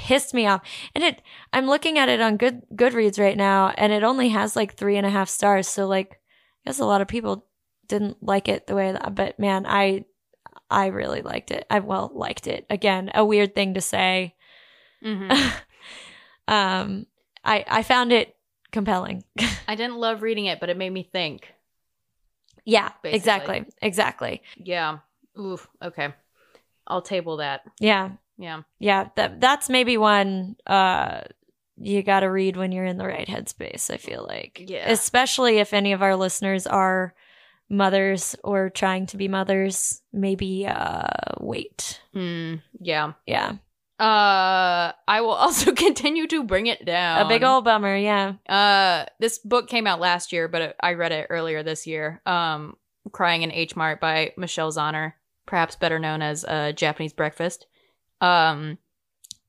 pissed 0.00 0.32
me 0.34 0.46
off. 0.46 0.62
And 0.94 1.04
it, 1.04 1.20
I'm 1.52 1.66
looking 1.66 1.98
at 1.98 2.08
it 2.08 2.20
on 2.20 2.36
Good 2.38 2.62
Goodreads 2.74 3.20
right 3.20 3.36
now, 3.36 3.68
and 3.76 3.92
it 3.92 4.02
only 4.02 4.30
has 4.30 4.56
like 4.56 4.74
three 4.74 4.96
and 4.96 5.06
a 5.06 5.10
half 5.10 5.28
stars. 5.28 5.68
So 5.68 5.86
like, 5.86 6.20
I 6.64 6.70
guess 6.70 6.78
a 6.78 6.86
lot 6.86 7.00
of 7.02 7.08
people 7.08 7.46
didn't 7.86 8.22
like 8.22 8.48
it 8.48 8.66
the 8.66 8.74
way 8.74 8.92
that. 8.92 9.14
But 9.14 9.38
man, 9.38 9.66
I, 9.66 10.04
I 10.70 10.86
really 10.86 11.22
liked 11.22 11.50
it. 11.50 11.66
I 11.70 11.80
well 11.80 12.10
liked 12.14 12.46
it. 12.46 12.64
Again, 12.70 13.10
a 13.14 13.24
weird 13.24 13.54
thing 13.54 13.74
to 13.74 13.80
say. 13.80 14.34
Mhm. 15.04 15.52
um, 16.48 17.06
I 17.44 17.64
I 17.68 17.82
found 17.82 18.12
it 18.12 18.36
compelling. 18.72 19.24
I 19.68 19.74
didn't 19.74 19.96
love 19.98 20.22
reading 20.22 20.46
it, 20.46 20.60
but 20.60 20.68
it 20.70 20.76
made 20.76 20.90
me 20.92 21.02
think. 21.02 21.52
yeah, 22.64 22.90
Basically. 23.02 23.16
exactly, 23.18 23.64
exactly. 23.82 24.42
Yeah. 24.56 24.98
Oof. 25.38 25.68
Okay. 25.82 26.08
I'll 26.86 27.02
table 27.02 27.36
that. 27.38 27.62
Yeah, 27.78 28.10
Yeah. 28.40 28.62
yeah. 28.78 29.08
That 29.16 29.40
that's 29.40 29.68
maybe 29.68 29.96
one. 29.98 30.56
Uh, 30.66 31.20
you 31.76 32.02
got 32.02 32.20
to 32.20 32.26
read 32.30 32.56
when 32.56 32.72
you're 32.72 32.84
in 32.84 32.98
the 32.98 33.06
right 33.06 33.28
headspace. 33.28 33.90
I 33.90 33.96
feel 33.96 34.24
like, 34.26 34.62
Yeah. 34.66 34.90
especially 34.90 35.58
if 35.58 35.72
any 35.72 35.92
of 35.92 36.02
our 36.02 36.14
listeners 36.16 36.66
are 36.66 37.14
mothers 37.70 38.34
or 38.44 38.68
trying 38.70 39.06
to 39.06 39.16
be 39.16 39.28
mothers. 39.28 40.02
Maybe 40.12 40.66
uh, 40.66 41.06
wait. 41.38 42.00
Mm, 42.14 42.60
yeah. 42.80 43.12
Yeah, 43.26 43.52
Uh, 43.98 44.92
I 45.06 45.20
will 45.20 45.30
also 45.44 45.72
continue 45.72 46.26
to 46.28 46.42
bring 46.42 46.66
it 46.66 46.84
down. 46.84 47.24
a 47.24 47.28
big 47.28 47.42
old 47.44 47.64
bummer. 47.64 47.96
Yeah. 47.96 48.34
Uh, 48.48 49.06
this 49.20 49.38
book 49.38 49.68
came 49.68 49.86
out 49.86 50.00
last 50.00 50.32
year, 50.32 50.48
but 50.48 50.76
I 50.80 50.94
read 50.94 51.12
it 51.12 51.26
earlier 51.30 51.62
this 51.62 51.86
year. 51.86 52.20
Um, 52.26 52.76
Crying 53.12 53.42
in 53.42 53.52
H 53.52 53.76
Mart 53.76 54.00
by 54.00 54.32
Michelle 54.36 54.70
Zauner, 54.72 55.14
perhaps 55.46 55.76
better 55.76 55.98
known 55.98 56.20
as 56.22 56.44
uh, 56.44 56.72
Japanese 56.72 57.14
Breakfast. 57.14 57.66
Um, 58.20 58.78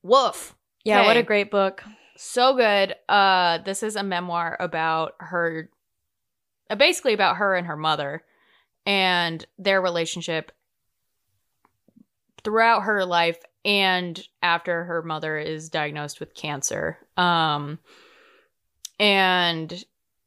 woof. 0.03 0.55
Yeah, 0.83 1.05
what 1.05 1.17
a 1.17 1.23
great 1.23 1.51
book. 1.51 1.83
So 2.17 2.55
good. 2.55 2.95
Uh, 3.09 3.59
this 3.59 3.83
is 3.83 3.95
a 3.95 4.03
memoir 4.03 4.57
about 4.59 5.15
her, 5.19 5.69
uh, 6.69 6.75
basically 6.75 7.13
about 7.13 7.37
her 7.37 7.55
and 7.55 7.67
her 7.67 7.77
mother 7.77 8.23
and 8.85 9.45
their 9.57 9.81
relationship 9.81 10.51
throughout 12.43 12.81
her 12.81 13.05
life 13.05 13.37
and 13.63 14.27
after 14.41 14.83
her 14.85 15.01
mother 15.01 15.37
is 15.37 15.69
diagnosed 15.69 16.19
with 16.19 16.33
cancer. 16.33 16.97
Um, 17.17 17.79
and 18.99 19.83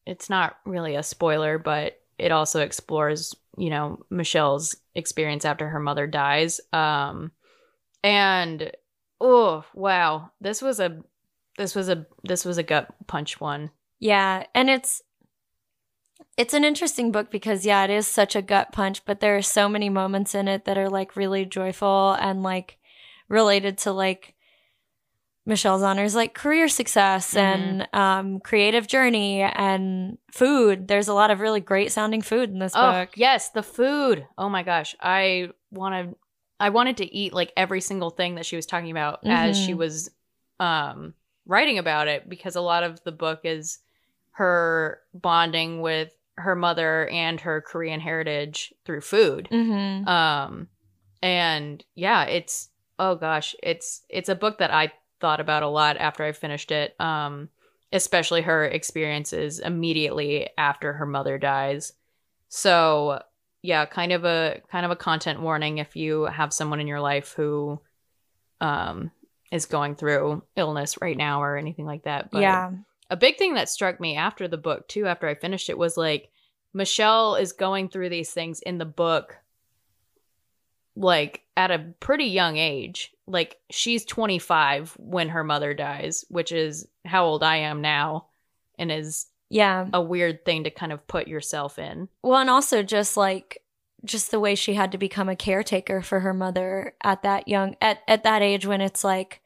it's 0.07 0.31
not 0.31 0.57
really 0.65 0.95
a 0.95 1.03
spoiler, 1.03 1.59
but 1.59 2.01
it 2.19 2.31
also 2.33 2.61
explores, 2.61 3.35
you 3.57 3.71
know, 3.71 4.05
Michelle's 4.11 4.77
experience 4.95 5.45
after 5.45 5.69
her 5.69 5.81
mother 5.81 6.07
dies. 6.07 6.61
Um, 6.73 7.33
and 8.05 8.71
oh 9.21 9.65
wow, 9.75 10.31
this 10.41 10.63
was 10.63 10.79
a 10.79 11.03
this 11.59 11.75
was 11.75 11.89
a 11.89 12.07
this 12.23 12.45
was 12.45 12.59
a 12.59 12.63
gut 12.63 12.95
punch 13.09 13.41
one. 13.41 13.71
Yeah, 13.99 14.45
and 14.55 14.69
it's 14.71 15.03
it's 16.37 16.55
an 16.55 16.65
interesting 16.65 17.11
book 17.11 17.31
because 17.31 17.65
yeah, 17.67 17.85
it 17.85 17.91
is 17.91 18.07
such 18.07 18.37
a 18.37 18.43
gut 18.43 18.71
punch, 18.73 19.05
but 19.05 19.21
there 19.21 19.37
are 19.37 19.43
so 19.43 19.69
many 19.69 19.89
moments 19.89 20.35
in 20.35 20.47
it 20.49 20.65
that 20.67 20.79
are 20.79 20.91
like 20.91 21.17
really 21.17 21.45
joyful 21.45 22.13
and 22.21 22.43
like 22.43 22.79
related 23.29 23.79
to 23.79 23.93
like 23.93 24.35
Michelle 25.47 25.79
Zauner's 25.79 26.15
like 26.15 26.35
career 26.35 26.69
success 26.69 27.35
Mhm. 27.35 27.39
and 27.39 27.89
um 27.93 28.41
creative 28.41 28.87
journey 28.87 29.43
and 29.43 30.19
food. 30.33 30.89
There's 30.89 31.09
a 31.09 31.15
lot 31.15 31.31
of 31.31 31.41
really 31.41 31.61
great 31.61 31.93
sounding 31.93 32.23
food 32.23 32.51
in 32.51 32.59
this 32.59 32.75
Oh 32.75 32.93
book. 32.93 33.11
yes, 33.17 33.51
the 33.51 33.63
food. 33.63 34.27
Oh 34.39 34.49
my 34.49 34.63
gosh, 34.63 34.95
I 35.01 35.51
wanted 35.71 36.15
I 36.61 36.71
wanted 36.71 36.97
to 36.99 37.15
eat 37.15 37.33
like 37.33 37.53
every 37.57 37.81
single 37.81 38.11
thing 38.11 38.37
that 38.37 38.47
she 38.47 38.57
was 38.57 38.67
talking 38.67 38.91
about 38.91 39.21
as 39.25 39.57
she 39.57 39.73
Mhm. 39.73 39.79
was 39.79 40.11
um 40.61 41.15
writing 41.47 41.79
about 41.79 42.09
it 42.09 42.29
because 42.29 42.57
a 42.57 42.61
lot 42.61 42.83
of 42.85 43.03
the 43.05 43.13
book 43.13 43.41
is 43.45 43.79
her 44.33 45.01
bonding 45.13 45.81
with 45.81 46.13
her 46.37 46.55
mother 46.57 47.07
and 47.09 47.41
her 47.41 47.61
Korean 47.61 48.01
heritage 48.01 48.73
through 48.85 49.01
food. 49.03 49.49
Mhm. 49.51 50.07
Um 50.09 50.69
and 51.23 51.85
yeah, 51.95 52.25
it's 52.25 52.71
oh 52.99 53.15
gosh, 53.17 53.55
it's 53.63 54.03
it's 54.09 54.29
a 54.29 54.35
book 54.35 54.59
that 54.59 54.71
I 54.73 54.93
thought 55.21 55.41
about 55.41 55.63
a 55.63 55.69
lot 55.69 55.97
after 55.97 56.25
I 56.25 56.33
finished 56.33 56.71
it. 56.71 56.99
Um 57.01 57.49
especially 57.93 58.43
her 58.43 58.65
experiences 58.65 59.61
immediately 59.61 60.49
after 60.59 60.95
her 60.95 61.07
mother 61.07 61.39
dies. 61.39 61.93
So, 62.49 63.23
yeah, 63.65 63.87
kind 63.87 64.13
of 64.13 64.27
a 64.27 64.61
kind 64.71 64.85
of 64.85 64.93
a 64.93 64.97
content 64.97 65.41
warning 65.41 65.79
if 65.79 65.97
you 65.97 66.25
have 66.25 66.53
someone 66.53 66.81
in 66.81 66.87
your 66.87 67.01
life 67.01 67.33
who 67.33 67.81
um 68.61 69.11
is 69.51 69.65
going 69.65 69.95
through 69.95 70.43
illness 70.55 71.01
right 71.01 71.17
now 71.17 71.43
or 71.43 71.57
anything 71.57 71.87
like 71.87 72.03
that. 72.03 72.31
But 72.31 72.43
yeah. 72.43 72.73
a 73.09 73.17
big 73.17 73.39
thing 73.39 73.55
that 73.55 73.71
struck 73.71 74.01
me 74.01 74.17
after 74.17 74.49
the 74.49 74.59
book 74.59 74.87
too 74.89 75.07
after 75.07 75.29
i 75.29 75.35
finished 75.35 75.71
it 75.71 75.79
was 75.79 75.97
like 75.97 76.31
michelle 76.73 77.37
is 77.37 77.53
going 77.53 77.89
through 77.89 78.09
these 78.09 78.31
things 78.31 78.61
in 78.61 78.79
the 78.79 78.85
book 78.85 79.37
like 80.97 81.43
at 81.57 81.71
a 81.71 81.93
pretty 82.01 82.25
young 82.25 82.57
age 82.57 83.13
like 83.27 83.59
she's 83.71 84.05
25 84.05 84.97
when 84.99 85.29
her 85.29 85.45
mother 85.45 85.75
dies 85.75 86.25
which 86.29 86.51
is 86.51 86.89
how 87.05 87.25
old 87.25 87.43
i 87.43 87.57
am 87.57 87.81
now 87.81 88.27
and 88.79 88.91
is 88.91 89.27
Yeah. 89.55 89.87
a 89.93 90.03
weird 90.03 90.45
thing 90.45 90.65
to 90.65 90.71
kind 90.71 90.93
of 90.93 91.07
put 91.07 91.29
yourself 91.29 91.79
in 91.79 92.09
Well, 92.23 92.41
and 92.41 92.51
also 92.51 92.83
just 92.83 93.17
like 93.17 93.63
just 94.05 94.31
the 94.31 94.41
way 94.41 94.55
she 94.55 94.75
had 94.75 94.93
to 94.93 94.99
become 94.99 95.29
a 95.31 95.37
caretaker 95.37 96.03
for 96.03 96.21
her 96.21 96.35
mother 96.35 96.95
at 97.03 97.23
that 97.23 97.49
young 97.49 97.77
at 97.81 98.01
at 98.09 98.25
that 98.25 98.43
age 98.43 98.67
when 98.67 98.81
it's 98.81 99.03
like 99.05 99.41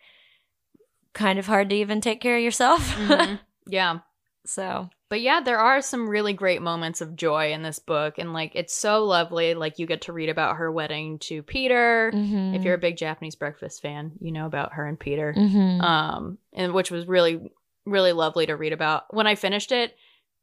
kind 1.13 1.39
of 1.39 1.47
hard 1.47 1.71
to 1.71 1.77
even 1.77 2.01
take 2.01 2.21
care 2.21 2.37
of 2.37 2.43
yourself. 2.43 2.81
Mhm. 2.97 3.39
yeah 3.69 3.99
so, 4.47 4.89
But 5.11 5.21
yeah, 5.21 5.41
there 5.43 5.59
are 5.59 5.83
some 5.83 6.09
really 6.09 6.33
great 6.33 6.63
moments 6.63 7.03
of 7.03 7.17
joy 7.17 7.53
in 7.53 7.63
this 7.63 7.79
book. 7.79 8.15
And 8.17 8.33
like, 8.33 8.53
it's 8.55 8.75
so 8.75 9.05
lovely. 9.05 9.53
Like, 9.53 9.79
you 9.79 9.85
get 9.85 10.03
to 10.03 10.13
read 10.15 10.31
about 10.31 10.57
her 10.57 10.73
wedding 10.73 11.19
to 11.29 11.43
Peter. 11.43 12.11
mhm. 12.15 12.57
If 12.57 12.63
you're 12.65 12.73
a 12.77 12.79
big 12.79 12.97
Japanese 12.97 13.35
breakfast 13.35 13.83
fan, 13.83 14.13
you 14.21 14.33
know 14.33 14.47
about 14.47 14.73
her 14.73 14.87
and 14.87 14.99
Peter. 14.99 15.35
Mhm. 15.37 15.83
Um, 15.83 16.39
and 16.55 16.73
which 16.73 16.91
was 16.91 17.07
really, 17.07 17.53
really 17.91 18.13
lovely 18.13 18.47
to 18.47 18.57
read 18.57 18.73
about. 18.73 19.13
When 19.15 19.27
I 19.27 19.35
finished 19.35 19.73
it, 19.73 19.95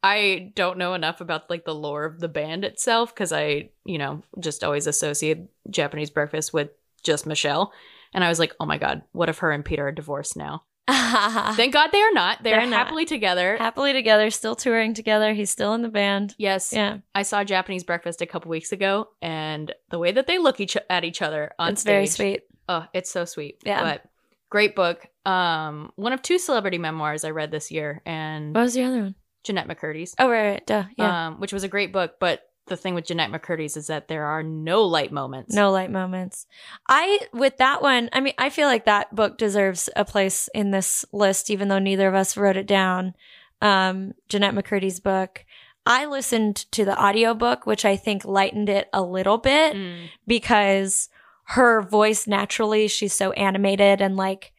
I 0.02 0.52
don't 0.54 0.78
know 0.78 0.94
enough 0.94 1.20
about 1.20 1.50
like 1.50 1.64
the 1.64 1.74
lore 1.74 2.04
of 2.04 2.20
the 2.20 2.28
band 2.28 2.64
itself 2.64 3.14
because 3.14 3.32
I, 3.32 3.70
you 3.84 3.98
know, 3.98 4.22
just 4.38 4.62
always 4.62 4.86
associate 4.86 5.48
Japanese 5.70 6.10
breakfast 6.10 6.52
with 6.52 6.70
just 7.02 7.26
Michelle. 7.26 7.72
And 8.14 8.22
I 8.22 8.28
was 8.28 8.38
like, 8.38 8.54
oh 8.60 8.66
my 8.66 8.78
God, 8.78 9.02
what 9.12 9.28
if 9.28 9.38
her 9.38 9.50
and 9.50 9.64
Peter 9.64 9.88
are 9.88 9.92
divorced 9.92 10.36
now? 10.36 10.64
Thank 10.88 11.72
God 11.72 11.88
they 11.90 12.00
are 12.00 12.12
not. 12.12 12.42
They 12.44 12.50
They're 12.50 12.60
are 12.60 12.66
not. 12.66 12.86
happily 12.86 13.04
together. 13.04 13.56
Happily 13.56 13.92
together, 13.92 14.30
still 14.30 14.54
touring 14.54 14.94
together. 14.94 15.32
He's 15.34 15.50
still 15.50 15.74
in 15.74 15.82
the 15.82 15.88
band. 15.88 16.34
yes. 16.38 16.72
Yeah, 16.72 16.98
I 17.12 17.22
saw 17.22 17.42
Japanese 17.42 17.82
Breakfast 17.82 18.22
a 18.22 18.26
couple 18.26 18.50
weeks 18.50 18.70
ago, 18.70 19.08
and 19.20 19.74
the 19.90 19.98
way 19.98 20.12
that 20.12 20.28
they 20.28 20.38
look 20.38 20.60
each 20.60 20.76
at 20.88 21.02
each 21.04 21.22
other 21.22 21.50
on 21.58 21.74
stage. 21.74 22.04
it's 22.04 22.12
stage, 22.12 22.18
very 22.18 22.32
sweet. 22.34 22.42
Oh, 22.68 22.86
it's 22.94 23.10
so 23.10 23.24
sweet. 23.24 23.60
Yeah. 23.64 23.82
But 23.82 24.04
great 24.48 24.76
book. 24.76 25.08
Um, 25.26 25.90
one 25.96 26.12
of 26.12 26.22
two 26.22 26.38
celebrity 26.38 26.78
memoirs 26.78 27.24
I 27.24 27.30
read 27.30 27.50
this 27.50 27.70
year, 27.70 28.00
and 28.06 28.54
What 28.54 28.62
was 28.62 28.74
the 28.74 28.84
other 28.84 29.00
one? 29.00 29.14
Jennette 29.44 29.68
McCurdy's. 29.68 30.14
Oh, 30.18 30.28
right, 30.28 30.48
right. 30.50 30.66
Duh. 30.66 30.84
Yeah. 30.96 31.26
Um, 31.28 31.40
which 31.40 31.52
was 31.52 31.64
a 31.64 31.68
great 31.68 31.92
book, 31.92 32.14
but 32.20 32.42
the 32.68 32.76
thing 32.76 32.94
with 32.94 33.06
Jennette 33.06 33.30
McCurdy's 33.30 33.76
is 33.76 33.86
that 33.86 34.08
there 34.08 34.24
are 34.24 34.42
no 34.42 34.82
light 34.84 35.12
moments. 35.12 35.54
No 35.54 35.70
light 35.70 35.90
moments. 35.90 36.46
I 36.88 37.20
with 37.32 37.58
that 37.58 37.80
one, 37.80 38.08
I 38.12 38.20
mean, 38.20 38.34
I 38.38 38.50
feel 38.50 38.66
like 38.66 38.86
that 38.86 39.14
book 39.14 39.38
deserves 39.38 39.88
a 39.94 40.04
place 40.04 40.48
in 40.52 40.72
this 40.72 41.04
list, 41.12 41.48
even 41.50 41.68
though 41.68 41.78
neither 41.78 42.08
of 42.08 42.14
us 42.16 42.36
wrote 42.36 42.56
it 42.56 42.66
down. 42.66 43.14
Um, 43.62 44.14
Jennette 44.28 44.54
McCurdy's 44.54 44.98
book. 45.00 45.44
I 45.88 46.06
listened 46.06 46.56
to 46.72 46.84
the 46.84 47.00
audiobook, 47.00 47.66
which 47.66 47.84
I 47.84 47.94
think 47.94 48.24
lightened 48.24 48.68
it 48.68 48.88
a 48.92 49.00
little 49.02 49.38
bit 49.38 49.76
Mm. 49.76 50.08
because 50.26 51.08
her 51.50 51.82
voice 51.82 52.26
naturally, 52.26 52.88
she's 52.88 53.12
so 53.12 53.30
animated 53.32 54.00
and 54.00 54.16
like 54.16 54.52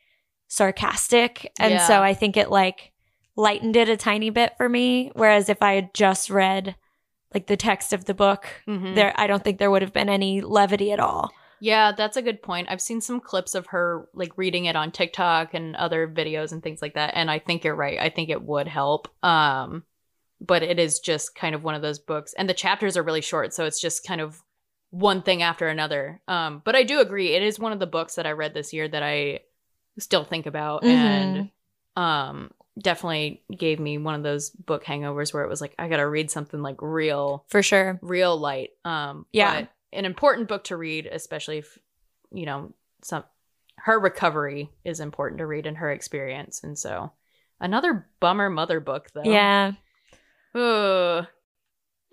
sarcastic. 0.48 1.52
And 1.60 1.74
Yeah. 1.74 1.88
so 1.88 2.02
I 2.02 2.14
think 2.14 2.38
it 2.38 2.50
like 2.50 2.92
lightened 3.36 3.76
it 3.76 3.90
a 3.90 3.98
tiny 3.98 4.30
bit 4.30 4.54
for 4.58 4.68
me. 4.68 5.12
Whereas 5.14 5.50
if 5.50 5.62
I 5.62 5.74
had 5.74 5.94
just 5.94 6.30
read 6.30 6.76
like 7.34 7.48
the 7.48 7.58
text 7.58 7.94
of 7.94 8.06
the 8.06 8.14
book, 8.14 8.48
Mhm. 8.68 8.96
there 8.96 9.14
I 9.16 9.28
don't 9.28 9.44
think 9.44 9.60
there 9.60 9.72
would 9.72 9.82
have 9.82 9.94
been 9.94 10.10
any 10.10 10.42
levity 10.42 10.92
at 10.92 11.00
all. 11.00 11.32
Yeah, 11.60 11.92
that's 11.92 12.18
a 12.18 12.22
good 12.22 12.42
point. 12.44 12.68
I've 12.70 12.82
seen 12.82 13.02
some 13.02 13.20
clips 13.20 13.56
of 13.56 13.68
her 13.68 14.08
like 14.14 14.38
reading 14.38 14.66
it 14.66 14.76
on 14.76 14.92
TikTok 14.92 15.54
and 15.54 15.76
other 15.76 16.08
videos 16.08 16.52
and 16.52 16.62
things 16.62 16.82
like 16.82 16.94
that, 16.94 17.14
and 17.16 17.32
I 17.32 17.40
think 17.40 17.64
you're 17.64 17.76
right. 17.76 18.00
I 18.00 18.10
think 18.10 18.30
it 18.30 18.44
would 18.44 18.68
help. 18.68 19.08
Um, 19.24 19.84
but 20.40 20.62
it 20.62 20.78
is 20.78 21.00
just 21.00 21.34
kind 21.34 21.56
of 21.56 21.64
one 21.64 21.74
of 21.74 21.82
those 21.82 21.98
books, 21.98 22.34
and 22.38 22.48
the 22.48 22.54
chapters 22.54 22.96
are 22.96 23.02
really 23.04 23.22
short, 23.22 23.54
so 23.56 23.66
it's 23.66 23.82
just 23.82 24.06
kind 24.06 24.22
of 24.22 24.44
one 24.92 25.24
thing 25.24 25.42
after 25.42 25.68
another. 25.68 26.22
Um, 26.28 26.62
but 26.64 26.76
I 26.76 26.84
do 26.84 27.00
agree, 27.00 27.34
it 27.34 27.42
is 27.42 27.60
one 27.60 27.74
of 27.74 27.80
the 27.80 27.88
books 27.88 28.16
that 28.16 28.28
I 28.28 28.32
read 28.32 28.54
this 28.54 28.72
year 28.72 28.88
that 28.88 29.02
I 29.04 29.40
still 30.00 30.24
think 30.24 30.46
about, 30.46 30.84
and 30.84 31.50
um, 31.96 32.52
definitely 32.80 33.44
gave 33.56 33.80
me 33.80 33.98
one 33.98 34.16
of 34.16 34.24
those 34.24 34.50
book 34.52 34.84
hangovers 34.84 35.34
where 35.34 35.44
it 35.44 35.50
was 35.50 35.62
like 35.62 35.74
I 35.80 35.88
got 35.88 35.98
to 35.98 36.08
read 36.08 36.30
something 36.32 36.62
like 36.62 36.82
real 36.82 37.46
For 37.50 37.64
sure. 37.64 38.00
real 38.02 38.38
light. 38.38 38.70
Um, 38.86 39.26
Yeah. 39.32 39.66
an 39.94 40.06
important 40.06 40.48
book 40.48 40.66
to 40.66 40.78
read, 40.78 41.06
especially 41.08 41.60
if 41.60 41.78
you 42.32 42.46
know 42.46 42.74
some 43.04 43.24
her 43.78 44.00
recovery 44.00 44.70
is 44.84 45.00
important 45.00 45.40
to 45.40 45.46
read 45.46 45.66
in 45.66 45.76
her 45.76 45.92
experience, 45.92 46.64
and 46.64 46.78
so 46.78 47.12
another 47.60 48.08
bummer 48.20 48.50
mother 48.50 48.80
book 48.80 49.10
though. 49.14 49.24
Yeah. 49.24 49.74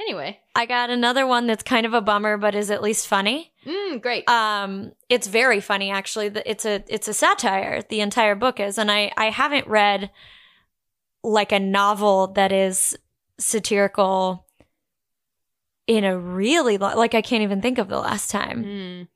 Anyway, 0.07 0.39
I 0.55 0.67
got 0.67 0.91
another 0.91 1.27
one 1.27 1.47
that's 1.47 1.63
kind 1.63 1.87
of 1.87 1.95
a 1.95 2.01
bummer 2.01 2.37
but 2.37 2.55
is 2.55 2.71
at 2.71 2.83
least 2.83 3.07
funny. 3.09 3.53
mm, 3.65 4.01
great. 4.03 4.29
Um 4.29 4.93
it's 5.09 5.27
very 5.27 5.61
funny 5.61 5.91
actually. 5.91 6.27
It's 6.47 6.65
a 6.67 6.85
it's 6.89 7.09
a 7.09 7.15
satire. 7.15 7.83
The 7.89 8.01
entire 8.01 8.35
book 8.35 8.61
is 8.61 8.77
and 8.79 8.91
I 8.91 9.13
I 9.17 9.31
haven't 9.31 9.67
read 9.67 10.11
like 11.23 11.53
a 11.53 11.59
novel 11.61 12.29
that 12.35 12.53
is 12.53 12.97
satirical 13.39 14.47
in 15.87 16.05
a 16.05 16.19
really 16.19 16.77
lo- 16.79 16.97
like 16.97 17.15
I 17.15 17.23
can't 17.23 17.43
even 17.43 17.63
think 17.63 17.79
of 17.79 17.89
the 17.89 17.99
last 17.99 18.31
time. 18.31 18.65
Mm. 18.65 19.09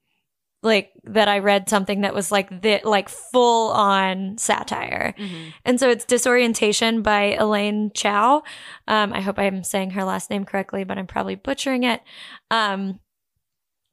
Like 0.62 0.92
that 1.04 1.28
I 1.28 1.38
read 1.38 1.68
something 1.68 2.00
that 2.00 2.14
was 2.14 2.32
like 2.32 2.62
the 2.62 2.80
like 2.82 3.08
full 3.08 3.70
on 3.70 4.38
satire. 4.38 5.14
Mhm. 5.16 5.52
And 5.64 5.78
so 5.78 5.88
it's 5.88 6.04
Disorientation 6.04 7.02
by 7.02 7.34
Elaine 7.34 7.92
Chou. 7.94 8.42
Um, 8.88 9.12
I 9.12 9.20
hope 9.20 9.38
I'm 9.38 9.62
saying 9.62 9.90
her 9.90 10.02
last 10.04 10.30
name 10.30 10.44
correctly, 10.44 10.82
but 10.82 10.98
I'm 10.98 11.06
probably 11.06 11.36
butchering 11.36 11.84
it. 11.84 12.02
Um, 12.50 12.98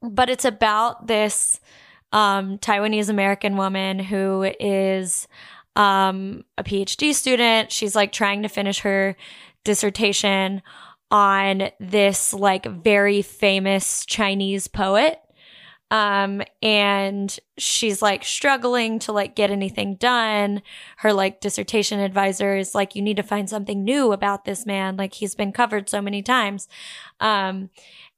but 0.02 0.28
it's 0.28 0.44
about 0.44 1.06
this 1.06 1.60
um, 2.12 2.58
Taiwanese 2.58 3.08
American 3.08 3.56
woman 3.56 3.98
who 3.98 4.52
is 4.58 5.28
um, 5.76 6.44
a 6.58 6.64
PhD 6.64 7.14
student. 7.14 7.70
She's 7.70 7.94
like 7.94 8.12
trying 8.12 8.42
to 8.42 8.48
finish 8.48 8.80
her 8.80 9.16
dissertation 9.64 10.62
on 11.10 11.70
this 11.78 12.34
like 12.34 12.66
very 12.66 13.22
famous 13.22 14.04
Chinese 14.06 14.66
poet 14.66 15.20
um 15.90 16.42
and 16.62 17.38
she's 17.58 18.02
like 18.02 18.24
struggling 18.24 18.98
to 18.98 19.12
like 19.12 19.36
get 19.36 19.50
anything 19.50 19.94
done. 19.96 20.62
Her 20.98 21.12
like 21.12 21.40
dissertation 21.40 22.00
advisor 22.00 22.56
is 22.56 22.74
like 22.74 22.96
you 22.96 23.02
need 23.02 23.16
to 23.18 23.22
find 23.22 23.48
something 23.48 23.84
new 23.84 24.12
about 24.12 24.44
this 24.44 24.66
man. 24.66 24.96
Like 24.96 25.14
he's 25.14 25.34
been 25.36 25.52
covered 25.52 25.88
so 25.88 26.02
many 26.02 26.22
times. 26.22 26.68
Um 27.20 27.70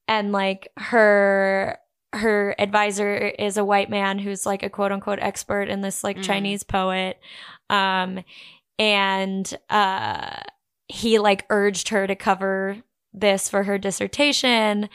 and 0.06 0.32
like 0.32 0.68
her 0.78 1.78
her 2.14 2.54
advisor 2.58 3.14
is 3.38 3.58
a 3.58 3.64
white 3.66 3.90
man 3.90 4.18
who's 4.18 4.46
like 4.46 4.62
a 4.62 4.70
quote 4.70 4.92
unquote 4.92 5.18
expert 5.20 5.68
in 5.68 5.82
this 5.82 6.02
like 6.02 6.16
Mm. 6.16 6.22
chinese 6.24 6.62
poet. 6.62 7.20
Um 7.68 8.24
and 8.78 9.52
uh 9.68 10.40
he 10.86 11.18
like 11.18 11.44
urged 11.50 11.90
her 11.90 12.06
to 12.06 12.16
cover 12.16 12.78
this 13.12 13.50
for 13.50 13.64
her 13.64 13.76
dissertation. 13.76 14.88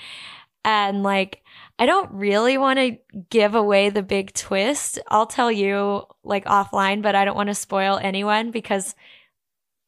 And 0.65 1.03
like 1.03 1.42
I 1.79 1.85
don't 1.85 2.11
really 2.13 2.57
want 2.57 2.77
to 2.79 2.97
give 3.29 3.55
away 3.55 3.89
the 3.89 4.03
big 4.03 4.33
twist. 4.33 4.99
I'll 5.07 5.25
tell 5.25 5.51
you 5.51 6.03
like 6.23 6.45
offline, 6.45 7.01
but 7.01 7.15
I 7.15 7.25
don't 7.25 7.35
want 7.35 7.49
to 7.49 7.55
spoil 7.55 7.99
anyone 8.01 8.51
because 8.51 8.95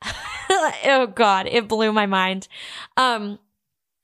oh 0.49 1.11
god, 1.13 1.47
it 1.47 1.67
blew 1.67 1.91
my 1.91 2.05
mind. 2.05 2.47
Um 2.97 3.39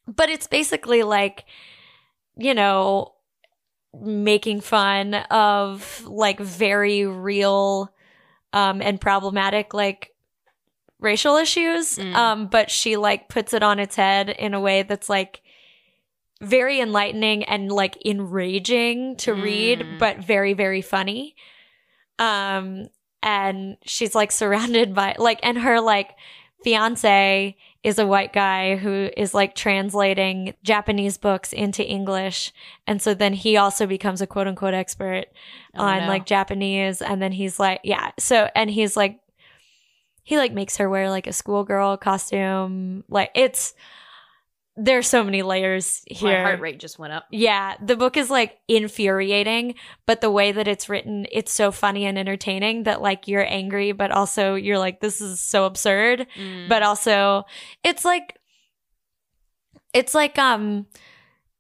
but 0.08 0.30
it's 0.30 0.48
basically 0.48 1.04
like 1.04 1.46
you 2.38 2.54
know 2.54 3.14
making 4.00 4.62
fun 4.62 5.14
of 5.14 6.06
like 6.08 6.40
very 6.40 7.06
real 7.06 7.94
um 8.54 8.82
and 8.82 9.02
problematic 9.02 9.74
like 9.74 10.14
racial 11.00 11.36
issues 11.36 11.98
Mm. 11.98 12.14
um 12.16 12.48
but 12.48 12.72
she 12.72 12.96
like 12.96 13.28
puts 13.28 13.54
it 13.54 13.64
on 13.64 13.80
its 13.80 13.96
head 13.96 14.30
in 14.30 14.54
a 14.54 14.60
way 14.62 14.84
that's 14.84 15.10
like 15.10 15.41
very 16.42 16.80
enlightening 16.82 17.44
and 17.44 17.72
like 17.72 17.98
enraging 18.06 19.16
to 19.18 19.34
read 19.34 19.80
Mm. 19.80 20.00
but 20.00 20.18
very 20.18 20.54
very 20.54 20.82
funny. 20.82 21.36
Um 22.20 22.88
and 23.24 23.78
she's 23.86 24.16
like 24.16 24.32
surrounded 24.42 24.94
by 24.96 25.16
like 25.18 25.40
and 25.44 25.58
her 25.60 25.80
like 25.80 26.12
fiance 26.64 27.56
is 27.84 27.98
a 27.98 28.06
white 28.06 28.32
guy 28.32 28.76
who 28.76 29.10
is 29.18 29.34
like 29.34 29.56
translating 29.56 30.54
Japanese 30.64 31.18
books 31.18 31.52
into 31.52 31.84
English. 31.84 32.54
And 32.86 33.02
so 33.02 33.16
then 33.16 33.34
he 33.34 33.58
also 33.58 33.88
becomes 33.88 34.22
a 34.22 34.28
quote 34.28 34.48
unquote 34.48 34.76
expert 34.76 35.26
Oh, 35.76 35.84
on 35.84 36.02
no. 36.02 36.08
like 36.08 36.26
Japanese. 36.28 37.02
And 37.02 37.22
then 37.22 37.32
he's 37.32 37.60
like 37.60 37.82
yeah. 37.84 38.12
So 38.20 38.50
and 38.56 38.70
he's 38.70 38.96
like 38.96 39.20
he 40.24 40.38
like 40.38 40.54
makes 40.54 40.78
her 40.78 40.88
wear 40.90 41.10
like 41.10 41.26
a 41.28 41.34
schoolgirl 41.34 41.98
costume. 41.98 43.04
Like 43.10 43.32
it's 43.34 43.74
there's 44.78 45.06
so 45.08 45.24
many 45.24 45.42
layers 45.42 46.02
here. 46.08 46.32
my 46.32 46.42
heart 46.44 46.60
rate 46.62 46.80
just 46.80 46.98
went 46.98 47.12
up. 47.14 47.26
yeah 47.32 47.76
the 47.86 47.96
book 47.98 48.16
is 48.16 48.30
like 48.30 48.58
infuriating 48.70 49.76
but 50.06 50.22
the 50.22 50.32
way 50.32 50.52
that 50.54 50.68
it's 50.68 50.88
written 50.88 51.26
it's 51.32 51.52
so 51.52 51.72
funny 51.72 52.06
and 52.06 52.18
entertaining 52.18 52.84
that 52.84 53.02
like 53.02 53.28
you're 53.28 53.46
angry 53.46 53.92
but 53.92 54.12
also 54.12 54.56
you're 54.56 54.80
like 54.80 55.02
this 55.02 55.20
is 55.22 55.40
so 55.40 55.66
absurd 55.66 56.26
Mm. 56.38 56.70
but 56.70 56.84
also 56.84 57.44
it's 57.84 58.06
like 58.06 58.38
it's 59.94 60.16
like 60.16 60.40
um 60.40 60.86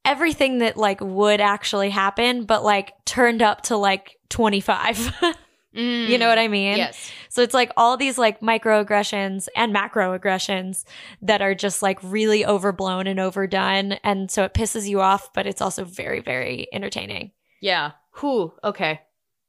everything 0.05 0.59
that 0.59 0.77
like 0.77 1.01
would 1.01 1.41
actually 1.41 1.89
happen 1.89 2.45
but 2.45 2.63
like 2.63 2.93
turned 3.05 3.41
up 3.41 3.61
to 3.61 3.75
like 3.77 4.17
25 4.29 5.13
Mm. 5.75 6.09
you 6.09 6.17
know 6.17 6.27
what 6.27 6.37
i 6.37 6.49
mean 6.49 6.75
yes. 6.75 7.11
so 7.29 7.41
it's 7.41 7.53
like 7.53 7.71
all 7.77 7.95
these 7.95 8.17
like 8.17 8.41
microaggressions 8.41 9.47
and 9.55 9.73
macroaggressions 9.73 10.83
that 11.21 11.41
are 11.41 11.55
just 11.55 11.81
like 11.81 11.97
really 12.03 12.45
overblown 12.45 13.07
and 13.07 13.19
overdone 13.21 13.93
and 14.03 14.29
so 14.29 14.43
it 14.43 14.53
pisses 14.53 14.87
you 14.89 14.99
off 14.99 15.31
but 15.33 15.47
it's 15.47 15.61
also 15.61 15.85
very 15.85 16.19
very 16.19 16.67
entertaining 16.73 17.31
Yeah. 17.61 17.91
Who? 18.15 18.51
Okay. 18.63 18.99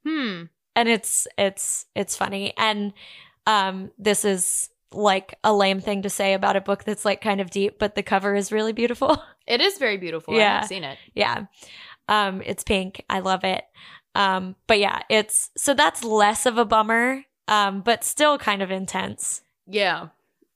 Hmm. 0.07 0.43
and 0.77 0.87
it's 0.87 1.27
it's 1.37 1.85
it's 1.95 2.15
funny 2.15 2.53
and 2.57 2.93
um 3.45 3.91
this 3.97 4.23
is 4.23 4.69
like 4.93 5.37
a 5.43 5.53
lame 5.53 5.81
thing 5.81 6.03
to 6.03 6.09
say 6.09 6.33
about 6.33 6.55
a 6.55 6.61
book 6.61 6.83
that's 6.85 7.03
like 7.03 7.19
kind 7.19 7.41
of 7.41 7.49
deep 7.49 7.79
but 7.79 7.95
the 7.95 8.03
cover 8.03 8.33
is 8.35 8.51
really 8.51 8.71
beautiful 8.73 9.21
It 9.45 9.59
is 9.59 9.77
very 9.77 9.97
beautiful. 9.97 10.33
Yeah. 10.35 10.39
I 10.39 10.53
haven't 10.53 10.69
seen 10.69 10.83
it. 10.85 10.97
yeah 11.13 11.45
um 12.07 12.41
it's 12.45 12.63
pink 12.63 13.03
i 13.09 13.19
love 13.19 13.43
it 13.43 13.63
um 14.15 14.55
but 14.67 14.79
yeah 14.79 15.01
it's 15.09 15.49
so 15.57 15.73
that's 15.73 16.03
less 16.03 16.45
of 16.45 16.57
a 16.57 16.65
bummer 16.65 17.23
um 17.47 17.81
but 17.81 18.03
still 18.03 18.37
kind 18.37 18.61
of 18.61 18.71
intense 18.71 19.41
Yeah. 19.67 20.07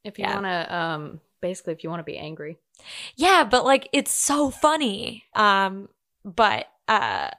If 0.03 0.17
you 0.19 0.23
Yeah. 0.25 0.33
want 0.35 0.45
to, 0.45 0.75
um, 0.75 1.21
basically, 1.41 1.73
if 1.73 1.83
you 1.83 1.89
want 1.89 1.99
to 1.99 2.03
be 2.11 2.17
angry. 2.17 2.57
yeah 3.15 3.43
but 3.43 3.65
like 3.65 3.89
it's 3.91 4.11
so 4.11 4.49
funny 4.51 5.25
um 5.35 5.89
but 6.23 6.67
uh 6.87 7.29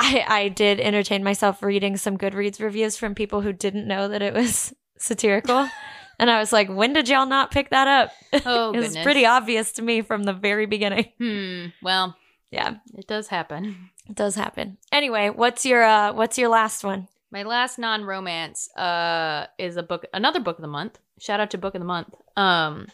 I, 0.00 0.24
I 0.28 0.48
did 0.48 0.80
entertain 0.80 1.22
myself 1.22 1.62
reading 1.62 1.96
some 1.96 2.18
Goodreads 2.18 2.60
reviews 2.60 2.96
from 2.96 3.14
people 3.14 3.40
who 3.42 3.52
didn't 3.52 3.86
know 3.86 4.08
that 4.08 4.22
it 4.22 4.34
was 4.34 4.74
satirical. 4.98 5.68
and 6.18 6.28
I 6.28 6.40
was 6.40 6.52
like, 6.52 6.68
when 6.68 6.92
did 6.92 7.08
y'all 7.08 7.26
not 7.26 7.52
pick 7.52 7.70
that 7.70 7.86
up? 7.86 8.10
Oh, 8.44 8.72
it 8.72 8.80
was 8.80 8.96
pretty 8.98 9.24
obvious 9.24 9.70
to 9.72 9.82
me 9.82 10.02
from 10.02 10.24
the 10.24 10.32
very 10.32 10.66
beginning. 10.66 11.12
Hmm. 11.18 11.66
Well, 11.80 12.16
Yeah, 12.50 12.74
it 12.98 13.06
does 13.06 13.28
happen. 13.28 13.90
It 14.08 14.14
does 14.14 14.34
happen. 14.34 14.78
Anyway, 14.92 15.30
what's 15.30 15.64
your 15.66 15.82
uh 15.82 16.12
what's 16.12 16.38
your 16.38 16.48
last 16.48 16.84
one? 16.84 17.08
My 17.30 17.42
last 17.42 17.78
non-romance 17.78 18.70
uh 18.76 19.46
is 19.58 19.76
a 19.76 19.82
book 19.82 20.04
another 20.12 20.40
book 20.40 20.58
of 20.58 20.62
the 20.62 20.68
month. 20.68 20.98
Shout 21.18 21.40
out 21.40 21.50
to 21.52 21.58
book 21.58 21.74
of 21.74 21.80
the 21.80 21.86
month. 21.86 22.14
Um 22.36 22.88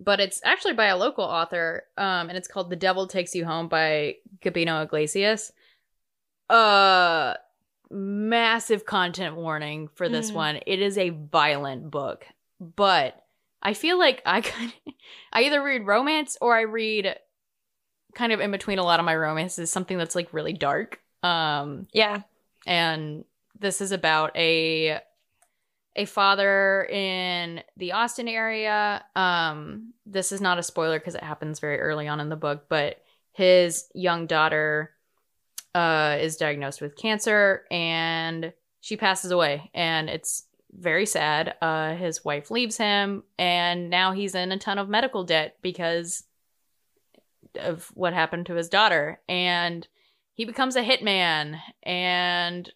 but 0.00 0.18
it's 0.20 0.40
actually 0.44 0.74
by 0.74 0.86
a 0.86 0.96
local 0.96 1.24
author 1.24 1.84
um 1.96 2.28
and 2.28 2.36
it's 2.38 2.48
called 2.48 2.70
The 2.70 2.76
Devil 2.76 3.06
Takes 3.06 3.34
You 3.34 3.44
Home 3.44 3.68
by 3.68 4.16
Gabino 4.42 4.82
Iglesias. 4.84 5.52
Uh 6.48 7.34
massive 7.90 8.84
content 8.84 9.36
warning 9.36 9.88
for 9.88 10.08
this 10.08 10.30
Mm. 10.30 10.34
one. 10.34 10.56
It 10.66 10.80
is 10.80 10.98
a 10.98 11.10
violent 11.10 11.90
book, 11.90 12.26
but 12.60 13.22
I 13.62 13.74
feel 13.74 13.98
like 13.98 14.20
I 14.26 14.40
kind 14.40 14.72
I 15.32 15.42
either 15.44 15.62
read 15.62 15.86
romance 15.86 16.36
or 16.40 16.56
I 16.56 16.62
read 16.62 17.16
kind 18.14 18.32
of 18.32 18.40
in 18.40 18.50
between 18.50 18.78
a 18.78 18.84
lot 18.84 19.00
of 19.00 19.06
my 19.06 19.14
romances 19.14 19.70
something 19.70 19.98
that's 19.98 20.14
like 20.14 20.32
really 20.32 20.52
dark. 20.52 21.00
Um 21.22 21.86
Yeah. 21.92 22.22
and 22.66 23.24
this 23.58 23.80
is 23.80 23.92
about 23.92 24.36
a 24.36 25.00
a 25.96 26.04
father 26.06 26.84
in 26.90 27.62
the 27.76 27.92
Austin 27.92 28.26
area. 28.26 29.04
Um, 29.14 29.92
this 30.04 30.32
is 30.32 30.40
not 30.40 30.58
a 30.58 30.62
spoiler 30.62 30.98
because 30.98 31.14
it 31.14 31.22
happens 31.22 31.60
very 31.60 31.78
early 31.78 32.08
on 32.08 32.18
in 32.18 32.28
the 32.28 32.36
book, 32.36 32.64
but 32.68 33.00
his 33.32 33.86
young 33.94 34.26
daughter 34.26 34.90
uh, 35.74 36.16
is 36.20 36.36
diagnosed 36.36 36.80
with 36.80 36.96
cancer 36.96 37.64
and 37.70 38.52
she 38.80 38.96
passes 38.96 39.30
away, 39.30 39.70
and 39.72 40.10
it's 40.10 40.46
very 40.72 41.06
sad. 41.06 41.54
Uh, 41.62 41.94
his 41.94 42.24
wife 42.24 42.50
leaves 42.50 42.76
him, 42.76 43.22
and 43.38 43.88
now 43.88 44.12
he's 44.12 44.34
in 44.34 44.52
a 44.52 44.58
ton 44.58 44.78
of 44.78 44.88
medical 44.88 45.24
debt 45.24 45.56
because 45.62 46.24
of 47.56 47.90
what 47.94 48.12
happened 48.12 48.46
to 48.46 48.54
his 48.54 48.68
daughter, 48.68 49.20
and 49.28 49.86
he 50.32 50.44
becomes 50.44 50.76
a 50.76 50.82
hitman 50.82 51.60
and 51.82 52.72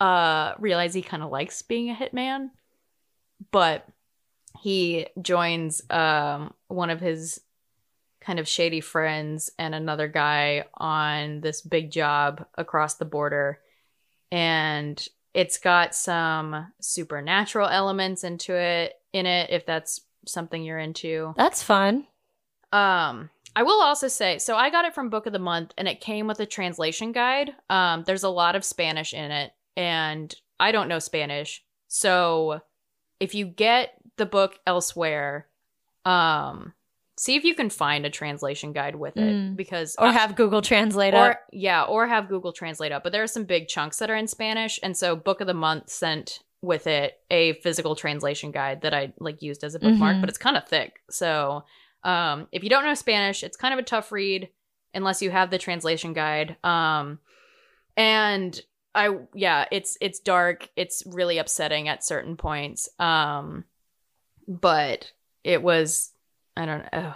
uh 0.00 0.54
realize 0.58 0.94
he 0.94 1.02
kind 1.02 1.22
of 1.22 1.30
likes 1.30 1.62
being 1.62 1.90
a 1.90 1.94
hitman. 1.94 2.50
But 3.50 3.86
he 4.60 5.06
joins 5.20 5.82
um 5.90 6.54
one 6.68 6.90
of 6.90 7.00
his 7.00 7.40
kind 8.20 8.38
of 8.38 8.46
shady 8.48 8.80
friends 8.80 9.50
and 9.58 9.74
another 9.74 10.06
guy 10.08 10.64
on 10.74 11.40
this 11.40 11.60
big 11.60 11.90
job 11.90 12.46
across 12.56 12.94
the 12.94 13.04
border. 13.04 13.58
And 14.30 15.04
it's 15.34 15.58
got 15.58 15.94
some 15.94 16.72
supernatural 16.80 17.68
elements 17.68 18.22
into 18.22 18.54
it 18.54 18.94
in 19.12 19.26
it 19.26 19.50
if 19.50 19.66
that's 19.66 20.00
something 20.26 20.62
you're 20.62 20.78
into. 20.78 21.34
That's 21.36 21.62
fun. 21.62 22.06
um, 22.72 23.28
I 23.54 23.62
will 23.62 23.82
also 23.82 24.08
say, 24.08 24.38
so 24.38 24.56
I 24.56 24.70
got 24.70 24.84
it 24.86 24.94
from 24.94 25.10
Book 25.10 25.26
of 25.26 25.32
the 25.32 25.38
Month 25.38 25.74
and 25.76 25.86
it 25.86 26.00
came 26.00 26.26
with 26.26 26.40
a 26.40 26.46
translation 26.46 27.12
guide. 27.12 27.54
Um, 27.68 28.04
there's 28.06 28.22
a 28.22 28.28
lot 28.30 28.56
of 28.56 28.64
Spanish 28.64 29.12
in 29.12 29.30
it, 29.30 29.52
and 29.76 30.34
I 30.58 30.72
don't 30.72 30.88
know 30.88 30.98
Spanish. 30.98 31.62
So 31.88 32.60
if 33.20 33.34
you 33.34 33.44
get 33.46 33.94
the 34.16 34.26
book 34.26 34.58
elsewhere, 34.66 35.48
um, 36.04 36.72
see 37.18 37.36
if 37.36 37.44
you 37.44 37.54
can 37.54 37.68
find 37.70 38.06
a 38.06 38.10
translation 38.10 38.72
guide 38.72 38.96
with 38.96 39.16
it 39.16 39.20
Mm. 39.34 39.56
because 39.56 39.94
Or 39.98 40.06
I- 40.06 40.12
have 40.12 40.34
Google 40.34 40.62
Translate 40.62 41.14
or 41.14 41.32
up. 41.32 41.40
yeah, 41.52 41.82
or 41.84 42.06
have 42.06 42.28
Google 42.28 42.52
Translate 42.52 42.90
up. 42.90 43.02
But 43.04 43.12
there 43.12 43.22
are 43.22 43.26
some 43.28 43.44
big 43.44 43.68
chunks 43.68 43.98
that 43.98 44.10
are 44.10 44.16
in 44.16 44.26
Spanish, 44.26 44.80
and 44.82 44.96
so 44.96 45.14
Book 45.14 45.40
of 45.40 45.46
the 45.46 45.54
Month 45.54 45.90
sent 45.90 46.40
with 46.62 46.86
it 46.86 47.20
a 47.30 47.54
physical 47.54 47.94
translation 47.96 48.50
guide 48.50 48.80
that 48.82 48.94
I 48.94 49.12
like 49.18 49.42
used 49.42 49.62
as 49.64 49.74
a 49.74 49.78
bookmark, 49.80 50.16
Mhm. 50.16 50.20
but 50.20 50.28
it's 50.30 50.38
kind 50.38 50.56
of 50.56 50.66
thick. 50.66 51.02
So 51.10 51.64
um, 52.04 52.48
if 52.52 52.62
you 52.64 52.70
don't 52.70 52.84
know 52.84 52.94
Spanish, 52.94 53.42
it's 53.42 53.56
kind 53.56 53.72
of 53.72 53.78
a 53.78 53.84
tough 53.84 54.10
read 54.12 54.48
unless 54.94 55.22
you 55.22 55.30
have 55.30 55.50
the 55.50 55.58
translation 55.58 56.12
guide. 56.12 56.56
Um, 56.64 57.18
and 57.96 58.60
I 58.94 59.16
yeah, 59.34 59.66
it's 59.70 59.96
it's 60.00 60.20
dark. 60.20 60.68
It's 60.76 61.02
really 61.06 61.38
upsetting 61.38 61.88
at 61.88 62.04
certain 62.04 62.36
points. 62.36 62.88
Um, 62.98 63.64
but 64.46 65.10
it 65.44 65.62
was 65.62 66.12
I 66.56 66.66
don't 66.66 66.92
know. 66.92 67.14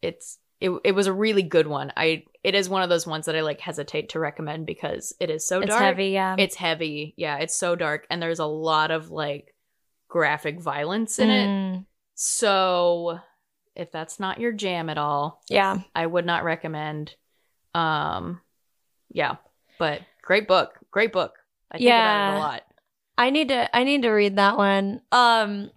It's 0.00 0.38
it 0.60 0.70
it 0.84 0.92
was 0.92 1.06
a 1.06 1.12
really 1.12 1.42
good 1.42 1.66
one. 1.66 1.92
I 1.96 2.24
it 2.44 2.54
is 2.54 2.68
one 2.68 2.82
of 2.82 2.88
those 2.88 3.06
ones 3.06 3.26
that 3.26 3.36
I 3.36 3.40
like 3.42 3.60
hesitate 3.60 4.10
to 4.10 4.18
recommend 4.20 4.66
because 4.66 5.14
it 5.20 5.28
is 5.30 5.46
so 5.46 5.60
It's 5.60 5.68
dark. 5.70 5.82
heavy, 5.82 6.08
yeah. 6.10 6.34
It's 6.38 6.56
heavy. 6.56 7.14
Yeah, 7.16 7.38
it's 7.38 7.54
so 7.54 7.76
dark 7.76 8.06
and 8.10 8.20
there's 8.22 8.38
a 8.40 8.46
lot 8.46 8.90
of 8.90 9.10
like 9.10 9.54
graphic 10.08 10.60
violence 10.60 11.18
in 11.18 11.30
it. 11.30 11.48
Mm, 11.48 11.84
So 12.14 13.18
if 13.74 13.90
that's 13.90 14.20
not 14.20 14.38
your 14.40 14.52
jam 14.52 14.88
at 14.90 14.98
all, 14.98 15.42
Yeah. 15.48 15.78
I 15.94 16.06
would 16.06 16.26
not 16.26 16.44
recommend. 16.44 17.14
Um 17.74 18.40
yeah, 19.10 19.36
but 19.78 20.02
great 20.22 20.46
book. 20.48 20.78
Great 20.90 21.12
book. 21.12 21.34
I 21.70 21.78
think 21.78 21.88
about 21.88 21.94
it 21.94 21.98
Yeah. 21.98 22.36
a 22.36 22.38
lot. 22.38 22.62
I 23.18 23.30
need 23.30 23.48
to 23.48 23.74
I 23.76 23.84
need 23.84 24.02
to 24.02 24.10
read 24.10 24.36
that 24.36 24.56
one. 24.56 25.00
Um 25.12 25.70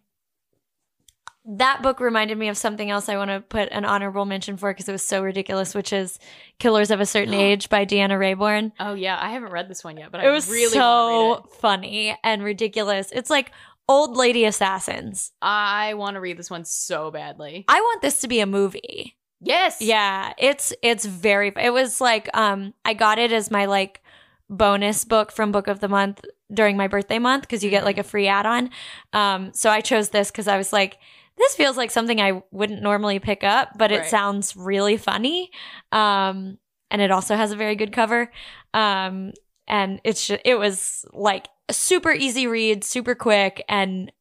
that 1.48 1.84
book 1.84 2.00
reminded 2.00 2.38
me 2.40 2.48
of 2.50 2.58
something 2.58 2.90
else 2.90 3.08
I 3.08 3.18
want 3.18 3.30
to 3.30 3.40
put 3.40 3.70
an 3.72 3.86
honorable 3.86 4.26
mention 4.26 4.58
for 4.58 4.72
because 4.74 4.90
it 4.90 4.92
was 4.92 5.04
so 5.06 5.22
ridiculous, 5.22 5.76
which 5.76 5.94
is 5.94 6.18
Killers 6.58 6.90
of 6.90 7.00
a 7.00 7.06
Certain 7.06 7.34
Age 7.36 7.70
by 7.70 7.86
Deanna 7.86 8.18
Raybourn. 8.18 8.72
Oh 8.80 8.96
yeah, 8.96 9.18
I 9.22 9.30
haven't 9.30 9.52
read 9.52 9.70
this 9.70 9.84
one 9.84 9.96
yet, 9.98 10.12
but 10.12 10.22
It 10.22 10.28
I 10.28 10.32
was 10.32 10.50
really 10.50 10.64
want 10.64 10.74
to 10.74 10.80
read 10.80 10.82
so 10.82 11.34
it. 11.56 11.62
funny 11.62 12.18
and 12.24 12.44
ridiculous. 12.44 13.12
It's 13.12 13.30
like 13.30 13.52
old 13.88 14.18
lady 14.18 14.46
assassins. 14.46 15.32
I 15.42 15.94
want 15.96 16.16
to 16.16 16.22
read 16.22 16.38
this 16.38 16.50
one 16.50 16.66
so 16.66 17.12
badly. 17.12 17.66
I 17.68 17.80
want 17.82 18.02
this 18.02 18.22
to 18.22 18.28
be 18.28 18.40
a 18.40 18.46
movie. 18.46 19.18
Yes. 19.42 19.82
Yeah, 19.82 20.34
it's 20.38 20.74
it's 20.82 21.06
very 21.06 21.52
it 21.62 21.72
was 21.72 22.02
like 22.02 22.30
um 22.36 22.74
I 22.84 22.94
got 22.94 23.20
it 23.20 23.32
as 23.32 23.52
my 23.52 23.66
like 23.66 24.02
bonus 24.50 25.06
book 25.06 25.32
from 25.32 25.52
book 25.52 25.68
of 25.68 25.80
the 25.80 25.88
month 25.88 26.24
during 26.54 26.78
my 26.78 26.88
birthday 26.88 27.20
month 27.20 27.42
because 27.42 27.64
you 27.64 27.70
get 27.70 27.84
like 27.84 27.98
a 27.98 28.04
free 28.04 28.28
add-on. 28.28 28.70
Um 29.14 29.52
so 29.54 29.70
I 29.70 29.82
chose 29.82 30.10
this 30.10 30.32
cuz 30.32 30.48
I 30.48 30.58
was 30.58 30.72
like 30.74 30.98
this 31.38 31.56
feels 31.56 31.76
like 31.76 31.92
something 31.92 32.22
I 32.22 32.42
wouldn't 32.52 32.82
normally 32.82 33.20
pick 33.20 33.44
up, 33.44 33.78
but 33.78 33.92
it 33.92 34.00
Right. 34.00 34.10
sounds 34.10 34.56
really 34.56 34.98
funny. 34.98 35.52
Um 35.92 36.58
and 36.90 37.02
it 37.02 37.12
also 37.12 37.36
has 37.36 37.52
a 37.52 37.56
very 37.56 37.76
good 37.76 37.92
cover. 37.92 38.32
Um 38.74 39.34
and 39.68 40.00
it's 40.04 40.28
just, 40.28 40.42
it 40.46 40.56
was 40.56 41.06
like 41.12 41.48
a 41.70 41.74
super 41.74 42.12
easy 42.12 42.48
read, 42.48 42.84
super 42.84 43.16
quick 43.16 43.64
and 43.68 44.12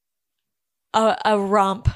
a, 0.93 1.17
a 1.25 1.39
romp. 1.39 1.89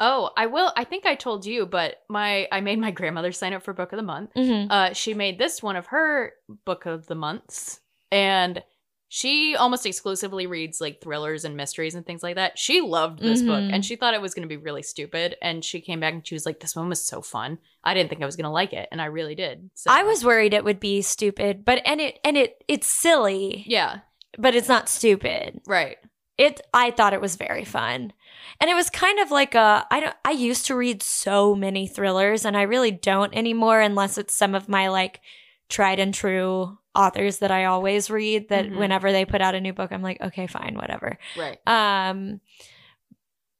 Oh, 0.00 0.30
I 0.36 0.46
will. 0.46 0.72
I 0.76 0.84
think 0.84 1.06
I 1.06 1.14
told 1.14 1.46
you, 1.46 1.66
but 1.66 2.02
my 2.08 2.48
I 2.50 2.60
made 2.60 2.78
my 2.78 2.90
grandmother 2.90 3.32
sign 3.32 3.52
up 3.54 3.62
for 3.62 3.72
book 3.72 3.92
of 3.92 3.96
the 3.96 4.02
month. 4.02 4.30
Mhm. 4.36 4.66
Uh, 4.70 4.92
she 4.92 5.14
made 5.14 5.38
this 5.38 5.62
one 5.62 5.76
of 5.76 5.86
her 5.86 6.32
book 6.64 6.84
of 6.86 7.06
the 7.06 7.14
months, 7.14 7.80
and 8.10 8.62
she 9.08 9.54
almost 9.54 9.86
exclusively 9.86 10.48
reads 10.48 10.80
like 10.80 11.00
thrillers 11.00 11.44
and 11.44 11.56
mysteries 11.56 11.94
and 11.94 12.04
things 12.04 12.24
like 12.24 12.34
that. 12.34 12.58
She 12.58 12.80
loved 12.80 13.20
this 13.20 13.42
book, 13.42 13.62
Mhm. 13.62 13.72
and 13.72 13.84
she 13.84 13.94
thought 13.94 14.14
it 14.14 14.20
was 14.20 14.34
going 14.34 14.42
to 14.42 14.48
be 14.48 14.56
really 14.56 14.82
stupid. 14.82 15.36
And 15.40 15.64
she 15.64 15.80
came 15.80 16.00
back 16.00 16.12
and 16.14 16.26
she 16.26 16.34
was 16.34 16.44
like, 16.44 16.58
"This 16.58 16.74
one 16.74 16.88
was 16.88 17.00
so 17.00 17.22
fun. 17.22 17.58
I 17.84 17.94
didn't 17.94 18.10
think 18.10 18.20
I 18.20 18.26
was 18.26 18.34
going 18.36 18.44
to 18.44 18.50
like 18.50 18.72
it, 18.72 18.88
and 18.90 19.00
I 19.00 19.06
really 19.06 19.36
did." 19.36 19.70
So, 19.74 19.92
I 19.92 20.02
was 20.02 20.24
worried 20.24 20.52
it 20.54 20.64
would 20.64 20.80
be 20.80 21.02
stupid, 21.02 21.64
but 21.64 21.80
and 21.86 22.00
it 22.00 22.18
and 22.24 22.36
it 22.36 22.64
it's 22.66 22.88
silly, 22.88 23.62
yeah, 23.68 24.00
but 24.38 24.54
it's 24.54 24.68
not 24.68 24.88
stupid. 24.88 25.60
right. 25.66 25.96
It 26.36 26.60
I 26.74 26.90
thought 26.90 27.12
it 27.12 27.20
was 27.20 27.36
very 27.36 27.64
fun. 27.64 28.12
And 28.60 28.68
it 28.68 28.74
was 28.74 28.90
kind 28.90 29.20
of 29.20 29.30
like 29.30 29.54
a 29.54 29.86
I 29.88 30.00
don't 30.00 30.16
I 30.24 30.32
used 30.32 30.66
to 30.66 30.74
read 30.74 31.00
so 31.02 31.54
many 31.54 31.86
thrillers 31.86 32.44
and 32.44 32.56
I 32.56 32.62
really 32.62 32.90
don't 32.90 33.32
anymore 33.36 33.80
unless 33.80 34.18
it's 34.18 34.34
some 34.34 34.52
of 34.56 34.68
my 34.68 34.88
like 34.88 35.20
tried 35.68 36.00
and 36.00 36.12
true 36.12 36.76
authors 36.92 37.38
that 37.38 37.52
I 37.52 37.66
always 37.66 38.10
read 38.10 38.48
that 38.48 38.66
Mhm. 38.66 38.76
whenever 38.78 39.12
they 39.12 39.24
put 39.24 39.42
out 39.42 39.54
a 39.54 39.60
new 39.60 39.72
book 39.72 39.92
I'm 39.92 40.02
like 40.02 40.20
okay 40.20 40.48
fine 40.48 40.74
whatever. 40.74 41.18
Right. 41.38 41.58
Um 41.68 42.40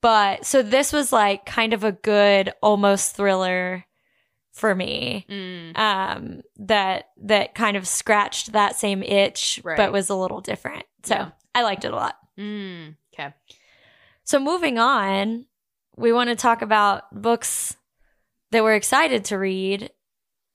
but 0.00 0.44
so 0.44 0.62
this 0.62 0.92
was 0.92 1.12
like 1.12 1.46
kind 1.46 1.72
of 1.72 1.84
a 1.84 1.92
good 1.92 2.52
almost 2.62 3.16
thriller 3.16 3.84
for 4.54 4.74
me 4.74 5.26
Mm. 5.28 5.76
um 5.78 6.40
that 6.56 7.10
that 7.24 7.54
kind 7.54 7.76
of 7.76 7.86
scratched 7.86 8.52
that 8.52 8.76
same 8.76 9.02
itch 9.02 9.60
Right. 9.64 9.76
but 9.76 9.92
was 9.92 10.08
a 10.08 10.14
little 10.14 10.40
different 10.40 10.84
so 11.02 11.14
Yeah. 11.16 11.30
i 11.54 11.62
liked 11.62 11.84
it 11.84 11.92
a 11.92 11.96
lot 11.96 12.16
Mm. 12.38 12.96
Okay. 13.12 13.34
so 14.24 14.38
moving 14.40 14.78
on 14.78 15.46
we 15.96 16.12
want 16.12 16.30
to 16.30 16.36
talk 16.36 16.62
about 16.62 17.12
books 17.20 17.76
that 18.52 18.62
we're 18.64 18.74
excited 18.76 19.24
to 19.26 19.38
read 19.38 19.90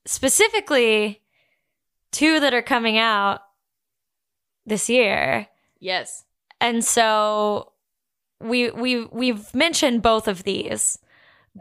specifically 0.05 1.21
two 2.11 2.39
that 2.39 2.53
are 2.53 2.61
coming 2.61 2.97
out 2.97 3.41
this 4.65 4.89
year 4.89 5.47
Yes. 5.79 6.23
and 6.59 6.83
so 6.83 7.73
we 8.41 8.71
we 8.71 9.05
we've 9.05 9.53
mentioned 9.53 10.01
both 10.01 10.27
of 10.27 10.43
these 10.43 10.97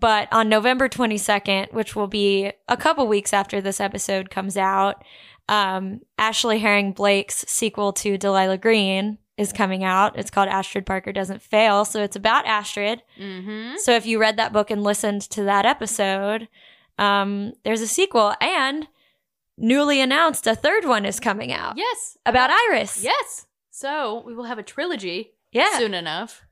but 0.00 0.28
on 0.32 0.48
November 0.48 0.88
22nd 0.88 1.72
which 1.72 1.94
will 1.96 2.06
be 2.06 2.52
a 2.68 2.76
couple 2.76 3.06
weeks 3.06 3.32
after 3.32 3.60
this 3.60 3.80
episode 3.80 4.30
comes 4.30 4.56
out 4.56 5.02
um, 5.48 6.00
Ashley 6.18 6.58
Herring 6.58 6.92
Blake's 6.92 7.44
sequel 7.48 7.92
to 7.94 8.18
Delilah 8.18 8.58
Green 8.58 9.16
is 9.38 9.50
coming 9.52 9.82
out. 9.82 10.18
It's 10.18 10.30
called 10.30 10.48
Astrid 10.48 10.84
Parker 10.84 11.10
Doesn't 11.12 11.40
Fail. 11.40 11.86
So 11.86 12.02
it's 12.02 12.16
about 12.16 12.44
Astrid. 12.44 13.02
Mm-hmm. 13.18 13.76
So 13.78 13.92
if 13.94 14.04
you 14.04 14.18
read 14.20 14.36
that 14.36 14.52
book 14.52 14.70
and 14.70 14.82
listened 14.84 15.22
to 15.30 15.44
that 15.44 15.64
episode, 15.64 16.48
um, 16.98 17.52
there's 17.64 17.80
a 17.80 17.86
sequel 17.86 18.34
and 18.42 18.88
newly 19.56 20.00
announced 20.02 20.46
a 20.46 20.54
third 20.54 20.84
one 20.84 21.06
is 21.06 21.18
coming 21.18 21.50
out 21.52 21.78
Yes. 21.78 22.18
about 22.26 22.50
Iris. 22.50 23.02
Yes. 23.02 23.46
So 23.70 24.22
we 24.26 24.34
will 24.34 24.44
have 24.44 24.58
a 24.58 24.62
trilogy 24.62 25.32
Yeah. 25.52 25.78
soon 25.78 25.94
enough. 25.94 26.42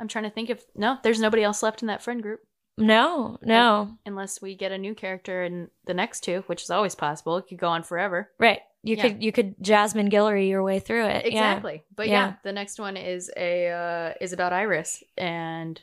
I'm 0.00 0.08
trying 0.08 0.24
to 0.24 0.30
think 0.30 0.48
if 0.48 0.64
no, 0.74 0.96
there's 1.02 1.20
nobody 1.20 1.42
else 1.42 1.62
left 1.62 1.82
in 1.82 1.88
that 1.88 2.02
friend 2.02 2.22
group 2.22 2.40
No, 2.76 3.38
no. 3.42 3.96
unless 4.04 4.42
we 4.42 4.56
get 4.56 4.72
a 4.72 4.78
new 4.78 4.94
character 4.94 5.44
in 5.44 5.68
the 5.86 5.94
next 5.94 6.20
two, 6.22 6.42
which 6.46 6.62
is 6.62 6.70
always 6.70 6.94
possible. 6.94 7.36
It 7.36 7.46
could 7.48 7.58
go 7.58 7.68
on 7.68 7.82
forever. 7.84 8.30
Right. 8.38 8.60
You 8.82 8.96
Yeah. 8.96 9.02
could 9.02 9.22
you 9.22 9.32
could 9.32 9.54
Jasmine 9.62 10.10
Guillory 10.10 10.48
your 10.48 10.62
way 10.62 10.78
through 10.80 11.06
it. 11.06 11.24
Yeah. 11.24 11.28
Exactly. 11.52 11.84
But 11.94 12.08
yeah. 12.08 12.12
Yeah. 12.26 12.32
the 12.42 12.52
next 12.52 12.78
one 12.78 12.96
is 12.96 13.30
a 13.36 13.68
uh, 13.68 14.12
is 14.20 14.32
about 14.32 14.52
Iris, 14.52 15.02
and 15.16 15.80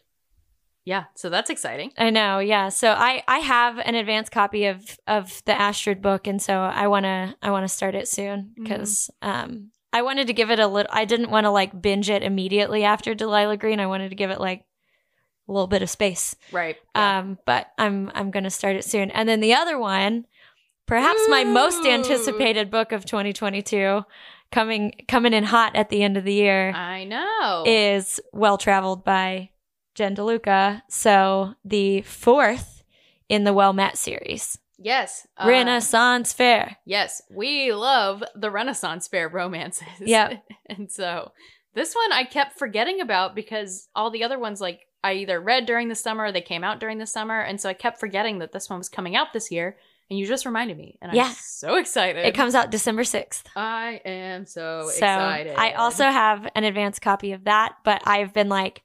yeah, 0.83 1.05
so 1.15 1.29
that's 1.29 1.49
exciting. 1.49 1.91
I 1.97 2.09
know, 2.09 2.39
yeah. 2.39 2.69
So 2.69 2.91
I 2.91 3.23
I 3.27 3.39
have 3.39 3.77
an 3.79 3.95
advanced 3.95 4.31
copy 4.31 4.65
of 4.65 4.99
of 5.07 5.41
the 5.45 5.59
Astrid 5.59 6.01
book, 6.01 6.27
and 6.27 6.41
so 6.41 6.59
I 6.59 6.87
wanna 6.87 7.35
I 7.41 7.51
wanna 7.51 7.67
start 7.69 7.95
it 7.95 8.07
soon 8.07 8.53
because 8.55 9.09
um 9.21 9.71
I 9.93 10.01
wanted 10.03 10.27
to 10.27 10.33
give 10.33 10.51
it 10.51 10.59
a 10.59 10.67
little. 10.67 10.91
I 10.93 11.05
didn't 11.05 11.31
want 11.31 11.45
to 11.45 11.49
like 11.51 11.81
binge 11.81 12.09
it 12.09 12.23
immediately 12.23 12.83
after 12.83 13.13
Delilah 13.15 13.57
Green. 13.57 13.79
I 13.79 13.87
wanted 13.87 14.09
to 14.09 14.15
give 14.15 14.29
it 14.31 14.39
like 14.39 14.63
a 15.47 15.51
little 15.51 15.67
bit 15.67 15.81
of 15.81 15.89
space. 15.89 16.35
Right. 16.51 16.77
Um, 16.95 17.37
but 17.45 17.71
I'm 17.77 18.11
I'm 18.13 18.31
gonna 18.31 18.49
start 18.49 18.75
it 18.75 18.85
soon, 18.85 19.11
and 19.11 19.27
then 19.27 19.39
the 19.39 19.53
other 19.53 19.77
one, 19.77 20.25
perhaps 20.85 21.19
my 21.29 21.43
most 21.43 21.85
anticipated 21.85 22.69
book 22.71 22.91
of 22.91 23.05
2022, 23.05 24.03
coming 24.51 24.93
coming 25.07 25.33
in 25.33 25.43
hot 25.43 25.75
at 25.75 25.89
the 25.89 26.03
end 26.03 26.17
of 26.17 26.23
the 26.23 26.33
year 26.33 26.71
I 26.71 27.03
know. 27.05 27.63
is 27.65 28.19
Well 28.33 28.57
Traveled 28.57 29.03
by 29.03 29.49
Jen 29.95 30.15
DeLuca. 30.15 30.81
So 30.89 31.55
the 31.65 32.01
fourth 32.01 32.83
in 33.29 33.43
the 33.43 33.53
Well 33.53 33.73
Met 33.73 33.97
series. 33.97 34.57
yes. 34.77 35.25
uh, 35.37 35.47
Renaissance 35.47 36.33
Fair. 36.33 36.77
Yes, 36.85 37.21
we 37.29 37.71
love 37.73 38.23
the 38.35 38.51
Renaissance 38.51 39.07
fair 39.07 39.29
romances. 39.29 39.87
Yeah. 39.99 40.37
and 40.65 40.91
so 40.91 41.31
this 41.73 41.93
one 41.93 42.11
I 42.11 42.25
kept 42.25 42.59
forgetting 42.59 42.99
about 42.99 43.33
because 43.35 43.87
all 43.95 44.11
the 44.11 44.23
other 44.25 44.37
ones, 44.39 44.59
like, 44.59 44.81
I 45.03 45.13
either 45.13 45.39
read 45.39 45.65
during 45.65 45.89
the 45.89 45.95
summer 45.95 46.25
or 46.25 46.31
they 46.31 46.41
came 46.41 46.63
out 46.63 46.79
during 46.79 46.97
the 46.97 47.07
summer. 47.07 47.39
And 47.39 47.59
so 47.59 47.69
I 47.69 47.73
kept 47.73 47.99
forgetting 47.99 48.39
that 48.39 48.51
this 48.51 48.69
one 48.69 48.79
was 48.79 48.89
coming 48.89 49.15
out 49.15 49.33
this 49.33 49.51
year. 49.51 49.77
And 50.09 50.19
you 50.19 50.27
just 50.27 50.45
reminded 50.45 50.77
me. 50.77 50.97
And 51.01 51.11
I'm 51.11 51.33
so 51.33 51.75
excited. 51.75 52.25
It 52.25 52.35
comes 52.35 52.53
out 52.53 52.69
December 52.69 53.03
6th. 53.03 53.43
I 53.55 54.01
am 54.03 54.45
so, 54.45 54.89
So 54.89 54.97
excited. 54.97 55.55
I 55.57 55.71
also 55.71 56.03
have 56.03 56.49
an 56.53 56.65
advanced 56.65 57.01
copy 57.01 57.31
of 57.31 57.45
that, 57.45 57.75
but 57.85 58.01
I've 58.05 58.33
been 58.33 58.49
like 58.49 58.83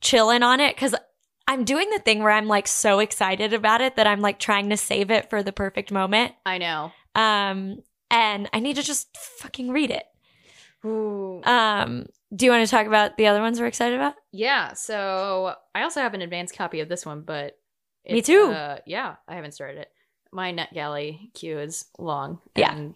chilling 0.00 0.42
on 0.42 0.60
it 0.60 0.74
because 0.74 0.94
I'm 1.46 1.64
doing 1.64 1.90
the 1.90 1.98
thing 1.98 2.22
where 2.22 2.32
I'm 2.32 2.48
like 2.48 2.66
so 2.66 2.98
excited 2.98 3.52
about 3.52 3.82
it 3.82 3.96
that 3.96 4.06
I'm 4.06 4.20
like 4.20 4.38
trying 4.38 4.70
to 4.70 4.76
save 4.76 5.10
it 5.10 5.28
for 5.28 5.42
the 5.42 5.52
perfect 5.52 5.92
moment. 5.92 6.32
I 6.46 6.58
know. 6.58 6.92
Um, 7.14 7.82
and 8.10 8.48
I 8.52 8.60
need 8.60 8.76
to 8.76 8.82
just 8.82 9.14
fucking 9.16 9.70
read 9.70 9.90
it. 9.90 10.04
Ooh. 10.84 11.42
Um, 11.44 12.06
do 12.34 12.44
you 12.44 12.50
want 12.50 12.66
to 12.66 12.70
talk 12.70 12.86
about 12.86 13.16
the 13.16 13.26
other 13.26 13.40
ones 13.40 13.60
we're 13.60 13.66
excited 13.66 13.94
about? 13.94 14.14
Yeah, 14.32 14.72
so 14.74 15.54
I 15.74 15.82
also 15.82 16.00
have 16.00 16.14
an 16.14 16.22
advanced 16.22 16.56
copy 16.56 16.80
of 16.80 16.88
this 16.88 17.06
one, 17.06 17.22
but 17.22 17.58
Me 18.10 18.22
too. 18.22 18.46
Uh, 18.52 18.78
yeah, 18.86 19.16
I 19.28 19.34
haven't 19.36 19.52
started 19.52 19.78
it. 19.78 19.88
My 20.32 20.52
NetGalley 20.52 21.32
queue 21.34 21.58
is 21.58 21.86
long. 21.98 22.40
Yeah. 22.56 22.74
and 22.74 22.94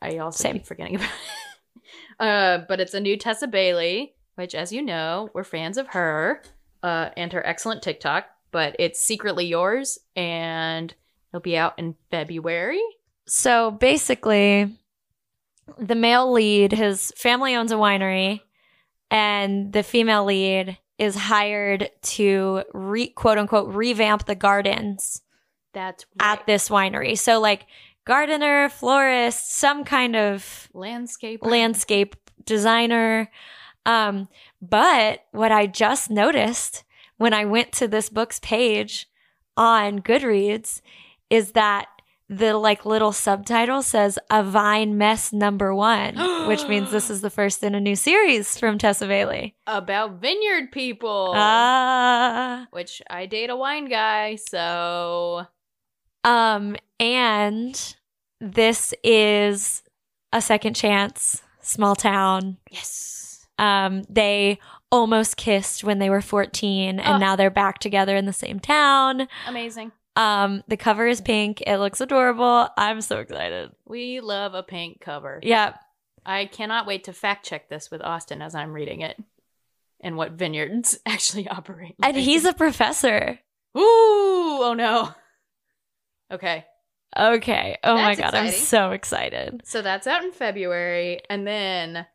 I 0.00 0.18
also 0.18 0.42
Same. 0.42 0.54
keep 0.54 0.66
forgetting 0.66 0.96
about 0.96 1.08
it. 1.08 2.20
uh, 2.20 2.58
but 2.68 2.80
it's 2.80 2.94
a 2.94 3.00
new 3.00 3.16
Tessa 3.16 3.46
Bailey, 3.46 4.14
which, 4.36 4.54
as 4.54 4.72
you 4.72 4.82
know, 4.82 5.28
we're 5.34 5.44
fans 5.44 5.76
of 5.76 5.88
her 5.88 6.42
uh, 6.82 7.10
and 7.16 7.32
her 7.32 7.46
excellent 7.46 7.82
TikTok. 7.82 8.26
But 8.52 8.74
it's 8.80 9.00
secretly 9.00 9.46
yours, 9.46 9.98
and 10.16 10.92
it'll 11.32 11.42
be 11.42 11.56
out 11.56 11.78
in 11.78 11.94
February. 12.10 12.80
So 13.28 13.70
basically, 13.70 14.76
the 15.78 15.94
male 15.94 16.32
lead, 16.32 16.72
his 16.72 17.12
family 17.16 17.54
owns 17.54 17.70
a 17.70 17.76
winery, 17.76 18.40
and 19.10 19.72
the 19.72 19.82
female 19.82 20.24
lead 20.24 20.78
is 20.98 21.16
hired 21.16 21.90
to 22.02 22.62
re 22.72 23.08
quote 23.08 23.38
unquote 23.38 23.74
revamp 23.74 24.26
the 24.26 24.34
gardens 24.34 25.22
That's 25.72 26.04
right. 26.20 26.38
at 26.38 26.46
this 26.46 26.68
winery. 26.68 27.18
So 27.18 27.40
like 27.40 27.66
gardener, 28.04 28.68
florist, 28.68 29.56
some 29.56 29.84
kind 29.84 30.16
of 30.16 30.68
landscape. 30.72 31.40
landscape 31.42 32.16
designer. 32.44 33.30
Um, 33.86 34.28
but 34.60 35.24
what 35.32 35.52
I 35.52 35.66
just 35.66 36.10
noticed 36.10 36.84
when 37.16 37.32
I 37.32 37.44
went 37.44 37.72
to 37.72 37.88
this 37.88 38.08
book's 38.08 38.38
page 38.40 39.08
on 39.56 40.00
Goodreads 40.00 40.80
is 41.28 41.52
that 41.52 41.86
the 42.32 42.56
like 42.56 42.86
little 42.86 43.10
subtitle 43.10 43.82
says 43.82 44.16
a 44.30 44.42
vine 44.44 44.96
mess 44.96 45.32
number 45.32 45.74
one, 45.74 46.14
which 46.48 46.64
means 46.68 46.90
this 46.92 47.10
is 47.10 47.20
the 47.22 47.28
first 47.30 47.62
in 47.64 47.74
a 47.74 47.80
new 47.80 47.96
series 47.96 48.56
from 48.56 48.78
Tessa 48.78 49.06
Bailey. 49.08 49.56
about 49.66 50.20
vineyard 50.20 50.70
people. 50.70 51.32
Ah. 51.34 52.66
which 52.70 53.02
I 53.10 53.26
date 53.26 53.50
a 53.50 53.56
wine 53.56 53.88
guy, 53.88 54.36
so 54.36 55.46
Um, 56.22 56.76
and 57.00 57.96
this 58.40 58.94
is 59.02 59.82
a 60.32 60.40
second 60.40 60.74
chance, 60.76 61.42
small 61.60 61.96
town. 61.96 62.58
yes. 62.70 63.44
Um, 63.58 64.04
they 64.08 64.58
almost 64.92 65.36
kissed 65.36 65.82
when 65.84 65.98
they 65.98 66.08
were 66.10 66.22
14 66.22 66.98
and 67.00 67.16
Oh. 67.16 67.18
now 67.18 67.36
they're 67.36 67.50
back 67.50 67.78
together 67.80 68.16
in 68.16 68.24
the 68.26 68.32
same 68.32 68.58
town. 68.60 69.28
Amazing. 69.46 69.92
Um, 70.20 70.62
the 70.68 70.76
cover 70.76 71.06
is 71.06 71.22
pink. 71.22 71.62
It 71.66 71.78
looks 71.78 72.00
adorable. 72.00 72.68
I'm 72.76 73.00
so 73.00 73.20
excited. 73.20 73.70
We 73.86 74.20
love 74.20 74.52
a 74.52 74.62
pink 74.62 75.00
cover. 75.00 75.40
Yeah. 75.42 75.74
I 76.26 76.44
cannot 76.44 76.86
wait 76.86 77.04
to 77.04 77.14
fact 77.14 77.46
check 77.46 77.70
this 77.70 77.90
with 77.90 78.02
Austin 78.02 78.42
as 78.42 78.54
I'm 78.54 78.74
reading 78.74 79.00
it 79.00 79.18
and 79.98 80.16
what 80.16 80.32
vineyards 80.32 80.98
actually 81.06 81.48
operate. 81.48 81.94
And 82.02 82.16
he's 82.16 82.44
a 82.44 82.52
professor. 82.52 83.38
Ooh, 83.76 83.80
oh 84.62 84.74
no. 84.76 85.10
Okay. 86.30 86.66
Okay. 87.16 87.78
Oh 87.82 87.94
my 87.94 88.14
That's 88.14 88.20
god, 88.32 88.34
I'm 88.34 88.50
so 88.50 88.90
excited. 88.90 89.62
So 89.64 89.80
that's 89.80 90.06
out 90.06 90.22
in 90.22 90.32
February 90.32 91.22
and 91.30 91.46
then 91.46 92.06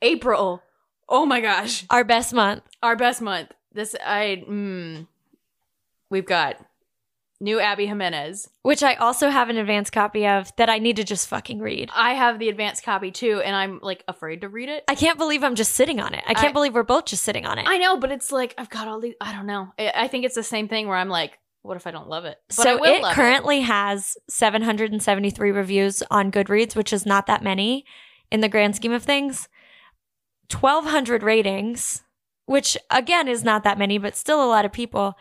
April. 0.00 0.62
Oh 1.10 1.26
my 1.26 1.42
gosh. 1.42 1.84
Our 1.90 2.04
best 2.04 2.32
month. 2.32 2.62
Our 2.82 2.96
best 2.96 3.20
month. 3.20 3.52
This 3.74 3.94
I 4.04 4.44
mm, 4.48 5.06
we've 6.10 6.24
got 6.24 6.56
new 7.40 7.60
Abby 7.60 7.86
Jimenez. 7.86 8.48
Which 8.62 8.82
I 8.82 8.94
also 8.94 9.28
have 9.30 9.48
an 9.48 9.56
advanced 9.56 9.92
copy 9.92 10.26
of 10.26 10.50
that 10.56 10.68
I 10.68 10.78
need 10.78 10.96
to 10.96 11.04
just 11.04 11.28
fucking 11.28 11.60
read. 11.60 11.90
I 11.94 12.14
have 12.14 12.38
the 12.38 12.48
advanced 12.48 12.82
copy 12.82 13.10
too, 13.10 13.40
and 13.44 13.54
I'm 13.54 13.80
like 13.82 14.04
afraid 14.08 14.40
to 14.42 14.48
read 14.48 14.68
it. 14.68 14.84
I 14.88 14.94
can't 14.94 15.18
believe 15.18 15.44
I'm 15.44 15.54
just 15.54 15.74
sitting 15.74 16.00
on 16.00 16.14
it. 16.14 16.24
I 16.26 16.34
can't 16.34 16.48
I- 16.48 16.52
believe 16.52 16.74
we're 16.74 16.82
both 16.82 17.06
just 17.06 17.22
sitting 17.22 17.46
on 17.46 17.58
it. 17.58 17.66
I 17.68 17.78
know, 17.78 17.96
but 17.96 18.10
it's 18.10 18.32
like 18.32 18.54
I've 18.58 18.70
got 18.70 18.88
all 18.88 19.00
these. 19.00 19.14
I 19.20 19.32
don't 19.32 19.46
know. 19.46 19.72
I, 19.78 19.92
I 19.94 20.08
think 20.08 20.24
it's 20.24 20.34
the 20.34 20.42
same 20.42 20.68
thing 20.68 20.88
where 20.88 20.96
I'm 20.96 21.08
like, 21.08 21.38
what 21.62 21.76
if 21.76 21.86
I 21.86 21.90
don't 21.90 22.08
love 22.08 22.24
it? 22.24 22.38
But 22.48 22.60
I 22.60 22.62
so 22.62 22.84
it 22.84 23.02
currently 23.14 23.60
has 23.60 24.16
773 24.28 25.50
reviews 25.50 26.02
on 26.10 26.32
Goodreads, 26.32 26.74
which 26.76 26.92
is 26.92 27.06
not 27.06 27.26
that 27.26 27.42
many 27.42 27.84
in 28.30 28.40
the 28.40 28.48
grand 28.48 28.76
scheme 28.76 28.92
of 28.92 29.02
things. 29.02 29.48
1200 30.50 31.22
ratings, 31.22 32.02
which 32.46 32.76
again 32.90 33.28
is 33.28 33.44
not 33.44 33.64
that 33.64 33.78
many, 33.78 33.98
but 33.98 34.16
still 34.16 34.42
a 34.42 34.48
lot 34.48 34.64
of 34.64 34.72
people. 34.72 35.14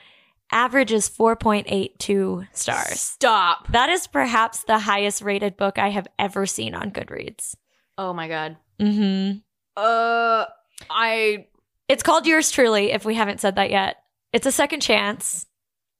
Average 0.51 0.93
is 0.93 1.09
4.82 1.09 2.47
stars. 2.53 2.99
Stop. 2.99 3.67
That 3.71 3.89
is 3.89 4.07
perhaps 4.07 4.63
the 4.63 4.79
highest 4.79 5.21
rated 5.21 5.57
book 5.57 5.77
I 5.77 5.89
have 5.89 6.07
ever 6.17 6.45
seen 6.45 6.73
on 6.73 6.91
Goodreads. 6.91 7.55
Oh 7.97 8.13
my 8.13 8.27
god. 8.27 8.57
hmm 8.79 9.31
Uh, 9.75 10.45
I 10.89 11.47
It's 11.89 12.03
called 12.03 12.25
Yours 12.27 12.49
Truly, 12.51 12.91
if 12.91 13.03
we 13.05 13.15
haven't 13.15 13.41
said 13.41 13.55
that 13.55 13.71
yet. 13.71 13.97
It's 14.31 14.45
a 14.45 14.51
second 14.51 14.81
chance. 14.81 15.45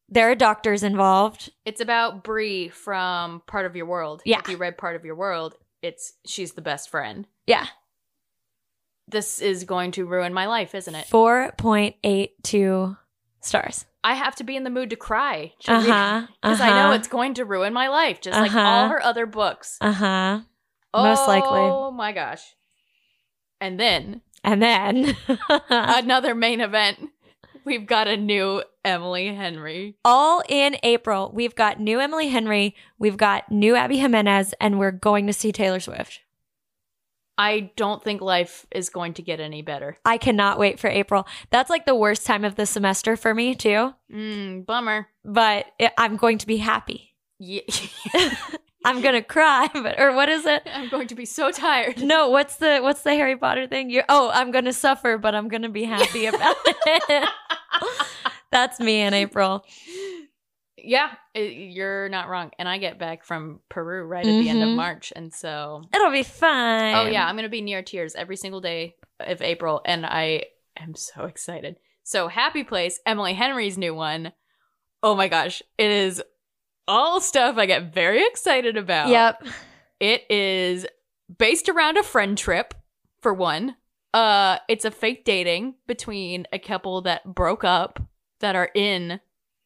There 0.10 0.32
are 0.32 0.36
doctors 0.36 0.84
involved. 0.84 1.52
it's 1.66 1.82
about 1.82 2.24
Bree 2.24 2.70
from 2.70 3.42
Part 3.48 3.66
of 3.66 3.76
Your 3.76 3.86
World. 3.88 4.22
Yeah. 4.24 4.40
If 4.40 4.48
you 4.48 4.56
read 4.58 4.78
Part 4.78 4.96
of 4.96 5.04
Your 5.04 5.16
World, 5.16 5.56
it's 5.82 6.14
she's 6.26 6.54
the 6.54 6.62
best 6.62 6.90
friend. 6.90 7.28
Yeah. 7.46 7.68
This 9.10 9.42
is 9.42 9.64
going 9.66 9.92
to 9.94 10.06
ruin 10.06 10.34
my 10.34 10.48
life, 10.48 10.74
isn't 10.76 10.96
it? 10.96 11.08
4.82 11.08 12.98
stars. 13.42 13.86
I 14.12 14.14
have 14.14 14.36
to 14.38 14.44
be 14.44 14.56
in 14.56 14.64
the 14.64 14.70
mood 14.70 14.90
to 14.92 14.96
cry 14.96 15.54
to 15.62 15.72
Uh 15.74 15.80
read 15.82 15.90
huh. 15.90 16.28
because 16.42 16.62
I 16.62 16.70
know 16.70 16.92
it's 16.94 17.08
going 17.08 17.34
to 17.36 17.46
ruin 17.46 17.74
my 17.74 17.88
life, 17.90 18.22
just 18.22 18.38
like 18.40 18.52
Uh-huh. 18.52 18.68
all 18.68 18.88
her 18.90 19.04
other 19.04 19.26
books. 19.26 19.78
Uh 19.82 19.92
huh. 19.92 20.40
most 20.96 21.28
likely. 21.28 21.60
Oh 21.62 21.92
my 21.92 22.12
gosh! 22.14 22.44
And 23.60 23.80
then 23.80 24.22
And 24.44 24.62
then 24.62 25.16
another 25.70 26.34
main 26.36 26.62
event 26.62 27.00
We've 27.66 27.86
got 27.86 28.08
a 28.08 28.16
new 28.16 28.64
Emily 28.86 29.36
Henry. 29.36 29.98
All 30.06 30.42
in 30.48 30.78
April, 30.84 31.30
we've 31.34 31.54
got 31.54 31.82
new 31.82 32.00
Emily 32.00 32.30
Henry, 32.30 32.74
we've 32.98 33.18
got 33.18 33.52
new 33.52 33.76
Abby 33.76 33.98
Jimenez, 33.98 34.54
and 34.62 34.80
we're 34.80 34.92
going 34.94 35.28
to 35.28 35.34
see 35.34 35.52
Taylor 35.52 35.82
Swift. 35.82 36.22
I 37.38 37.72
don't 37.76 38.04
think 38.04 38.22
life 38.22 38.66
is 38.72 38.90
going 38.90 39.14
to 39.16 39.22
get 39.22 39.40
any 39.40 39.62
better. 39.62 39.98
I 40.04 40.18
cannot 40.18 40.58
wait 40.58 40.80
for 40.80 40.90
April. 40.90 41.28
That's 41.52 41.70
like 41.70 41.86
the 41.86 41.96
worst 41.96 42.26
time 42.26 42.44
of 42.44 42.56
the 42.56 42.66
semester 42.66 43.16
for 43.16 43.34
me, 43.34 43.56
too. 43.56 43.94
Mm, 44.12 44.66
bummer. 44.66 45.08
But 45.24 45.68
it, 45.78 45.94
I'm 45.98 46.18
going 46.18 46.40
to 46.40 46.48
be 46.48 46.58
happy. 46.58 47.14
Yeah. 47.40 47.62
I'm 48.86 49.02
gonna 49.02 49.22
cry, 49.22 49.70
but 49.74 50.00
or 50.00 50.14
what 50.16 50.30
is 50.30 50.46
it? 50.46 50.64
I'm 50.74 50.88
going 50.88 51.08
to 51.08 51.16
be 51.16 51.26
so 51.26 51.52
tired. 51.52 52.02
No, 52.02 52.30
what's 52.30 52.56
the 52.56 52.80
what's 52.80 53.02
the 53.02 53.12
Harry 53.16 53.36
Potter 53.36 53.68
thing? 53.68 53.90
You're 53.90 54.06
oh, 54.08 54.32
I'm 54.34 54.50
gonna 54.52 54.72
suffer, 54.72 55.18
but 55.18 55.36
I'm 55.36 55.50
gonna 55.50 55.70
be 55.70 55.84
happy 55.84 56.26
about 56.26 56.56
it. 56.66 57.30
That's 58.50 58.80
me 58.80 59.02
in 59.02 59.14
April. 59.14 59.66
Yeah, 60.78 61.10
it, 61.34 61.54
you're 61.54 62.08
not 62.10 62.30
wrong. 62.30 62.52
And 62.60 62.70
I 62.70 62.78
get 62.78 63.00
back 63.00 63.24
from 63.26 63.60
Peru 63.68 64.04
right 64.06 64.26
at 64.26 64.30
the 64.30 64.50
end 64.50 64.62
of 64.62 64.70
Mhm. 64.70 64.76
March, 64.76 65.12
and 65.16 65.34
so 65.34 65.84
It'll 65.94 66.12
be 66.12 66.24
fine. 66.24 66.96
oh 66.96 67.10
yeah, 67.10 67.28
I'm 67.28 67.36
gonna 67.36 67.50
be 67.50 67.62
near 67.62 67.82
tears 67.82 68.14
every 68.16 68.36
single 68.38 68.62
day 68.62 68.96
of 69.20 69.42
April, 69.42 69.82
and 69.86 70.06
I 70.06 70.44
am 70.78 70.94
so 70.96 71.26
excited. 71.26 71.78
So 72.04 72.28
Happy 72.28 72.64
Place, 72.64 73.00
Emily 73.06 73.34
Henry's 73.34 73.78
new 73.78 73.96
one. 73.96 74.34
Oh 75.04 75.16
my 75.16 75.28
gosh, 75.28 75.62
it 75.78 75.90
is 75.92 76.22
all 76.88 77.20
stuff 77.20 77.58
I 77.58 77.66
get 77.66 77.94
very 77.94 78.26
excited 78.26 78.78
about. 78.78 79.10
Yep. 79.10 79.44
It 80.00 80.30
is 80.30 80.86
based 81.38 81.70
around 81.70 81.98
a 81.98 82.04
friend 82.04 82.38
trip, 82.38 82.74
for 83.20 83.34
one. 83.34 83.76
Uh, 84.14 84.60
it's 84.70 84.86
a 84.86 84.92
fake 84.92 85.26
dating 85.26 85.76
between 85.88 86.46
a 86.54 86.60
couple 86.60 87.02
that 87.02 87.26
broke 87.26 87.64
up 87.64 88.00
that 88.40 88.56
are 88.56 88.70
in 88.74 89.20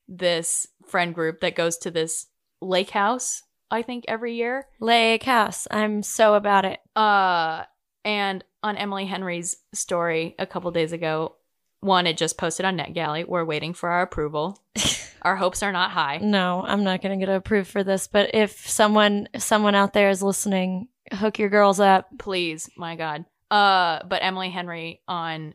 this 0.07 0.67
friend 0.91 1.15
group 1.15 1.41
that 1.41 1.55
goes 1.55 1.77
to 1.79 1.91
this 1.91 2.27
lake 2.61 2.91
house, 2.91 3.43
I 3.71 3.81
think, 3.81 4.05
every 4.07 4.35
year. 4.35 4.67
Lake 4.79 5.23
House. 5.23 5.67
I'm 5.71 6.03
so 6.03 6.35
about 6.35 6.65
it. 6.65 6.79
Uh, 6.95 7.63
and 8.05 8.43
on 8.61 8.77
Emily 8.77 9.05
Henry's 9.05 9.57
story 9.73 10.35
a 10.37 10.45
couple 10.45 10.69
days 10.71 10.91
ago, 10.91 11.35
one, 11.79 12.05
it 12.05 12.17
just 12.17 12.37
posted 12.37 12.65
on 12.65 12.77
NetGalley. 12.77 13.27
We're 13.27 13.45
waiting 13.45 13.73
for 13.73 13.89
our 13.89 14.03
approval. 14.03 14.61
our 15.23 15.35
hopes 15.35 15.63
are 15.63 15.71
not 15.71 15.91
high. 15.91 16.19
No, 16.21 16.63
I'm 16.63 16.83
not 16.83 17.01
gonna 17.01 17.17
get 17.17 17.29
approved 17.29 17.69
for 17.71 17.83
this. 17.83 18.05
But 18.05 18.35
if 18.35 18.69
someone 18.69 19.29
someone 19.37 19.73
out 19.73 19.93
there 19.93 20.09
is 20.09 20.21
listening, 20.21 20.89
hook 21.13 21.39
your 21.39 21.49
girls 21.49 21.79
up. 21.79 22.07
please 22.17 22.69
my 22.77 22.95
god 22.95 23.25
uh 23.49 23.99
but 24.07 24.23
emily 24.23 24.49
henry 24.49 25.01
on 25.07 25.53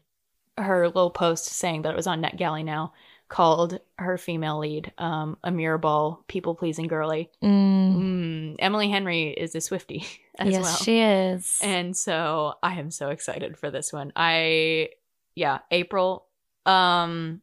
her 0.58 0.86
little 0.86 1.10
post 1.10 1.46
saying 1.46 1.82
that 1.82 1.92
it 1.92 1.96
was 1.96 2.06
on 2.06 2.22
netgalley 2.22 2.64
now 2.64 2.92
called 3.28 3.80
her 3.98 4.16
female 4.18 4.58
lead 4.58 4.92
um 4.98 5.36
a 5.42 5.50
mirrorball 5.50 6.18
people 6.28 6.54
pleasing 6.54 6.86
girly 6.86 7.28
Mm. 7.42 7.96
mm, 7.96 8.56
emily 8.58 8.88
henry 8.88 9.30
is 9.30 9.54
a 9.54 9.60
swifty 9.60 10.04
as 10.38 10.50
yes, 10.52 10.62
well 10.62 10.76
she 10.76 11.00
is. 11.00 11.58
and 11.62 11.96
so 11.96 12.54
i 12.62 12.74
am 12.78 12.90
so 12.90 13.10
excited 13.10 13.56
for 13.58 13.70
this 13.70 13.92
one 13.92 14.12
i 14.14 14.90
yeah 15.34 15.58
april 15.70 16.26
um 16.66 17.40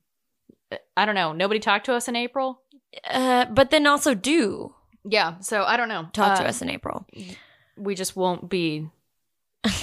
i 0.95 1.05
don't 1.05 1.15
know 1.15 1.33
nobody 1.33 1.59
talked 1.59 1.85
to 1.87 1.93
us 1.93 2.07
in 2.07 2.15
april 2.15 2.61
uh, 3.09 3.45
but 3.45 3.69
then 3.71 3.85
also 3.87 4.13
do 4.13 4.73
yeah 5.03 5.37
so 5.39 5.63
i 5.63 5.75
don't 5.75 5.89
know 5.89 6.07
talk 6.13 6.37
to 6.37 6.45
Uh, 6.45 6.47
us 6.49 6.61
in 6.61 6.69
April. 6.69 7.05
we 7.75 7.93
just 7.95 8.15
won't 8.15 8.47
be 8.49 8.87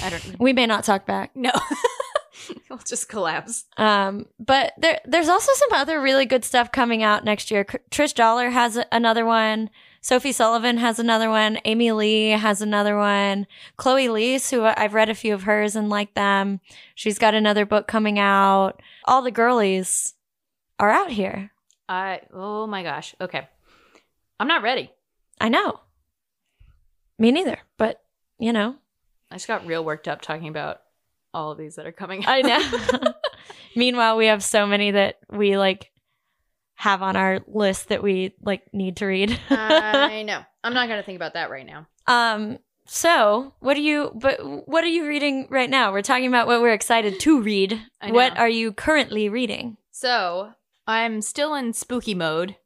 i 0.03 0.09
don't 0.09 0.23
We 0.39 0.53
may 0.53 0.65
not 0.65 0.83
talk 0.83 1.05
back. 1.05 1.35
no 1.35 1.51
we'll 2.69 2.79
just 2.79 3.09
collapse 3.09 3.65
Um, 3.77 4.25
but 4.39 4.73
there, 4.77 4.99
there's 5.05 5.29
also 5.29 5.51
some 5.53 5.79
other 5.79 6.01
really 6.01 6.25
good 6.25 6.45
stuff 6.45 6.71
coming 6.71 7.03
out 7.03 7.23
next 7.23 7.51
year. 7.51 7.65
Trish 7.65 8.13
Doller 8.13 8.51
has 8.51 8.79
another 8.91 9.25
one. 9.25 9.69
Sophie 10.03 10.31
Sullivan 10.31 10.77
has 10.77 10.97
another 10.97 11.29
one. 11.29 11.59
Amy 11.63 11.91
Lea 11.91 12.29
has 12.31 12.61
another 12.61 12.97
one. 12.97 13.45
Chloe 13.77 14.07
Liese, 14.07 14.49
who 14.49 14.63
I've 14.63 14.95
read 14.95 15.09
a 15.09 15.15
few 15.15 15.33
of 15.33 15.43
hers 15.43 15.75
and 15.75 15.89
like 15.89 16.15
them. 16.15 16.59
She's 16.95 17.19
got 17.19 17.35
another 17.35 17.67
book 17.67 17.87
coming 17.87 18.17
out. 18.17 18.81
All 19.05 19.21
the 19.21 19.29
girlies 19.31 20.15
are 20.79 20.89
out 20.89 21.11
here. 21.11 21.51
I 21.87 22.21
oh 22.33 22.65
my 22.65 22.81
gosh. 22.81 23.13
Okay. 23.21 23.47
I'm 24.39 24.47
not 24.47 24.63
ready. 24.63 24.91
I 25.39 25.49
know. 25.49 25.81
Me 27.19 27.31
neither. 27.31 27.59
But 27.77 28.01
you 28.39 28.51
know, 28.51 28.77
I 29.29 29.35
just 29.35 29.47
got 29.47 29.67
real 29.67 29.85
worked 29.85 30.07
up 30.07 30.21
talking 30.21 30.47
about 30.47 30.81
all 31.33 31.51
of 31.51 31.57
these 31.57 31.75
that 31.75 31.85
are 31.85 31.91
coming 31.91 32.25
out. 32.25 32.29
I 32.31 32.41
know. 32.41 33.13
Meanwhile, 33.75 34.17
we 34.17 34.27
have 34.27 34.43
so 34.43 34.65
many 34.67 34.91
that 34.91 35.17
we 35.29 35.57
like 35.57 35.91
have 36.75 37.01
on 37.01 37.15
our 37.15 37.39
list 37.47 37.89
that 37.89 38.01
we 38.03 38.33
like 38.41 38.63
need 38.73 38.97
to 38.97 39.05
read. 39.05 39.37
I 39.49 40.23
know. 40.27 40.41
I'm 40.63 40.73
not 40.73 40.87
gonna 40.87 41.03
think 41.03 41.15
about 41.15 41.33
that 41.35 41.49
right 41.49 41.65
now. 41.65 41.87
Um. 42.07 42.59
So, 42.87 43.53
what 43.59 43.77
are 43.77 43.81
you? 43.81 44.11
But 44.15 44.39
what 44.67 44.83
are 44.83 44.87
you 44.87 45.07
reading 45.07 45.47
right 45.49 45.69
now? 45.69 45.93
We're 45.93 46.01
talking 46.01 46.27
about 46.27 46.47
what 46.47 46.61
we're 46.61 46.73
excited 46.73 47.19
to 47.21 47.41
read. 47.41 47.79
What 48.09 48.37
are 48.37 48.49
you 48.49 48.73
currently 48.73 49.29
reading? 49.29 49.77
So 49.91 50.51
I'm 50.87 51.21
still 51.21 51.53
in 51.55 51.73
spooky 51.73 52.15
mode. 52.15 52.57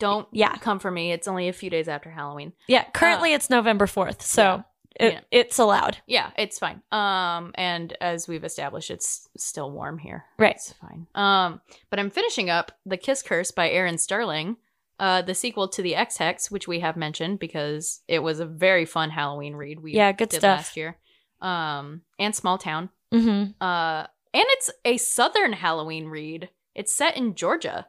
Don't 0.00 0.26
Yeah. 0.32 0.56
come 0.56 0.78
for 0.80 0.90
me. 0.90 1.12
It's 1.12 1.28
only 1.28 1.46
a 1.46 1.52
few 1.52 1.68
days 1.68 1.86
after 1.86 2.10
Halloween. 2.10 2.54
Yeah. 2.66 2.84
Currently, 2.94 3.34
it's 3.34 3.50
November 3.50 3.86
fourth, 3.86 4.22
so 4.22 4.42
Uh, 4.42 4.56
yeah. 4.56 4.62
It, 4.98 5.12
Yeah. 5.14 5.20
it's 5.30 5.58
allowed. 5.58 5.98
Yeah, 6.06 6.30
it's 6.36 6.58
fine. 6.58 6.82
Um, 6.92 7.52
and 7.54 7.96
as 8.00 8.26
we've 8.26 8.44
established, 8.44 8.90
it's 8.90 9.28
still 9.36 9.70
warm 9.70 9.98
here. 9.98 10.24
Right. 10.38 10.56
It's 10.56 10.72
fine. 10.72 11.06
Um, 11.14 11.60
but 11.90 11.98
I'm 12.00 12.10
finishing 12.10 12.50
up 12.50 12.72
The 12.84 12.96
Kiss 12.96 13.22
Curse 13.22 13.50
by 13.52 13.70
Erin 13.70 13.98
Sterling, 13.98 14.56
uh, 14.98 15.22
the 15.22 15.34
sequel 15.34 15.68
to 15.68 15.82
The 15.82 15.94
Ex 15.94 16.16
Hex, 16.18 16.50
which 16.50 16.66
we 16.68 16.80
have 16.80 16.96
mentioned 16.96 17.38
because 17.38 18.00
it 18.08 18.18
was 18.18 18.40
a 18.40 18.46
very 18.46 18.84
fun 18.84 19.10
Halloween 19.10 19.54
read 19.54 19.80
we 19.80 19.92
Yeah, 19.92 20.12
good 20.12 20.28
did 20.28 20.38
stuff. 20.40 20.58
last 20.58 20.76
year. 20.76 20.96
Um, 21.40 22.02
and 22.18 22.34
Small 22.34 22.58
Town. 22.58 22.90
Mm-hmm. 23.14 23.62
Uh, 23.62 24.00
and 24.34 24.44
it's 24.48 24.70
a 24.84 24.96
Southern 24.98 25.52
Halloween 25.54 26.06
read. 26.06 26.50
It's 26.74 26.92
set 26.94 27.16
in 27.16 27.34
Georgia, 27.34 27.86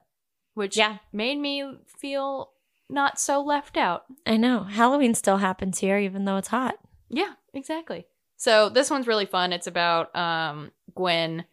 which 0.54 0.78
Yeah. 0.78 0.98
made 1.12 1.38
me 1.40 1.78
feel 2.00 2.52
not 2.90 3.20
so 3.20 3.42
left 3.42 3.76
out. 3.76 4.06
I 4.26 4.38
know 4.38 4.64
Halloween 4.64 5.14
still 5.16 5.38
happens 5.38 5.80
here, 5.80 5.98
even 5.98 6.26
though 6.26 6.38
it's 6.38 6.48
hot. 6.50 6.76
Yeah, 7.12 7.34
exactly. 7.54 8.08
So 8.38 8.70
this 8.70 8.90
one's 8.90 9.08
really 9.08 9.26
fun. 9.26 9.54
It's 9.54 9.68
about 9.68 10.16
um 10.16 10.72
Gwen, 10.96 11.46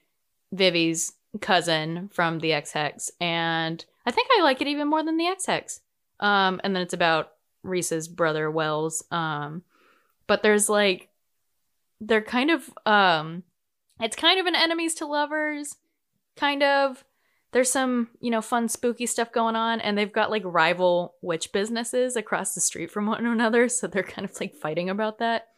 Vivi's 0.53 1.13
cousin 1.41 2.09
from 2.13 2.39
the 2.39 2.53
Ex 2.53 2.73
Hex, 2.73 3.11
and 3.21 3.85
I 4.07 4.11
think 4.11 4.29
I 4.39 4.43
like 4.43 4.61
it 4.63 4.69
even 4.69 4.89
more 4.89 5.05
than 5.05 5.19
the 5.19 5.27
Ex 5.27 5.45
Hex. 5.47 5.81
Um, 6.21 6.61
and 6.65 6.75
then 6.75 6.83
it's 6.83 6.95
about 6.95 7.33
Reese's 7.63 8.09
brother 8.09 8.51
Wells. 8.51 9.05
Um, 9.11 9.63
but 10.27 10.43
there's 10.43 10.69
like 10.69 11.09
they're 12.01 12.23
kind 12.23 12.51
of 12.51 12.71
um 12.87 13.43
it's 14.01 14.17
kind 14.17 14.39
of 14.39 14.47
an 14.47 14.55
enemies 14.55 14.95
to 14.95 15.07
lovers 15.07 15.77
kind 16.37 16.63
of 16.63 17.05
there's 17.53 17.71
some 17.71 18.09
you 18.21 18.31
know 18.31 18.43
fun 18.43 18.69
spooky 18.69 19.07
stuff 19.07 19.33
going 19.33 19.57
on 19.57 19.81
and 19.81 19.97
they've 19.97 20.13
got 20.13 20.31
like 20.31 20.43
rival 20.45 21.15
witch 21.23 21.51
businesses 21.53 22.15
across 22.17 22.55
the 22.55 22.61
street 22.61 22.91
from 22.91 23.07
one 23.07 23.25
another 23.27 23.69
so 23.69 23.87
they're 23.87 24.03
kind 24.03 24.25
of 24.29 24.41
like 24.41 24.55
fighting 24.55 24.91
about 24.91 25.19
that 25.19 25.49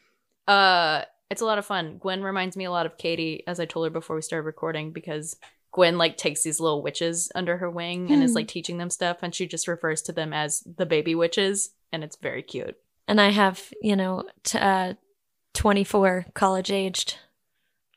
uh 0.49 1.03
it's 1.31 1.41
a 1.43 1.45
lot 1.45 1.59
of 1.59 1.67
fun 1.67 1.97
gwen 1.99 2.23
reminds 2.23 2.57
me 2.57 2.65
a 2.65 2.71
lot 2.71 2.87
of 2.87 2.97
katey 2.97 3.41
as 3.47 3.59
i 3.61 3.65
told 3.65 3.87
her 3.87 3.91
before 3.91 4.17
we 4.17 4.23
started 4.23 4.45
recording 4.47 4.93
because 4.93 5.37
gwen 5.73 5.99
like 5.99 6.17
takes 6.17 6.43
these 6.43 6.61
little 6.61 6.83
witches 6.83 7.31
under 7.35 7.57
her 7.59 7.71
wing 7.71 8.11
and 8.11 8.23
is 8.23 8.31
Hmm. 8.33 8.37
like 8.37 8.49
teaching 8.49 8.79
them 8.79 8.91
stuff 8.91 9.19
and 9.23 9.35
she 9.35 9.47
just 9.47 9.69
refers 9.69 10.03
to 10.03 10.13
them 10.13 10.33
as 10.33 10.63
the 10.77 10.87
baby 10.87 11.15
witches 11.15 11.71
and 11.93 12.03
it's 12.05 12.17
very 12.17 12.43
cute 12.43 12.77
And 13.09 13.21
I 13.21 13.31
have, 13.31 13.73
you 13.83 13.97
know, 13.97 14.25
t- 14.45 14.59
uh, 14.59 14.95
24 15.55 16.27
college 16.35 16.71
aged 16.71 17.19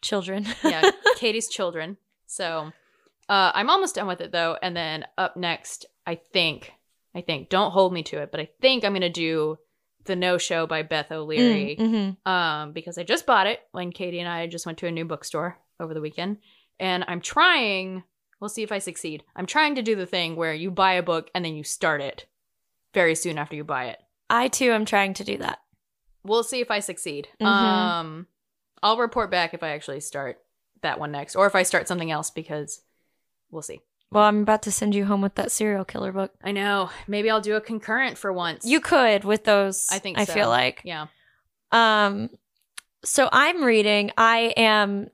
children. 0.01 0.47
yeah, 0.63 0.89
Katey's 1.17 1.47
children. 1.47 1.97
So 2.25 2.71
uh, 3.29 3.51
I'm 3.53 3.69
almost 3.69 3.95
done 3.95 4.07
with 4.07 4.21
it 4.21 4.31
though. 4.31 4.57
And 4.61 4.75
then 4.75 5.05
up 5.17 5.37
next, 5.37 5.85
I 6.05 6.15
think, 6.33 6.73
I 7.15 7.21
think, 7.21 7.49
don't 7.49 7.71
hold 7.71 7.93
me 7.93 8.03
to 8.03 8.17
it, 8.21 8.31
but 8.31 8.39
I 8.39 8.49
think 8.61 8.83
I'm 8.83 8.93
gonna 8.93 9.09
do 9.09 9.57
the 10.05 10.15
No 10.15 10.37
Show 10.37 10.67
by 10.67 10.83
Beth 10.83 11.11
O'Leary 11.11 11.77
Mm-hmm. 11.79 12.29
um, 12.29 12.73
because 12.73 12.97
I 12.97 13.03
just 13.03 13.25
bought 13.25 13.47
it 13.47 13.61
when 13.71 13.91
Katey 13.93 14.19
and 14.19 14.27
I 14.27 14.47
just 14.47 14.65
went 14.65 14.77
to 14.79 14.87
a 14.87 14.91
new 14.91 15.05
bookstore 15.05 15.57
over 15.79 15.93
the 15.93 16.01
weekend, 16.01 16.37
and 16.79 17.05
I'm 17.07 17.21
trying. 17.21 18.03
We'll 18.39 18.49
see 18.49 18.63
if 18.63 18.73
I 18.73 18.79
succeed. 18.79 19.23
I'm 19.37 19.45
trying 19.45 19.75
to 19.75 19.81
do 19.81 19.95
the 19.95 20.05
thing 20.05 20.35
where 20.35 20.53
you 20.53 20.69
buy 20.69 20.93
a 20.95 21.03
book 21.03 21.31
and 21.33 21.45
then 21.45 21.55
you 21.55 21.63
start 21.63 22.01
it 22.01 22.25
very 22.93 23.15
soon 23.15 23.37
after 23.37 23.55
you 23.55 23.63
buy 23.63 23.85
it. 23.85 23.99
I 24.29 24.49
too 24.49 24.71
am 24.71 24.83
trying 24.83 25.13
to 25.13 25.23
do 25.23 25.37
that. 25.37 25.59
We'll 26.25 26.43
see 26.43 26.59
if 26.59 26.69
I 26.69 26.79
succeed. 26.79 27.29
Mhm. 27.39 27.45
Um, 27.45 28.27
I'll 28.81 28.97
report 28.97 29.31
back 29.31 29.53
if 29.53 29.63
I 29.63 29.69
actually 29.69 30.01
start 30.01 30.41
that 30.81 30.99
one 30.99 31.13
next, 31.13 31.37
or 31.37 31.47
if 31.47 31.55
I 31.55 31.63
start 31.63 31.87
something 31.87 32.11
else 32.11 32.31
because 32.31 32.81
we'll 33.53 33.61
see. 33.61 33.79
Well, 34.11 34.25
I'm 34.25 34.41
about 34.41 34.61
to 34.63 34.71
send 34.71 34.93
you 34.93 35.05
home 35.05 35.21
with 35.21 35.35
that 35.35 35.51
serial 35.51 35.85
killer 35.85 36.11
book. 36.11 36.31
I 36.43 36.51
know. 36.51 36.89
Maybe 37.07 37.29
I'll 37.29 37.41
do 37.41 37.55
a 37.55 37.61
concurrent 37.61 38.17
for 38.17 38.31
once. 38.31 38.65
You 38.65 38.79
could 38.79 39.23
with 39.23 39.43
those. 39.43 39.87
I 39.91 39.99
think 39.99 40.17
I 40.19 40.25
so. 40.25 40.33
feel 40.33 40.49
like. 40.49 40.81
yeah. 40.83 41.07
Um, 41.71 42.29
so 43.03 43.27
I'm 43.31 43.63
reading. 43.63 44.11
I 44.17 44.53
am 44.55 45.09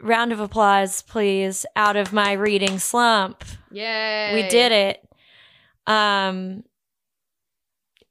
round 0.00 0.32
of 0.32 0.40
applause, 0.40 1.02
please, 1.02 1.64
out 1.76 1.96
of 1.96 2.12
my 2.12 2.32
reading 2.32 2.78
slump. 2.78 3.44
Yay. 3.70 4.34
We 4.34 4.48
did 4.48 4.72
it. 4.72 5.08
Um, 5.86 6.64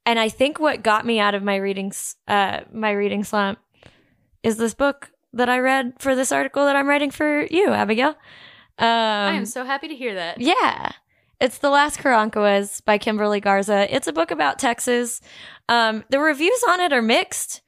and 0.04 0.18
I 0.18 0.28
think 0.28 0.58
what 0.58 0.82
got 0.82 1.06
me 1.06 1.20
out 1.20 1.34
of 1.34 1.44
my 1.44 1.56
readings, 1.56 2.16
uh, 2.26 2.62
my 2.72 2.90
reading 2.90 3.22
slump, 3.22 3.60
is 4.42 4.56
this 4.56 4.74
book 4.74 5.12
that 5.32 5.48
I 5.48 5.60
read 5.60 5.94
for 5.98 6.16
this 6.16 6.32
article 6.32 6.64
that 6.66 6.74
I'm 6.74 6.88
writing 6.88 7.10
for 7.10 7.46
you, 7.48 7.68
Abigail. 7.68 8.16
Um, 8.82 8.88
I 8.88 9.34
am 9.34 9.46
so 9.46 9.64
happy 9.64 9.88
to 9.88 9.94
hear 9.94 10.14
that. 10.14 10.40
yeah. 10.40 10.92
It's 11.40 11.58
The 11.58 11.70
Last 11.70 11.98
Karankawas 11.98 12.84
by 12.84 12.98
Kimberly 12.98 13.40
Garza. 13.40 13.92
It's 13.92 14.06
a 14.06 14.12
book 14.12 14.30
about 14.30 14.60
Texas. 14.60 15.20
Um, 15.68 16.04
the 16.08 16.20
reviews 16.20 16.62
on 16.68 16.78
it 16.80 16.92
are 16.92 17.02
mixed. 17.02 17.62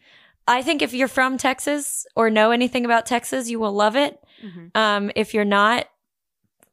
I 0.47 0.63
think 0.63 0.81
if 0.81 0.95
you're 0.95 1.09
from 1.09 1.39
Texas 1.39 2.07
or 2.15 2.31
know 2.31 2.53
anything 2.53 2.85
about 2.85 3.05
Texas, 3.07 3.49
you 3.51 3.59
will 3.59 3.73
love 3.73 3.97
it. 3.97 4.23
Mhm. 4.45 4.77
Um, 4.77 5.11
if 5.17 5.35
you're 5.35 5.45
not, 5.45 5.87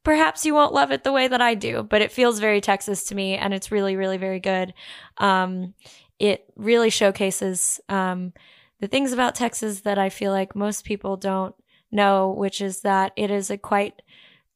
perhaps 0.03 0.45
you 0.45 0.53
won't 0.53 0.73
love 0.73 0.91
it 0.91 1.03
the 1.03 1.11
way 1.11 1.27
that 1.27 1.41
I 1.41 1.55
do, 1.55 1.81
but 1.81 2.01
it 2.03 2.11
feels 2.11 2.39
very 2.39 2.61
Texas 2.61 3.03
to 3.05 3.15
me 3.15 3.35
and 3.35 3.51
it's 3.53 3.71
really, 3.71 3.95
really 3.95 4.17
very 4.17 4.39
good. 4.39 4.73
Um, 5.17 5.73
it 6.19 6.45
really 6.55 6.89
showcases 6.91 7.79
um, 7.89 8.33
the 8.79 8.87
things 8.87 9.11
about 9.11 9.33
Texas 9.33 9.81
that 9.81 9.97
I 9.97 10.09
feel 10.09 10.31
like 10.31 10.55
most 10.55 10.85
people 10.85 11.17
don't 11.17 11.55
know, 11.91 12.29
which 12.29 12.61
is 12.61 12.81
that 12.81 13.11
it 13.15 13.31
is 13.31 13.49
a 13.49 13.57
quite 13.57 14.01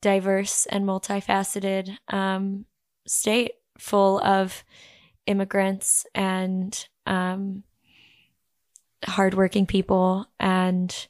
diverse 0.06 0.68
and 0.68 0.86
multifaceted 0.86 1.97
um, 2.10 2.66
state 3.08 3.53
full 3.80 4.20
of 4.22 4.64
immigrants 5.26 6.06
and 6.14 6.88
um, 7.08 7.64
hardworking 9.03 9.66
people 9.66 10.28
and 10.39 11.08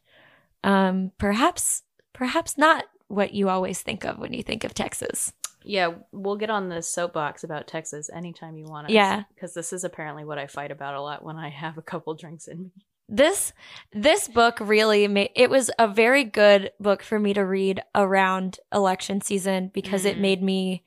um, 0.63 1.11
perhaps 1.17 1.83
perhaps 2.13 2.57
not 2.57 2.85
what 3.09 3.33
you 3.33 3.49
always 3.49 3.81
think 3.81 4.05
of 4.05 4.17
when 4.17 4.31
you 4.31 4.41
think 4.41 4.63
of 4.63 4.73
Texas. 4.73 5.33
Yeah, 5.61 5.95
we'll 6.13 6.37
get 6.37 6.49
on 6.49 6.69
the 6.69 6.81
soapbox 6.81 7.43
about 7.43 7.67
Texas 7.67 8.09
anytime 8.13 8.55
you 8.55 8.63
want 8.63 8.85
us. 8.85 8.93
Yeah. 8.93 9.23
Because 9.33 9.53
this 9.53 9.73
is 9.73 9.83
apparently 9.83 10.23
what 10.23 10.37
I 10.37 10.47
fight 10.47 10.71
about 10.71 10.95
a 10.95 11.01
lot 11.01 11.21
when 11.21 11.35
I 11.35 11.49
have 11.49 11.77
a 11.77 11.81
couple 11.81 12.13
drinks 12.13 12.47
in 12.47 12.63
me. 12.63 12.71
This 13.07 13.53
this 13.93 14.27
book 14.27 14.57
really 14.59 15.07
made 15.07 15.29
it 15.35 15.49
was 15.49 15.69
a 15.77 15.87
very 15.87 16.23
good 16.23 16.71
book 16.79 17.03
for 17.03 17.19
me 17.19 17.33
to 17.35 17.41
read 17.45 17.81
around 17.93 18.59
election 18.73 19.21
season 19.21 19.69
because 19.73 20.05
it 20.05 20.17
Mhm. 20.17 20.21
made 20.21 20.41
me 20.43 20.83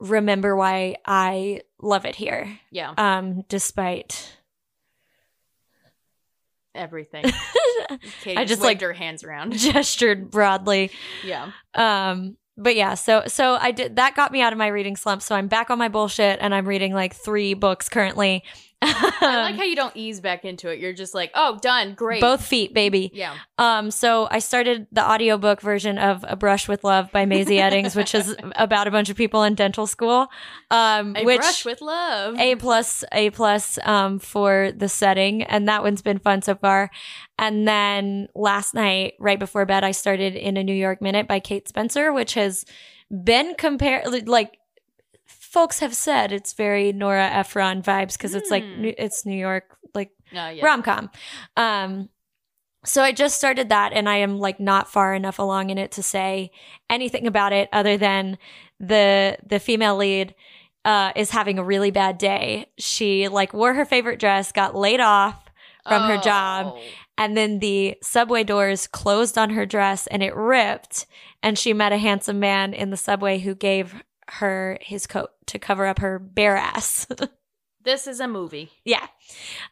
remember 0.00 0.56
why 0.56 0.96
I 1.04 1.62
love 1.82 2.06
it 2.06 2.14
here. 2.16 2.58
Yeah, 2.70 2.94
Um 2.96 3.42
despite 3.48 4.36
everything. 6.74 7.24
Katey 8.22 8.36
I 8.36 8.44
just, 8.44 8.48
just, 8.60 8.62
like, 8.62 8.80
her 8.80 8.92
hands 8.92 9.24
around. 9.24 9.52
gestured 9.58 10.30
broadly. 10.30 10.90
yeah. 11.24 11.50
Um, 11.74 12.36
but 12.56 12.74
yeah, 12.74 12.94
so 12.94 13.22
so 13.28 13.54
I 13.60 13.70
did 13.70 13.96
that 13.96 14.14
got 14.16 14.32
me 14.32 14.42
out 14.42 14.52
of 14.52 14.58
my 14.58 14.66
reading 14.68 14.96
slump. 14.96 15.22
So 15.22 15.34
I'm 15.34 15.46
back 15.48 15.70
on 15.70 15.78
my 15.78 15.88
bullshit 15.88 16.38
and 16.40 16.54
I'm 16.54 16.66
reading 16.66 16.92
like 16.92 17.14
three 17.14 17.54
books 17.54 17.88
currently. 17.88 18.42
I 18.80 19.40
like 19.42 19.56
how 19.56 19.64
you 19.64 19.74
don't 19.74 19.96
ease 19.96 20.20
back 20.20 20.44
into 20.44 20.68
it. 20.70 20.78
You're 20.78 20.92
just 20.92 21.14
like, 21.14 21.30
oh, 21.34 21.58
done. 21.60 21.94
Great. 21.94 22.20
both 22.20 22.44
feet, 22.44 22.72
baby. 22.74 23.10
Yeah. 23.12 23.34
Um, 23.58 23.90
so 23.90 24.28
I 24.30 24.38
started 24.38 24.86
the 24.92 25.04
audiobook 25.04 25.60
version 25.60 25.98
of 25.98 26.24
A 26.28 26.36
Brush 26.36 26.68
with 26.68 26.84
Love 26.84 27.10
by 27.10 27.26
Mazey 27.26 27.56
Eddings, 27.58 27.96
which 27.96 28.14
is 28.14 28.36
about 28.56 28.86
a 28.86 28.90
bunch 28.90 29.10
of 29.10 29.16
people 29.16 29.42
in 29.42 29.54
dental 29.54 29.86
school. 29.86 30.28
Um, 30.70 31.16
A 31.16 31.24
which 31.24 31.38
brush 31.40 31.64
with 31.64 31.80
love. 31.80 32.38
a 32.38 32.54
plus 32.56 33.02
a 33.12 33.30
plus 33.30 33.78
um 33.84 34.18
for 34.18 34.70
the 34.76 34.88
setting 34.88 35.42
and 35.42 35.66
that 35.68 35.82
one's 35.82 36.02
been 36.02 36.18
fun 36.18 36.42
so 36.42 36.54
far 36.54 36.90
and 37.38 37.66
then 37.66 38.28
last 38.34 38.74
night 38.74 39.14
right 39.18 39.38
before 39.38 39.64
bed 39.64 39.84
i 39.84 39.90
started 39.90 40.34
in 40.34 40.56
a 40.56 40.62
new 40.64 40.74
york 40.74 41.00
minute 41.00 41.26
by 41.26 41.40
kate 41.40 41.68
spencer 41.68 42.12
which 42.12 42.34
has 42.34 42.64
been 43.24 43.54
compared 43.56 44.28
like 44.28 44.57
folks 45.52 45.80
have 45.80 45.94
said 45.94 46.32
it's 46.32 46.52
very 46.52 46.92
nora 46.92 47.26
ephron 47.26 47.82
vibes 47.82 48.12
because 48.14 48.34
it's 48.34 48.50
like 48.50 48.64
Hmm. 48.64 48.80
New- 48.82 48.94
it's 48.98 49.24
new 49.26 49.36
york 49.38 49.64
like 49.94 50.10
Uh, 50.32 50.52
yeah. 50.54 50.64
rom-com 50.64 51.10
um 51.56 52.08
so 52.84 53.02
i 53.02 53.12
just 53.12 53.36
started 53.36 53.68
that 53.70 53.92
and 53.92 54.08
i 54.08 54.16
am 54.16 54.38
like 54.38 54.60
not 54.60 54.90
far 54.90 55.14
enough 55.14 55.38
along 55.38 55.70
in 55.70 55.78
it 55.78 55.90
to 55.92 56.02
say 56.02 56.50
anything 56.90 57.26
about 57.26 57.52
it 57.52 57.68
other 57.72 57.96
than 57.96 58.36
the 58.78 59.36
the 59.46 59.58
female 59.58 59.96
lead 59.96 60.34
uh 60.84 61.12
is 61.16 61.30
having 61.30 61.58
a 61.58 61.64
really 61.64 61.90
bad 61.90 62.18
day 62.18 62.66
she 62.78 63.26
like 63.28 63.52
wore 63.52 63.74
her 63.74 63.84
favorite 63.84 64.20
dress 64.20 64.52
got 64.52 64.74
laid 64.76 65.00
off 65.00 65.44
from 65.86 66.02
her 66.02 66.18
job 66.18 66.74
Oh. 66.76 66.80
and 67.16 67.34
then 67.36 67.58
the 67.60 67.96
subway 68.02 68.44
doors 68.44 68.86
closed 68.86 69.38
on 69.38 69.50
her 69.50 69.64
dress 69.64 70.06
and 70.08 70.22
it 70.22 70.36
ripped 70.36 71.06
and 71.42 71.58
she 71.58 71.72
met 71.72 71.92
a 71.92 71.98
handsome 71.98 72.38
man 72.38 72.74
in 72.74 72.90
the 72.90 72.96
subway 72.98 73.38
who 73.38 73.54
gave 73.54 73.94
her 74.28 74.78
his 74.82 75.06
coat 75.06 75.30
to 75.48 75.58
cover 75.58 75.86
up 75.86 75.98
her 75.98 76.18
bare 76.18 76.56
ass 76.56 77.06
This 77.84 78.06
is 78.06 78.20
a 78.20 78.28
movie. 78.28 78.70
Yeah. 78.84 79.06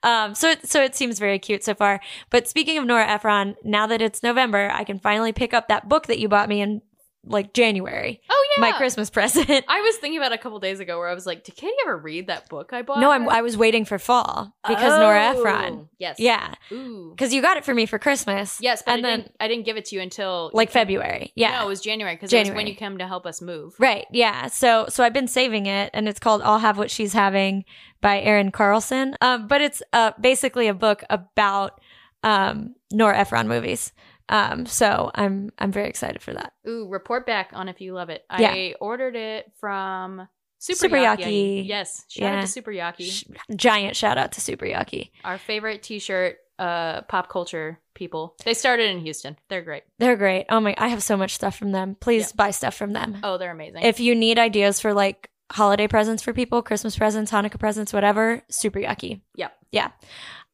Um, 0.02 0.34
so 0.34 0.50
it, 0.50 0.66
so 0.66 0.82
it 0.82 0.94
seems 0.94 1.18
very 1.18 1.38
cute 1.38 1.62
so 1.62 1.74
far. 1.74 2.00
But 2.30 2.48
speaking 2.48 2.78
of 2.78 2.86
Nora 2.86 3.06
Ephron, 3.06 3.56
now 3.62 3.86
that 3.88 4.00
it's 4.00 4.22
November, 4.22 4.70
I 4.72 4.84
can 4.84 4.98
finally 4.98 5.32
pick 5.32 5.52
up 5.52 5.68
that 5.68 5.88
book 5.88 6.06
that 6.06 6.18
you 6.18 6.26
bought 6.26 6.48
me 6.48 6.62
in 6.62 6.80
like 7.28 7.52
January, 7.52 8.20
Oh 8.30 8.46
yeah. 8.56 8.60
my 8.60 8.72
Christmas 8.72 9.10
present. 9.16 9.48
I 9.68 9.80
was 9.80 9.96
thinking 9.96 10.18
about 10.18 10.32
a 10.32 10.38
couple 10.38 10.58
days 10.60 10.80
ago 10.80 10.98
where 10.98 11.08
I 11.08 11.14
was 11.14 11.26
like, 11.26 11.44
did 11.44 11.56
Katey 11.56 11.70
ever 11.84 11.96
read 11.98 12.28
that 12.28 12.48
book 12.48 12.72
I 12.72 12.82
bought? 12.82 13.00
no, 13.00 13.10
I'm. 13.10 13.28
I 13.28 13.42
was 13.42 13.56
waiting 13.56 13.84
for 13.84 13.98
fall 13.98 14.54
because 14.66 14.98
Nora 15.00 15.32
Oh, 15.34 15.38
Ephron. 15.40 15.88
Yes. 15.98 16.16
Yeah, 16.20 16.54
Ooh. 16.72 17.10
because 17.10 17.34
you 17.34 17.42
got 17.42 17.56
it 17.56 17.64
for 17.64 17.74
me 17.74 17.86
for 17.86 17.98
Christmas. 17.98 18.58
Yes, 18.60 18.82
but 18.86 18.94
and 18.98 19.06
I 19.06 19.10
then 19.10 19.18
didn't. 19.20 19.36
I 19.40 19.48
didn't 19.48 19.64
give 19.66 19.76
it 19.76 19.84
to 19.86 19.96
you 19.96 20.00
until 20.02 20.50
like 20.54 20.70
February. 20.70 21.32
Yeah. 21.34 21.58
No, 21.58 21.64
it 21.66 21.68
was 21.68 21.80
January 21.80 22.14
because 22.14 22.32
it 22.32 22.38
was 22.38 22.50
when 22.50 22.66
you 22.66 22.74
came 22.74 22.98
to 22.98 23.06
help 23.06 23.26
us 23.26 23.40
move. 23.42 23.74
Right. 23.78 24.06
Yeah. 24.10 24.46
So 24.46 24.86
so 24.88 25.02
I've 25.04 25.12
been 25.12 25.28
saving 25.28 25.66
it, 25.66 25.90
and 25.94 26.08
it's 26.08 26.20
called 26.20 26.42
"I'll 26.42 26.58
Have 26.60 26.78
What 26.78 26.90
She's 26.90 27.12
Having" 27.12 27.64
by 28.00 28.20
Erin 28.20 28.52
Carlson. 28.52 29.16
Um, 29.20 29.46
but 29.48 29.60
it's 29.60 29.82
uh 29.92 30.12
basically 30.20 30.68
a 30.68 30.74
book 30.74 31.02
about 31.10 31.80
um 32.22 32.74
Nora 32.92 33.18
Ephron 33.18 33.48
movies. 33.48 33.92
Um, 34.28 34.66
so 34.66 35.10
I'm 35.14 35.50
I'm 35.58 35.70
very 35.72 35.88
excited 35.88 36.20
for 36.22 36.32
that. 36.34 36.52
Ooh, 36.68 36.88
report 36.88 37.26
back 37.26 37.50
on 37.52 37.68
if 37.68 37.80
you 37.80 37.92
love 37.94 38.10
it. 38.10 38.24
Yeah. 38.38 38.50
I 38.52 38.74
ordered 38.80 39.14
it 39.16 39.52
from 39.60 40.26
Super, 40.58 40.78
Super 40.78 40.96
Yaki. 40.96 41.18
Yaki. 41.62 41.68
Yes, 41.68 42.04
shout 42.08 42.32
Yeah. 42.32 42.38
out 42.38 42.40
to 42.42 42.46
Super 42.48 42.70
Yaki, 42.72 43.10
Sh- 43.10 43.24
giant 43.54 43.94
shout 43.96 44.18
out 44.18 44.32
to 44.32 44.40
Super 44.40 44.64
Yaki. 44.66 45.10
our 45.24 45.38
favorite 45.38 45.82
T-shirt, 45.82 46.38
uh, 46.58 47.02
pop 47.02 47.28
culture 47.28 47.78
people. 47.94 48.34
They 48.44 48.54
started 48.54 48.90
in 48.90 48.98
Houston. 49.00 49.36
They're 49.48 49.62
great. 49.62 49.84
They're 49.98 50.16
great. 50.16 50.46
Oh 50.48 50.58
my, 50.60 50.74
I 50.78 50.88
have 50.88 51.02
so 51.02 51.16
much 51.16 51.34
stuff 51.34 51.56
from 51.56 51.72
them. 51.72 51.96
Please 52.00 52.32
buy 52.32 52.50
stuff 52.50 52.74
from 52.74 52.92
them. 52.94 53.18
Oh, 53.22 53.38
they're 53.38 53.52
amazing. 53.52 53.82
If 53.82 54.00
you 54.00 54.14
need 54.14 54.38
ideas 54.38 54.80
for 54.80 54.92
like 54.92 55.30
holiday 55.52 55.86
presents 55.86 56.22
for 56.22 56.32
people, 56.32 56.62
Christmas 56.62 56.96
presents, 56.96 57.30
Hanukkah 57.30 57.60
presents, 57.60 57.92
whatever, 57.92 58.42
Super 58.50 58.80
Yaki. 58.80 59.20
Yep. 59.36 59.52
Yeah. 59.70 59.90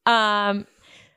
Um, 0.05 0.67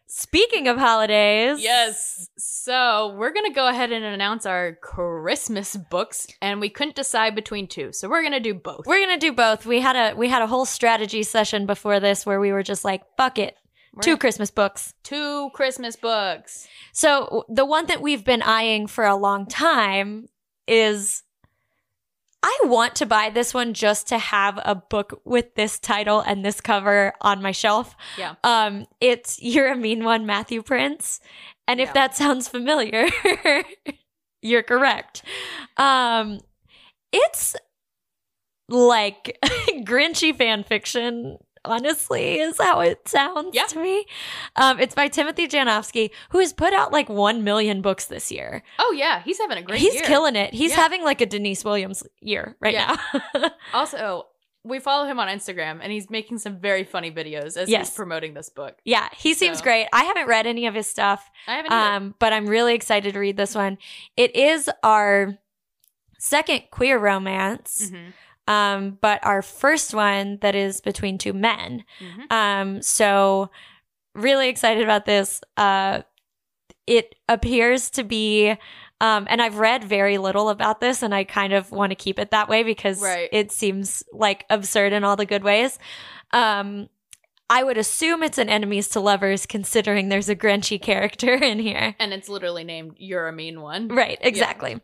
speaking 0.06 0.68
of 0.68 0.76
holidays, 0.78 1.62
Yes. 1.62 2.28
So 2.38 3.14
we're 3.16 3.32
gonna 3.32 3.52
go 3.52 3.68
ahead 3.68 3.92
and 3.92 4.04
announce 4.04 4.46
our 4.46 4.74
Christmas 4.74 5.76
books, 5.76 6.26
and 6.40 6.60
we 6.60 6.68
couldn't 6.68 6.96
decide 6.96 7.34
between 7.34 7.66
two, 7.68 7.92
so 7.92 8.08
we're 8.08 8.22
gonna 8.22 8.40
do 8.40 8.54
both. 8.54 8.86
We're 8.86 9.00
gonna 9.00 9.18
do 9.18 9.32
both. 9.32 9.66
We 9.66 9.80
had 9.80 9.96
a 9.96 10.16
we 10.16 10.28
had 10.28 10.42
a 10.42 10.46
whole 10.46 10.64
strategy 10.66 11.22
session 11.22 11.66
before 11.66 12.00
this 12.00 12.24
where 12.26 12.40
we 12.40 12.52
were 12.52 12.62
just 12.62 12.84
like, 12.84 13.02
fuck 13.16 13.38
it, 13.38 13.56
We're 13.92 14.02
two 14.02 14.16
Christmas 14.16 14.50
books. 14.50 14.94
two 15.02 15.50
Christmas 15.54 15.96
books. 15.96 16.66
So 16.92 17.44
the 17.48 17.64
one 17.66 17.86
that 17.86 18.00
we've 18.02 18.24
been 18.24 18.42
eyeing 18.42 18.86
for 18.86 19.04
a 19.04 19.16
long 19.16 19.46
time 19.46 20.28
is 20.66 21.22
I 22.48 22.58
want 22.66 22.94
to 22.96 23.06
buy 23.06 23.28
this 23.30 23.52
one 23.52 23.74
just 23.74 24.06
to 24.06 24.18
have 24.18 24.60
a 24.64 24.76
book 24.76 25.20
with 25.24 25.56
this 25.56 25.80
title 25.80 26.20
and 26.20 26.44
this 26.44 26.60
cover 26.60 27.12
on 27.20 27.42
my 27.42 27.50
shelf. 27.50 27.96
Yeah. 28.16 28.34
Um 28.44 28.86
it's 29.00 29.42
You're 29.42 29.72
a 29.72 29.76
Mean 29.76 30.04
One, 30.04 30.26
Matthew 30.26 30.62
Prince. 30.62 31.18
And 31.66 31.80
if 31.80 31.88
Yeah. 31.88 31.92
that 31.94 32.14
sounds 32.16 32.46
familiar, 32.46 33.08
you're 34.42 34.62
correct. 34.62 35.22
Um 35.76 36.38
it's 37.12 37.56
like 38.68 39.38
Grinchy 39.84 40.36
fan 40.36 40.62
fiction, 40.62 41.38
honestly, 41.66 42.38
is 42.40 42.56
how 42.58 42.80
it 42.80 43.08
sounds 43.08 43.50
Yeah. 43.54 43.66
to 43.66 43.78
me. 43.82 44.06
Um, 44.56 44.78
it's 44.80 44.94
by 44.94 45.08
Timothy 45.08 45.46
Janovsky, 45.48 46.10
who 46.30 46.38
has 46.38 46.52
put 46.52 46.72
out 46.72 46.92
like 46.92 47.08
1 47.08 47.44
million 47.44 47.82
books 47.82 48.06
this 48.06 48.30
year. 48.32 48.62
Oh 48.78 48.92
yeah, 48.96 49.22
he's 49.22 49.38
having 49.38 49.58
a 49.58 49.62
great 49.62 49.80
He's 49.80 49.94
year. 49.94 50.04
killing 50.04 50.36
it. 50.36 50.54
He's 50.54 50.70
Yeah. 50.70 50.76
having 50.78 51.02
like 51.04 51.20
a 51.20 51.26
Denise 51.26 51.64
Williams 51.64 52.02
year 52.20 52.56
right 52.60 52.74
Yeah. 52.74 52.96
now. 53.34 53.50
Also, 53.74 54.26
we 54.64 54.80
follow 54.80 55.06
him 55.06 55.20
on 55.20 55.28
Instagram, 55.28 55.78
and 55.80 55.92
he's 55.92 56.10
making 56.10 56.38
some 56.38 56.58
very 56.58 56.82
funny 56.82 57.10
videos 57.12 57.56
as 57.56 57.68
Yes. 57.68 57.88
he's 57.88 57.96
promoting 57.96 58.34
this 58.34 58.50
book. 58.50 58.76
yeah, 58.84 59.08
he 59.16 59.32
seems 59.32 59.58
So- 59.58 59.62
great. 59.64 59.86
I 59.92 60.02
haven't 60.04 60.26
read 60.26 60.46
any 60.46 60.66
of 60.66 60.74
his 60.74 60.88
stuff. 60.88 61.30
I 61.46 61.54
haven't. 61.56 61.72
either. 61.72 61.94
Um, 61.96 62.14
but 62.18 62.32
I'm 62.32 62.46
really 62.46 62.74
excited 62.74 63.14
to 63.14 63.20
read 63.20 63.36
this 63.36 63.54
one. 63.54 63.78
It 64.16 64.34
is 64.34 64.68
our 64.82 65.38
second 66.18 66.64
queer 66.70 66.98
romance. 66.98 67.90
Mhm. 67.92 68.12
Um, 68.46 68.98
but 69.00 69.24
our 69.24 69.42
first 69.42 69.92
one 69.94 70.38
that 70.40 70.54
is 70.54 70.80
between 70.80 71.18
two 71.18 71.32
men. 71.32 71.84
Mhm. 72.00 72.32
Um, 72.32 72.82
so 72.82 73.50
really 74.14 74.48
excited 74.48 74.82
about 74.84 75.04
this. 75.04 75.40
Uh, 75.56 76.02
it 76.86 77.14
appears 77.28 77.90
to 77.90 78.04
be 78.04 78.54
um, 78.98 79.26
and 79.28 79.42
I've 79.42 79.58
read 79.58 79.84
very 79.84 80.16
little 80.16 80.48
about 80.48 80.80
this, 80.80 81.02
and 81.02 81.14
I 81.14 81.24
kind 81.24 81.52
of 81.52 81.70
want 81.70 81.90
to 81.90 81.94
keep 81.94 82.18
it 82.18 82.30
that 82.30 82.48
way 82.48 82.62
because 82.62 83.02
Right. 83.02 83.28
it 83.30 83.52
seems 83.52 84.02
like 84.10 84.46
absurd 84.48 84.94
in 84.94 85.04
all 85.04 85.16
the 85.16 85.26
good 85.26 85.44
ways. 85.44 85.78
Um, 86.32 86.88
I 87.48 87.62
would 87.62 87.78
assume 87.78 88.24
it's 88.24 88.38
an 88.38 88.48
enemies 88.48 88.88
to 88.88 89.00
lovers, 89.00 89.46
considering 89.46 90.08
there's 90.08 90.28
a 90.28 90.34
Grinchy 90.34 90.82
character 90.82 91.32
in 91.42 91.58
here. 91.60 91.94
And 92.00 92.12
it's 92.12 92.28
literally 92.28 92.64
named 92.64 92.96
You're 92.98 93.28
a 93.28 93.32
Mean 93.32 93.60
One. 93.60 93.86
Right, 93.88 94.18
exactly. 94.20 94.80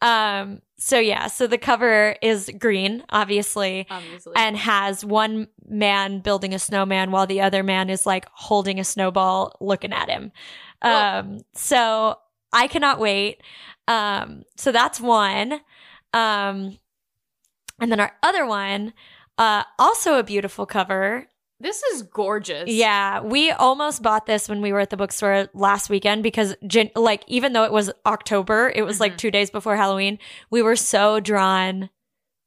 Um, 0.00 0.62
so 0.78 0.98
yeah, 0.98 1.26
so 1.26 1.46
the 1.46 1.58
cover 1.58 2.16
is 2.22 2.50
green, 2.58 3.02
obviously, 3.10 3.86
Obviously. 3.90 4.32
and 4.36 4.56
has 4.56 5.04
one 5.04 5.48
man 5.68 6.20
building 6.20 6.54
a 6.54 6.58
snowman 6.58 7.10
while 7.10 7.26
the 7.26 7.40
other 7.42 7.62
man 7.62 7.90
is 7.90 8.06
like 8.06 8.26
holding 8.32 8.80
a 8.80 8.84
snowball 8.84 9.54
looking 9.60 9.92
at 9.92 10.08
him. 10.08 10.32
Well- 10.82 11.18
Um, 11.20 11.40
so 11.54 12.18
I 12.52 12.66
cannot 12.66 12.98
wait. 12.98 13.42
Um, 13.88 14.44
so 14.56 14.72
that's 14.72 15.00
one. 15.00 15.60
Um, 16.14 16.78
and 17.78 17.92
then 17.92 18.00
our 18.00 18.12
other 18.22 18.46
one, 18.46 18.94
uh, 19.36 19.64
also 19.78 20.18
a 20.18 20.22
beautiful 20.22 20.64
cover. 20.64 21.26
This 21.60 21.82
is 21.84 22.02
gorgeous. 22.02 22.68
Yeah, 22.68 23.20
we 23.20 23.50
almost 23.50 24.02
bought 24.02 24.26
this 24.26 24.48
when 24.48 24.60
we 24.60 24.72
were 24.72 24.80
at 24.80 24.90
the 24.90 24.96
bookstore 24.96 25.48
last 25.54 25.88
weekend 25.90 26.22
because, 26.22 26.54
like, 26.94 27.24
even 27.26 27.52
though 27.54 27.64
it 27.64 27.72
was 27.72 27.90
October, 28.04 28.70
it 28.74 28.82
was 28.82 29.00
like 29.00 29.14
Mhm. 29.14 29.18
two 29.18 29.30
days 29.30 29.50
before 29.50 29.76
Halloween. 29.76 30.18
We 30.50 30.60
were 30.62 30.76
so 30.76 31.18
drawn 31.20 31.88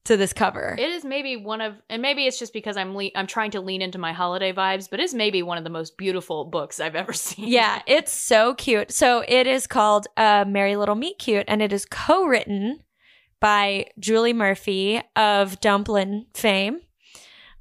to 0.05 0.15
this 0.15 0.31
cover. 0.31 0.75
It 0.79 0.89
is 0.89 1.03
maybe 1.03 1.35
one 1.35 1.59
of, 1.61 1.73
and 1.89 2.01
maybe 2.01 2.25
it's 2.25 2.39
just 2.39 2.53
because 2.53 2.77
I'm 2.77 2.95
le- 2.95 3.11
I'm 3.15 3.27
trying 3.27 3.51
to 3.51 3.61
lean 3.61 3.81
into 3.81 3.97
my 3.99 4.13
holiday 4.13 4.53
vibes, 4.53 4.89
but 4.89 4.99
it's 4.99 5.13
maybe 5.13 5.43
one 5.43 5.57
of 5.57 5.63
the 5.63 5.69
most 5.69 5.97
beautiful 5.97 6.45
books 6.45 6.79
I've 6.79 6.95
ever 6.95 7.13
seen. 7.13 7.47
yeah, 7.47 7.81
it's 7.85 8.11
so 8.13 8.53
cute. 8.55 8.91
So 8.91 9.23
it 9.27 9.45
is 9.45 9.67
called 9.67 10.07
uh, 10.17 10.45
Merry 10.47 10.75
Little 10.77 10.95
Meet 10.95 11.19
Cute, 11.19 11.45
and 11.47 11.61
it 11.61 11.73
is 11.73 11.85
co-written 11.85 12.79
by 13.41 13.87
Julie 13.99 14.33
Murphy 14.33 15.01
of 15.15 15.59
Dumplin 15.59 16.27
fame. 16.33 16.79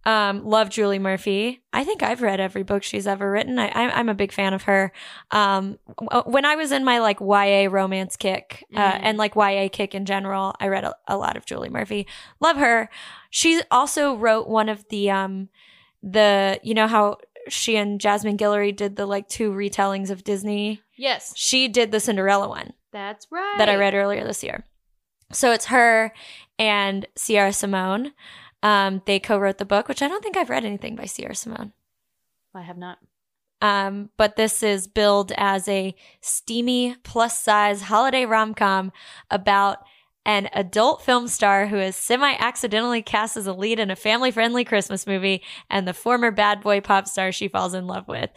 Um, 0.05 0.45
love 0.47 0.71
Julie 0.71 0.99
Murphy. 0.99 1.63
I 1.73 1.85
think 1.85 2.03
I've 2.03 2.23
read 2.23 2.41
every 2.41 2.63
book 2.63 2.83
she's 2.83 3.07
ever 3.07 3.31
written. 3.31 3.59
I, 3.59 3.69
I, 3.69 3.91
I'm 3.91 4.09
a 4.09 4.15
big 4.15 4.33
fan 4.33 4.55
of 4.55 4.63
her. 4.63 4.91
Um, 5.31 5.79
when 6.25 6.45
I 6.47 6.57
was 6.57 6.73
in 6.73 6.83
my 6.85 6.99
like 7.01 7.21
YA 7.21 7.69
romance 7.71 8.17
kick 8.17 8.65
uh, 8.75 8.93
Mm. 8.93 9.01
and 9.03 9.19
like 9.19 9.35
YA 9.37 9.69
kick 9.71 9.95
in 9.95 10.07
general, 10.07 10.55
I 10.61 10.69
read 10.69 10.85
a, 10.85 10.95
a 11.07 11.17
lot 11.19 11.37
of 11.37 11.45
Julie 11.45 11.69
Murphy. 11.69 12.07
Love 12.41 12.57
her. 12.57 12.89
She 13.31 13.61
also 13.71 14.15
wrote 14.15 14.49
one 14.49 14.69
of 14.71 14.89
the 14.89 15.11
um, 15.11 15.51
the 16.03 16.59
you 16.63 16.73
know 16.75 16.87
how 16.87 17.19
she 17.49 17.77
and 17.77 18.01
Jasmine 18.01 18.37
Guillory 18.39 18.75
did 18.75 18.97
the 18.97 19.05
like 19.07 19.29
two 19.29 19.51
retellings 19.51 20.11
of 20.11 20.25
Disney. 20.25 20.81
Yes, 20.97 21.33
She 21.37 21.69
did 21.69 21.93
the 21.93 22.01
Cinderella 22.01 22.49
one 22.49 22.73
that's 22.93 23.27
right. 23.31 23.55
that 23.59 23.69
I 23.69 23.77
read 23.77 23.95
earlier 23.95 24.25
this 24.25 24.43
year. 24.43 24.65
So 25.33 25.53
it's 25.53 25.67
her 25.67 26.13
and 26.59 27.07
Sierra 27.17 27.53
Simone. 27.53 28.13
Um, 28.63 29.03
they 29.07 29.21
co-wrote 29.21 29.59
the 29.59 29.65
book, 29.65 29.89
which 29.89 30.03
I 30.03 30.09
don't 30.09 30.23
think 30.23 30.37
I've 30.37 30.51
read 30.51 30.65
anything 30.65 30.97
by 30.97 31.05
Sierra 31.05 31.35
Simone. 31.35 31.73
I 32.55 32.63
have 32.63 32.79
not. 32.79 32.99
Um, 33.61 34.11
but 34.17 34.37
this 34.37 34.63
is 34.63 34.87
billed 34.87 35.33
as 35.37 35.69
a 35.69 35.95
steamy 36.21 36.97
plus 37.03 37.41
size 37.41 37.83
holiday 37.83 38.25
rom 38.25 38.55
com 38.55 38.93
about 39.31 39.79
an 40.25 40.49
adult 40.53 41.03
film 41.03 41.27
star 41.27 41.67
who 41.67 41.79
is 41.79 41.97
semi 41.97 42.35
accidentally 42.39 43.03
cast 43.03 43.37
as 43.37 43.47
a 43.47 43.53
lead 43.53 43.81
in 43.81 43.91
a 43.91 43.97
family 43.97 44.31
friendly 44.31 44.65
Christmas 44.65 45.07
movie 45.07 45.43
and 45.71 45.89
the 45.89 45.95
former 45.95 46.31
bad 46.31 46.61
boy 46.61 46.81
pop 46.81 47.09
star 47.09 47.33
she 47.33 47.49
falls 47.49 47.75
in 47.75 47.87
love 47.87 48.07
with. 48.07 48.31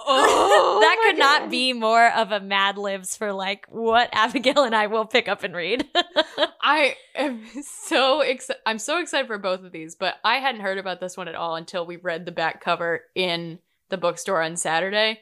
Oh, 0.00 0.78
that 0.80 0.98
could 1.02 1.18
not 1.18 1.50
be 1.50 1.72
more 1.72 2.08
of 2.12 2.32
a 2.32 2.40
Mad 2.40 2.78
Libs 2.78 3.16
for 3.16 3.32
like 3.32 3.66
what 3.68 4.08
Abigail 4.12 4.64
and 4.64 4.74
I 4.74 4.86
will 4.86 5.04
pick 5.06 5.28
up 5.28 5.42
and 5.42 5.54
read. 5.54 5.86
I 6.62 6.94
am 7.14 7.44
so 7.62 8.20
excited. 8.20 8.60
I'm 8.64 8.78
so 8.78 9.00
excited 9.00 9.26
for 9.26 9.38
both 9.38 9.64
of 9.64 9.72
these, 9.72 9.96
but 9.96 10.14
I 10.24 10.36
hadn't 10.36 10.60
heard 10.60 10.78
about 10.78 11.00
this 11.00 11.16
one 11.16 11.28
at 11.28 11.34
all 11.34 11.56
until 11.56 11.84
we 11.86 11.96
read 11.96 12.26
the 12.26 12.32
back 12.32 12.62
cover 12.62 13.02
in 13.14 13.58
the 13.90 13.96
bookstore 13.98 14.42
on 14.42 14.56
Saturday, 14.56 15.20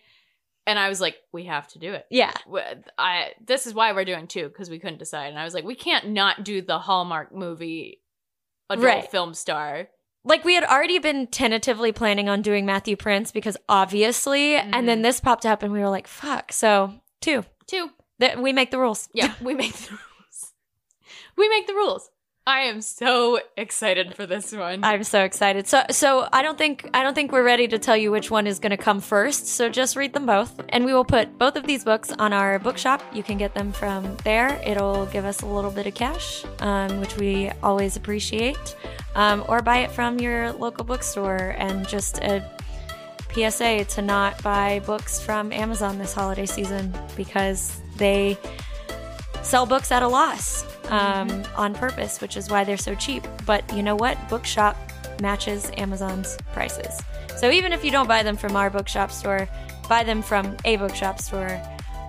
and 0.66 0.79
I 0.79 0.89
was 0.89 1.01
like, 1.01 1.16
"We 1.33 1.45
have 1.45 1.68
to 1.68 1.79
do 1.79 1.93
it." 1.95 2.07
yeah. 2.11 2.33
I 2.99 3.31
this 3.45 3.66
is 3.66 3.74
why 3.74 3.93
we're 3.93 4.05
doing 4.05 4.27
two 4.27 4.49
because 4.49 4.68
we 4.70 4.79
couldn't 4.79 4.99
decide, 4.99 5.29
and 5.29 5.39
I 5.39 5.45
was 5.45 5.55
like, 5.55 5.64
"We 5.64 5.77
can't 5.77 6.09
not 6.11 6.45
do 6.45 6.61
the 6.62 6.79
Hallmark 6.79 7.35
movie 7.35 8.03
adult 8.68 8.85
Right. 8.85 9.11
film 9.11 9.35
star." 9.35 9.89
Like 10.27 10.45
we 10.45 10.55
had 10.55 10.64
already 10.64 10.99
been 10.99 11.29
tentatively 11.29 11.93
planning 11.93 12.29
on 12.29 12.43
doing 12.43 12.66
Matthew 12.66 12.97
Prince 12.97 13.31
because 13.33 13.57
obviously, 13.68 14.51
Mhm. 14.57 14.70
and 14.72 14.89
then 14.89 15.03
this 15.03 15.20
popped 15.20 15.47
up 15.47 15.62
and 15.62 15.72
we 15.72 15.79
were 15.79 15.89
like, 15.89 16.07
fuck. 16.09 16.53
So, 16.53 16.95
two. 17.20 17.45
Two, 17.66 17.91
That 18.18 18.41
we 18.43 18.53
make 18.53 18.70
the 18.70 18.79
rules. 18.79 19.09
yeah, 19.14 19.35
we 19.41 19.55
make 19.55 19.72
the 19.74 19.91
rules. 19.93 20.53
We 21.37 21.49
make 21.49 21.66
the 21.66 21.74
rules. 21.74 22.11
I 22.49 22.61
am 22.61 22.80
so 22.80 23.40
excited 23.57 24.14
for 24.14 24.24
this 24.24 24.53
one. 24.53 24.84
I'm 24.84 25.03
so 25.03 25.24
excited. 25.24 25.66
So 25.66 25.82
so 25.90 26.28
I 26.32 26.42
don't 26.42 26.57
think 26.57 26.88
I 26.94 27.03
don't 27.03 27.12
think 27.12 27.32
we're 27.32 27.42
ready 27.42 27.66
to 27.66 27.76
tell 27.76 27.97
you 27.97 28.12
which 28.12 28.30
one 28.30 28.47
is 28.47 28.61
going 28.61 28.70
to 28.70 28.76
come 28.76 29.01
first. 29.01 29.49
So 29.49 29.68
just 29.68 29.97
read 29.97 30.12
them 30.12 30.26
both 30.26 30.61
and 30.68 30.84
we 30.84 30.94
will 30.94 31.05
put 31.05 31.38
both 31.38 31.57
of 31.57 31.66
these 31.66 31.82
books 31.82 32.12
on 32.12 32.32
our 32.32 32.61
bookshop. 32.61 33.03
You 33.12 33.24
can 33.24 33.36
get 33.36 33.53
them 33.55 33.72
from 33.72 34.16
there. 34.22 34.61
It'll 34.64 35.07
give 35.07 35.24
us 35.24 35.42
a 35.42 35.47
little 35.47 35.72
bit 35.72 35.88
of 35.88 35.94
cash, 35.94 36.44
um, 36.61 37.01
which 37.01 37.16
we 37.16 37.51
always 37.64 37.97
appreciate. 37.97 38.76
Um, 39.16 39.44
or 39.49 39.61
buy 39.61 39.78
it 39.78 39.90
from 39.90 40.20
your 40.20 40.53
local 40.53 40.84
bookstore 40.84 41.57
and 41.59 41.88
just 41.88 42.18
a 42.18 42.49
PSA 43.34 43.86
to 43.86 44.03
not 44.03 44.40
buy 44.44 44.80
books 44.86 45.20
from 45.20 45.53
Amazon 45.53 45.99
this 45.99 46.12
holiday 46.12 46.47
season 46.47 46.94
because 47.16 47.80
they 47.97 48.38
sell 49.42 49.66
books 49.66 49.90
at 49.90 50.05
a 50.05 50.09
loss 50.09 50.64
um, 50.91 51.45
on 51.57 51.74
purpose, 51.74 52.20
which 52.20 52.37
is 52.37 52.51
why 52.51 52.64
they're 52.64 52.76
so 52.76 52.95
cheap. 52.95 53.26
But 53.45 53.70
you 53.74 53.82
know 53.82 53.97
what? 53.97 54.16
Bookshop 54.28 54.76
matches 55.20 55.70
Amazon's 55.76 56.37
prices. 56.53 57.01
So 57.37 57.51
even 57.51 57.72
if 57.72 57.84
you 57.84 57.91
don't 57.91 58.09
buy 58.09 58.22
them 58.22 58.37
from 58.37 58.57
our 58.57 58.70
bookshop 58.70 59.11
store, 59.11 59.49
buy 59.89 60.05
them 60.05 60.22
from 60.22 60.57
a 60.64 60.76
bookshop 60.76 61.20
store 61.20 61.61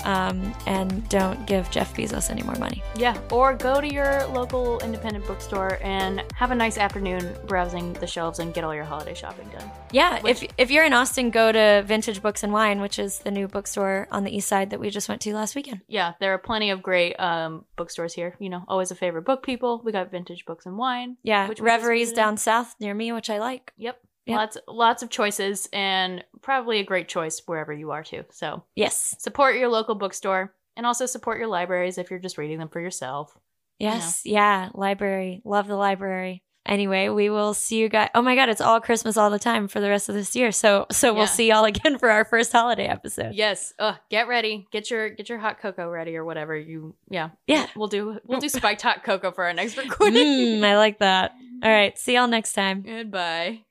um, 0.05 0.53
and 0.65 1.07
don't 1.09 1.45
give 1.47 1.69
Jeff 1.71 1.95
Bezos 1.95 2.29
any 2.29 2.43
more 2.43 2.55
money. 2.55 2.83
Yeah, 2.97 3.17
or 3.31 3.53
go 3.53 3.81
to 3.81 3.87
your 3.91 4.25
local 4.27 4.79
independent 4.79 5.25
bookstore 5.27 5.79
and 5.81 6.23
have 6.35 6.51
a 6.51 6.55
nice 6.55 6.77
afternoon 6.77 7.35
browsing 7.47 7.93
the 7.93 8.07
shelves 8.07 8.39
and 8.39 8.53
get 8.53 8.63
all 8.63 8.73
your 8.73 8.83
holiday 8.83 9.13
shopping 9.13 9.47
done. 9.49 9.69
Yeah, 9.91 10.21
Which- 10.21 10.43
if 10.43 10.51
if 10.57 10.71
you're 10.71 10.85
in 10.85 10.93
Austin, 10.93 11.29
go 11.29 11.51
to 11.51 11.83
Vintage 11.85 12.21
Books 12.21 12.43
and 12.43 12.51
Wine, 12.53 12.81
which 12.81 12.99
is 12.99 13.19
the 13.19 13.31
new 13.31 13.47
bookstore 13.47 14.07
on 14.11 14.23
the 14.23 14.35
east 14.35 14.47
side 14.47 14.69
that 14.71 14.79
we 14.79 14.89
just 14.89 15.07
went 15.09 15.21
to 15.21 15.33
last 15.33 15.55
weekend. 15.55 15.81
Yeah, 15.87 16.13
there 16.19 16.33
are 16.33 16.37
plenty 16.37 16.69
of 16.71 16.81
great 16.81 17.13
um, 17.19 17.65
bookstores 17.75 18.13
here. 18.13 18.35
You 18.39 18.49
know, 18.49 18.63
always 18.67 18.91
a 18.91 18.95
favorite 18.95 19.23
book 19.23 19.43
people. 19.43 19.81
We 19.83 19.91
got 19.91 20.11
vintage 20.11 20.45
books 20.45 20.65
and 20.65 20.77
wine. 20.77 21.17
Yeah, 21.23 21.47
Which 21.47 21.59
Reveries 21.59 22.11
down 22.13 22.37
south 22.37 22.75
near 22.79 22.93
me, 22.93 23.11
which 23.11 23.29
I 23.29 23.39
like. 23.39 23.73
Yep. 23.77 23.99
Yeah. 24.28 24.36
Lots 24.36 24.57
lots 24.67 25.01
of 25.03 25.09
choices 25.09 25.67
and 25.73 26.23
probably 26.41 26.80
a 26.80 26.84
great 26.84 27.07
choice 27.07 27.41
wherever 27.45 27.71
you 27.73 27.91
are 27.91 28.03
too. 28.03 28.25
So 28.30 28.63
Yes, 28.75 29.15
support 29.19 29.55
your 29.55 29.69
local 29.69 29.95
bookstore 29.95 30.53
and 30.75 30.86
also 30.86 31.05
support 31.05 31.39
your 31.39 31.47
libraries 31.47 31.97
if 31.97 32.09
you're 32.11 32.19
just 32.19 32.38
reading 32.38 32.59
them 32.59 32.69
for 32.69 32.80
yourself. 32.82 33.36
yes, 33.80 34.21
yeah. 34.25 34.69
Library, 34.73 35.41
love 35.45 35.67
the 35.67 35.75
library. 35.75 36.43
Anyway, 36.65 37.07
we 37.07 37.30
will 37.30 37.53
see 37.53 37.78
you 37.78 37.88
guys. 37.88 38.09
Oh 38.13 38.21
my 38.21 38.36
god, 38.36 38.49
it's 38.49 38.59
all 38.59 38.82
Christmas 38.82 39.15
all 39.15 39.30
the 39.30 39.39
time 39.39 39.69
for 39.69 39.80
the 39.80 39.88
rest 39.89 40.09
of 40.09 40.15
this 40.15 40.36
year. 40.36 40.51
So 40.51 40.86
so 40.91 41.13
we'll 41.13 41.25
see 41.25 41.47
y'all 41.47 41.63
again 41.63 41.97
for 41.97 42.09
our 42.11 42.25
first 42.25 42.51
holiday 42.51 42.88
episode. 42.88 43.34
Yes. 43.36 43.73
Ugh, 43.80 43.95
get 44.09 44.28
ready. 44.28 44.67
Get 44.71 44.91
your 44.91 45.09
get 45.09 45.29
your 45.29 45.39
hot 45.39 45.59
cocoa 45.62 45.87
ready 45.89 46.17
or 46.17 46.25
whatever 46.25 46.58
you 46.58 46.95
yeah. 47.09 47.29
Yeah. 47.47 47.67
We'll 47.78 47.87
do 47.87 48.20
we'll 48.25 48.41
do 48.41 48.49
spiked 48.59 48.82
hot 48.82 49.05
cocoa 49.05 49.32
for 49.32 49.45
our 49.45 49.54
next 49.54 49.78
recording. 49.83 50.25
Mm, 50.59 50.63
I 50.66 50.75
like 50.75 50.99
that. 50.99 51.32
All 51.63 51.71
right, 51.71 51.97
see 51.97 52.16
y'all 52.16 52.28
next 52.28 52.51
time. 52.51 52.82
Goodbye. 52.82 53.62